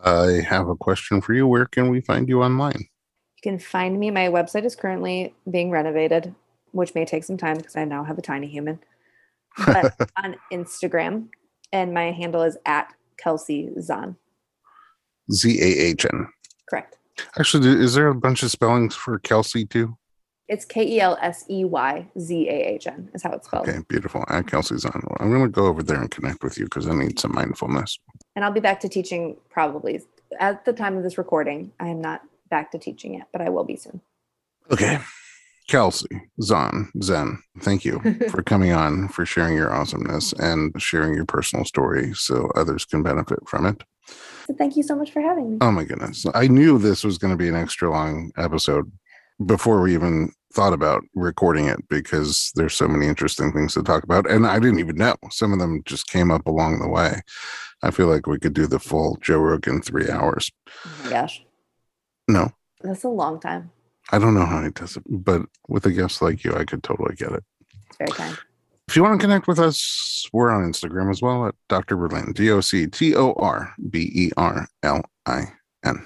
i 0.04 0.42
have 0.48 0.68
a 0.68 0.76
question 0.76 1.22
for 1.22 1.34
you 1.34 1.48
where 1.48 1.66
can 1.66 1.90
we 1.90 2.02
find 2.02 2.28
you 2.28 2.42
online 2.44 2.80
You 3.38 3.52
can 3.52 3.60
find 3.60 4.00
me. 4.00 4.12
My 4.12 4.28
website 4.28 4.66
is 4.66 4.76
currently 4.76 5.34
being 5.50 5.70
renovated, 5.70 6.34
which 6.72 6.96
may 6.96 7.06
take 7.06 7.24
some 7.24 7.38
time 7.38 7.58
because 7.58 7.76
I 7.76 7.86
now 7.86 8.04
have 8.04 8.18
a 8.18 8.22
tiny 8.22 8.48
human. 8.48 8.80
But 9.66 9.96
on 10.24 10.36
Instagram, 10.52 11.28
and 11.72 11.94
my 11.94 12.12
handle 12.12 12.44
is 12.44 12.58
at 12.66 12.94
Kelsey 13.24 13.70
Zahn. 13.80 14.16
z-a-h-n 15.32 16.28
Correct. 16.70 16.98
Actually, 17.38 17.70
is 17.70 17.94
there 17.94 18.08
a 18.08 18.16
bunch 18.16 18.44
of 18.44 18.52
spellings 18.52 18.96
for 18.96 19.20
Kelsey 19.20 19.66
too? 19.66 19.98
It's 20.50 20.66
K 20.66 20.86
E 20.86 21.00
L 21.00 21.18
S 21.22 21.46
E 21.50 21.64
Y 21.64 22.08
Z 22.20 22.50
A 22.50 22.54
H 22.76 22.88
N 22.88 23.10
is 23.14 23.24
how 23.24 23.32
it's 23.32 23.48
spelled. 23.48 23.70
Okay, 23.70 23.80
beautiful. 23.88 24.26
At 24.30 24.48
Kelsey 24.48 24.78
Zahn. 24.78 25.02
I'm 25.20 25.30
going 25.30 25.44
to 25.44 25.50
go 25.50 25.68
over 25.68 25.82
there 25.82 26.02
and 26.02 26.12
connect 26.12 26.44
with 26.44 26.58
you 26.58 26.66
because 26.66 26.88
I 26.88 26.94
need 26.94 27.18
some 27.20 27.34
mindfulness. 27.34 27.98
And 28.36 28.44
I'll 28.44 28.52
be 28.52 28.60
back 28.60 28.80
to 28.82 28.90
teaching 28.90 29.38
probably 29.50 30.02
at 30.40 30.66
the 30.66 30.74
time 30.74 30.98
of 30.98 31.04
this 31.04 31.18
recording. 31.18 31.72
I 31.80 31.88
am 31.88 32.02
not 32.02 32.22
back 32.50 32.72
to 32.72 32.78
teaching 32.78 33.14
yet, 33.16 33.28
but 33.32 33.42
I 33.42 33.50
will 33.50 33.64
be 33.64 33.78
soon. 33.78 34.02
Okay. 34.70 35.00
Kelsey, 35.68 36.08
Zon, 36.42 36.92
Zen, 37.02 37.40
thank 37.62 37.86
you 37.86 38.00
for 38.30 38.44
coming 38.44 38.72
on, 38.72 39.08
for 39.08 39.26
sharing 39.26 39.56
your 39.56 39.74
awesomeness 39.74 40.34
and 40.34 40.74
sharing 40.82 41.14
your 41.14 41.26
personal 41.26 41.66
story 41.66 42.14
so 42.14 42.52
others 42.56 42.86
can 42.86 43.04
benefit 43.04 43.40
from 43.48 43.66
it. 43.66 43.84
So 44.48 44.54
thank 44.58 44.76
you 44.76 44.84
so 44.84 44.96
much 44.96 45.12
for 45.12 45.22
having 45.22 45.52
me. 45.52 45.58
Oh 45.62 45.72
my 45.72 45.86
goodness. 45.86 46.26
I 46.34 46.48
knew 46.48 46.78
this 46.78 47.04
was 47.04 47.18
going 47.18 47.32
to 47.32 47.38
be 47.38 47.48
an 47.48 47.56
extra 47.56 47.90
long 47.90 48.32
episode 48.38 48.92
before 49.46 49.82
we 49.82 49.94
even 49.94 50.32
thought 50.54 50.74
about 50.74 51.02
recording 51.16 51.66
it 51.66 51.80
because 51.90 52.52
there's 52.56 52.76
so 52.76 52.88
many 52.88 53.08
interesting 53.08 53.52
things 53.54 53.74
to 53.74 53.82
talk 53.82 54.04
about. 54.04 54.30
And 54.30 54.46
I 54.46 54.60
didn't 54.60 54.80
even 54.80 54.98
know. 54.98 55.16
Some 55.32 55.54
of 55.54 55.60
them 55.60 55.82
just 55.86 56.08
came 56.08 56.30
up 56.30 56.46
along 56.46 56.80
the 56.80 56.90
way. 56.90 57.22
I 57.82 57.92
feel 57.92 58.08
like 58.08 58.28
we 58.28 58.38
could 58.38 58.54
do 58.54 58.68
the 58.68 58.80
full 58.80 59.18
Joe 59.22 59.40
Rogan 59.40 59.82
three 59.82 60.10
hours. 60.10 60.52
Oh 60.86 61.10
gosh. 61.10 61.44
No, 62.28 62.52
That's 62.82 63.04
a 63.04 63.10
long 63.10 63.40
time. 63.40 63.72
I 64.12 64.20
don't 64.20 64.34
know 64.34 64.46
how 64.46 64.62
he 64.64 64.70
does 64.70 64.98
it, 64.98 65.04
but 65.08 65.44
with 65.68 65.86
a 65.86 65.92
guest 65.92 66.22
like 66.22 66.44
you, 66.44 66.54
I 66.56 66.66
could 66.66 66.84
totally 66.84 67.16
get 67.16 67.32
it. 67.32 67.44
It's 67.90 67.98
very 67.98 68.12
kind. 68.12 68.38
If 68.88 68.96
you 68.96 69.04
want 69.04 69.20
to 69.20 69.24
connect 69.24 69.48
with 69.48 69.60
us, 69.60 70.28
we're 70.34 70.52
on 70.52 70.64
Instagram 70.64 71.10
as 71.10 71.22
well 71.22 71.48
at 71.48 71.56
Dr. 71.70 71.96
Berlin, 71.96 72.34
D 72.34 72.52
O 72.52 72.60
C 72.62 72.86
T 72.88 73.16
O 73.16 73.34
R 73.34 73.74
B 73.90 74.12
E 74.14 74.32
R 74.36 74.68
L 74.84 75.02
I 75.26 75.46
N. 75.86 76.06